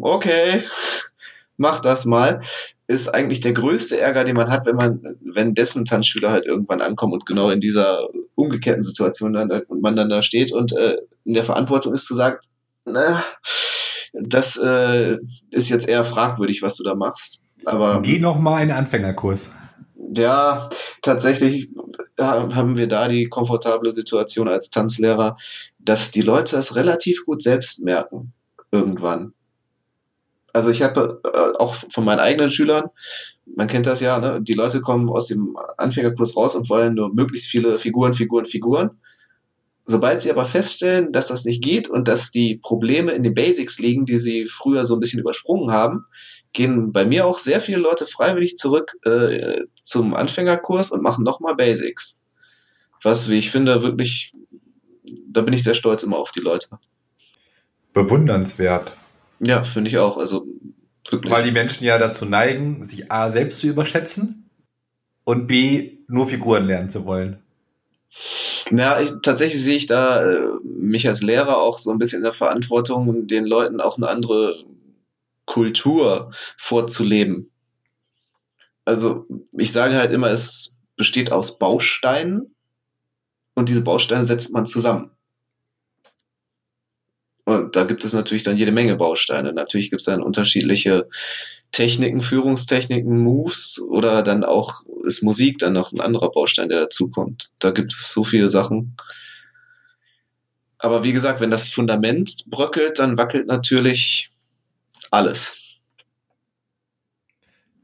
okay, 0.00 0.64
mach 1.56 1.80
das 1.80 2.04
mal 2.04 2.42
ist 2.88 3.08
eigentlich 3.08 3.40
der 3.40 3.52
größte 3.52 3.98
Ärger, 3.98 4.24
den 4.24 4.36
man 4.36 4.50
hat, 4.50 4.66
wenn 4.66 4.76
man, 4.76 5.16
wenn 5.20 5.54
dessen 5.54 5.84
Tanzschüler 5.84 6.30
halt 6.30 6.46
irgendwann 6.46 6.80
ankommen 6.80 7.14
und 7.14 7.26
genau 7.26 7.50
in 7.50 7.60
dieser 7.60 8.08
umgekehrten 8.34 8.82
Situation 8.82 9.32
dann 9.32 9.50
und 9.50 9.82
man 9.82 9.96
dann 9.96 10.08
da 10.08 10.22
steht 10.22 10.52
und 10.52 10.72
äh, 10.76 10.96
in 11.24 11.34
der 11.34 11.42
Verantwortung 11.42 11.94
ist 11.94 12.06
zu 12.06 12.14
sagen, 12.14 12.38
na, 12.84 13.24
das 14.12 14.56
äh, 14.56 15.18
ist 15.50 15.68
jetzt 15.68 15.88
eher 15.88 16.04
fragwürdig, 16.04 16.62
was 16.62 16.76
du 16.76 16.84
da 16.84 16.94
machst. 16.94 17.42
Aber 17.64 18.02
geh 18.02 18.20
noch 18.20 18.38
mal 18.38 18.62
in 18.62 18.68
den 18.68 18.76
Anfängerkurs. 18.76 19.50
Ja, 20.12 20.70
tatsächlich 21.02 21.68
haben 22.18 22.76
wir 22.76 22.86
da 22.86 23.08
die 23.08 23.28
komfortable 23.28 23.92
Situation 23.92 24.48
als 24.48 24.70
Tanzlehrer, 24.70 25.36
dass 25.78 26.10
die 26.10 26.22
Leute 26.22 26.56
das 26.56 26.76
relativ 26.76 27.24
gut 27.24 27.42
selbst 27.42 27.82
merken 27.82 28.32
irgendwann. 28.70 29.32
Also 30.52 30.70
ich 30.70 30.82
habe 30.82 31.20
äh, 31.24 31.58
auch 31.58 31.76
von 31.90 32.04
meinen 32.04 32.20
eigenen 32.20 32.50
Schülern, 32.50 32.88
man 33.44 33.68
kennt 33.68 33.86
das 33.86 34.00
ja, 34.00 34.18
ne? 34.18 34.40
die 34.42 34.54
Leute 34.54 34.80
kommen 34.80 35.08
aus 35.08 35.26
dem 35.26 35.56
Anfängerkurs 35.76 36.36
raus 36.36 36.54
und 36.56 36.68
wollen 36.68 36.94
nur 36.94 37.14
möglichst 37.14 37.48
viele 37.48 37.76
Figuren, 37.76 38.14
Figuren, 38.14 38.46
Figuren. 38.46 38.90
Sobald 39.84 40.22
sie 40.22 40.30
aber 40.30 40.46
feststellen, 40.46 41.12
dass 41.12 41.28
das 41.28 41.44
nicht 41.44 41.62
geht 41.62 41.88
und 41.88 42.08
dass 42.08 42.32
die 42.32 42.56
Probleme 42.56 43.12
in 43.12 43.22
den 43.22 43.34
Basics 43.34 43.78
liegen, 43.78 44.04
die 44.04 44.18
sie 44.18 44.46
früher 44.46 44.84
so 44.84 44.94
ein 44.94 45.00
bisschen 45.00 45.20
übersprungen 45.20 45.70
haben, 45.70 46.06
gehen 46.56 46.90
bei 46.90 47.04
mir 47.04 47.26
auch 47.26 47.38
sehr 47.38 47.60
viele 47.60 47.78
Leute 47.78 48.06
freiwillig 48.06 48.56
zurück 48.56 48.96
äh, 49.04 49.64
zum 49.76 50.14
Anfängerkurs 50.14 50.90
und 50.90 51.02
machen 51.02 51.22
nochmal 51.22 51.54
Basics. 51.54 52.18
Was, 53.02 53.28
wie 53.28 53.38
ich 53.38 53.50
finde, 53.50 53.82
wirklich, 53.82 54.32
da 55.28 55.42
bin 55.42 55.52
ich 55.52 55.62
sehr 55.62 55.74
stolz 55.74 56.02
immer 56.02 56.16
auf 56.16 56.32
die 56.32 56.40
Leute. 56.40 56.78
Bewundernswert. 57.92 58.92
Ja, 59.38 59.64
finde 59.64 59.90
ich 59.90 59.98
auch. 59.98 60.16
Also 60.16 60.46
wirklich. 61.08 61.32
Weil 61.32 61.44
die 61.44 61.52
Menschen 61.52 61.84
ja 61.84 61.98
dazu 61.98 62.24
neigen, 62.24 62.82
sich 62.82 63.12
A 63.12 63.30
selbst 63.30 63.60
zu 63.60 63.68
überschätzen 63.68 64.48
und 65.24 65.46
B 65.46 65.98
nur 66.08 66.26
Figuren 66.26 66.66
lernen 66.66 66.88
zu 66.88 67.04
wollen. 67.04 67.38
Ja, 68.70 68.98
ich, 68.98 69.12
tatsächlich 69.22 69.62
sehe 69.62 69.76
ich 69.76 69.86
da 69.86 70.24
äh, 70.24 70.48
mich 70.64 71.06
als 71.06 71.22
Lehrer 71.22 71.58
auch 71.58 71.78
so 71.78 71.90
ein 71.90 71.98
bisschen 71.98 72.20
in 72.20 72.24
der 72.24 72.32
Verantwortung, 72.32 73.28
den 73.28 73.44
Leuten 73.44 73.82
auch 73.82 73.98
eine 73.98 74.08
andere 74.08 74.64
Kultur 75.46 76.32
vorzuleben. 76.58 77.50
Also 78.84 79.26
ich 79.52 79.72
sage 79.72 79.96
halt 79.96 80.12
immer, 80.12 80.30
es 80.30 80.76
besteht 80.96 81.32
aus 81.32 81.58
Bausteinen 81.58 82.54
und 83.54 83.68
diese 83.68 83.82
Bausteine 83.82 84.24
setzt 84.26 84.52
man 84.52 84.66
zusammen. 84.66 85.10
Und 87.44 87.76
da 87.76 87.84
gibt 87.84 88.04
es 88.04 88.12
natürlich 88.12 88.42
dann 88.42 88.56
jede 88.56 88.72
Menge 88.72 88.96
Bausteine. 88.96 89.52
Natürlich 89.52 89.90
gibt 89.90 90.02
es 90.02 90.06
dann 90.06 90.22
unterschiedliche 90.22 91.08
Techniken, 91.70 92.20
Führungstechniken, 92.20 93.22
Moves 93.22 93.80
oder 93.80 94.22
dann 94.22 94.44
auch 94.44 94.82
ist 95.04 95.22
Musik 95.22 95.58
dann 95.58 95.72
noch 95.72 95.92
ein 95.92 96.00
anderer 96.00 96.30
Baustein, 96.30 96.68
der 96.68 96.80
dazukommt. 96.80 97.50
Da 97.58 97.70
gibt 97.70 97.92
es 97.92 98.12
so 98.12 98.24
viele 98.24 98.50
Sachen. 98.50 98.96
Aber 100.78 101.04
wie 101.04 101.12
gesagt, 101.12 101.40
wenn 101.40 101.50
das 101.50 101.68
Fundament 101.68 102.44
bröckelt, 102.46 102.98
dann 102.98 103.16
wackelt 103.16 103.46
natürlich 103.46 104.30
alles. 105.16 105.56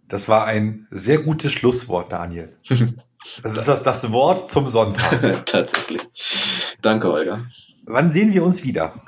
Das 0.07 0.29
war 0.29 0.45
ein 0.45 0.87
sehr 0.91 1.23
gutes 1.23 1.53
Schlusswort, 1.53 2.13
Daniel. 2.13 2.57
Das 3.41 3.57
ist 3.57 3.69
das, 3.69 3.85
das 3.85 4.11
Wort 4.11 4.51
zum 4.51 4.67
Sonntag. 4.67 5.47
Tatsächlich. 5.47 6.03
Danke, 6.83 7.09
Olga. 7.09 7.47
Wann 7.85 8.11
sehen 8.11 8.35
wir 8.35 8.43
uns 8.43 8.65
wieder? 8.65 9.01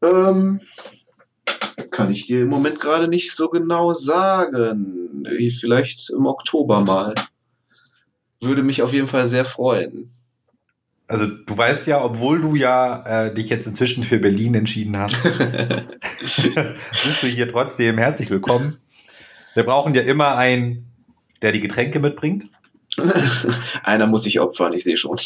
Ähm, 0.00 0.62
kann 1.90 2.10
ich 2.10 2.26
dir 2.26 2.40
im 2.40 2.48
Moment 2.48 2.80
gerade 2.80 3.08
nicht 3.08 3.32
so 3.32 3.50
genau 3.50 3.92
sagen. 3.92 5.22
Vielleicht 5.60 6.08
im 6.08 6.24
Oktober 6.24 6.80
mal. 6.80 7.14
Würde 8.40 8.62
mich 8.62 8.80
auf 8.80 8.94
jeden 8.94 9.06
Fall 9.06 9.26
sehr 9.26 9.44
freuen. 9.44 10.10
Also 11.10 11.26
du 11.26 11.58
weißt 11.58 11.88
ja, 11.88 12.04
obwohl 12.04 12.40
du 12.40 12.54
ja 12.54 13.24
äh, 13.24 13.34
dich 13.34 13.48
jetzt 13.48 13.66
inzwischen 13.66 14.04
für 14.04 14.20
Berlin 14.20 14.54
entschieden 14.54 14.96
hast, 14.96 15.20
bist 17.04 17.20
du 17.20 17.26
hier 17.26 17.48
trotzdem 17.48 17.98
herzlich 17.98 18.30
willkommen. 18.30 18.78
Wir 19.54 19.64
brauchen 19.64 19.92
ja 19.94 20.02
immer 20.02 20.36
einen, 20.36 20.86
der 21.42 21.50
die 21.50 21.58
Getränke 21.58 21.98
mitbringt. 21.98 22.46
Einer 23.82 24.06
muss 24.06 24.22
sich 24.22 24.38
opfern, 24.38 24.72
ich 24.72 24.84
sehe 24.84 24.96
schon. 24.96 25.16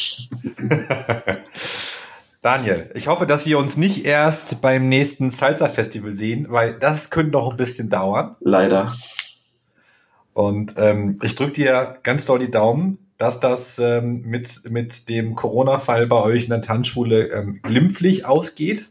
Daniel, 2.41 2.91
ich 2.95 3.09
hoffe, 3.09 3.27
dass 3.27 3.45
wir 3.45 3.59
uns 3.59 3.77
nicht 3.77 4.07
erst 4.07 4.63
beim 4.63 4.89
nächsten 4.89 5.29
Salsa-Festival 5.29 6.15
sehen, 6.15 6.47
weil 6.49 6.79
das 6.79 7.11
könnte 7.11 7.33
noch 7.33 7.51
ein 7.51 7.59
bisschen 7.59 7.91
dauern. 7.91 8.37
Leider. 8.41 8.97
Und 10.33 10.77
ähm, 10.79 11.19
ich 11.23 11.35
drücke 11.35 11.53
dir 11.53 11.99
ganz 12.03 12.25
doll 12.25 12.39
die 12.39 12.51
Daumen, 12.51 13.04
dass 13.25 13.41
das 13.41 13.79
ähm, 13.79 14.21
mit, 14.27 14.71
mit 14.71 15.09
dem 15.09 15.35
Corona-Fall 15.35 16.07
bei 16.07 16.21
euch 16.21 16.45
in 16.45 16.51
der 16.51 16.61
Tanzschule 16.61 17.29
ähm, 17.29 17.61
glimpflich 17.63 18.27
ausgeht. 18.27 18.91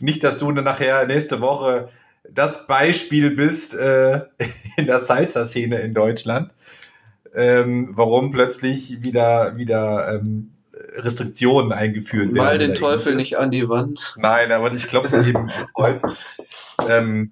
Nicht, 0.00 0.24
dass 0.24 0.36
du 0.36 0.50
dann 0.50 0.64
nachher 0.64 1.06
nächste 1.06 1.40
Woche 1.40 1.88
das 2.28 2.66
Beispiel 2.66 3.30
bist 3.30 3.76
äh, 3.76 4.22
in 4.76 4.86
der 4.86 4.98
Salsa-Szene 4.98 5.78
in 5.78 5.94
Deutschland, 5.94 6.50
ähm, 7.32 7.90
warum 7.92 8.32
plötzlich 8.32 9.00
wieder, 9.04 9.56
wieder 9.56 10.12
ähm, 10.12 10.54
Restriktionen 10.96 11.70
eingeführt 11.70 12.34
werden. 12.34 12.44
Mal 12.44 12.58
den 12.58 12.74
Teufel 12.74 13.14
nicht 13.14 13.38
an 13.38 13.52
die 13.52 13.68
Wand. 13.68 14.16
Nein, 14.16 14.50
aber 14.50 14.72
ich 14.72 14.88
klopfe 14.88 15.18
eben 15.24 15.48
auf 15.48 15.68
Holz. 15.76 16.02
Ähm, 16.88 17.30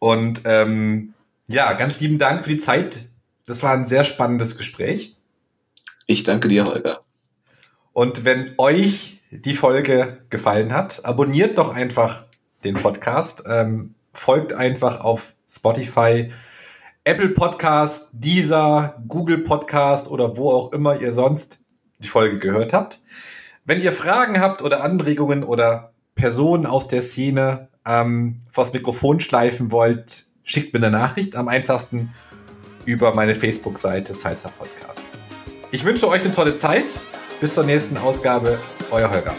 und 0.00 0.40
ähm, 0.44 1.14
ja, 1.46 1.72
ganz 1.74 2.00
lieben 2.00 2.18
Dank 2.18 2.42
für 2.42 2.50
die 2.50 2.56
Zeit. 2.56 3.04
Das 3.46 3.62
war 3.62 3.72
ein 3.72 3.84
sehr 3.84 4.02
spannendes 4.02 4.58
Gespräch. 4.58 5.14
Ich 6.06 6.24
danke 6.24 6.48
dir, 6.48 6.64
Holger. 6.64 7.00
Und 7.92 8.24
wenn 8.24 8.52
euch 8.58 9.20
die 9.30 9.54
Folge 9.54 10.18
gefallen 10.30 10.72
hat, 10.72 11.04
abonniert 11.04 11.58
doch 11.58 11.70
einfach 11.72 12.24
den 12.64 12.74
Podcast. 12.74 13.44
Ähm, 13.46 13.94
folgt 14.12 14.52
einfach 14.52 15.00
auf 15.00 15.34
Spotify, 15.48 16.30
Apple 17.04 17.30
Podcast, 17.30 18.10
Deezer, 18.12 19.02
Google 19.08 19.38
Podcast 19.38 20.10
oder 20.10 20.36
wo 20.36 20.50
auch 20.50 20.72
immer 20.72 21.00
ihr 21.00 21.12
sonst 21.12 21.60
die 21.98 22.08
Folge 22.08 22.38
gehört 22.38 22.72
habt. 22.72 23.00
Wenn 23.64 23.80
ihr 23.80 23.92
Fragen 23.92 24.40
habt 24.40 24.62
oder 24.62 24.82
Anregungen 24.82 25.44
oder 25.44 25.92
Personen 26.14 26.66
aus 26.66 26.88
der 26.88 27.02
Szene 27.02 27.68
ähm, 27.86 28.42
vors 28.50 28.72
Mikrofon 28.72 29.20
schleifen 29.20 29.70
wollt, 29.70 30.26
schickt 30.42 30.74
mir 30.74 30.80
eine 30.80 30.90
Nachricht 30.90 31.36
am 31.36 31.48
einfachsten 31.48 32.12
über 32.84 33.14
meine 33.14 33.34
Facebook-Seite 33.34 34.14
Salsa 34.14 34.50
Podcast. 34.50 35.21
Ich 35.74 35.86
wünsche 35.86 36.06
euch 36.06 36.22
eine 36.22 36.34
tolle 36.34 36.54
Zeit. 36.54 37.00
Bis 37.40 37.54
zur 37.54 37.64
nächsten 37.64 37.96
Ausgabe. 37.96 38.58
Euer 38.90 39.10
Holger. 39.10 39.34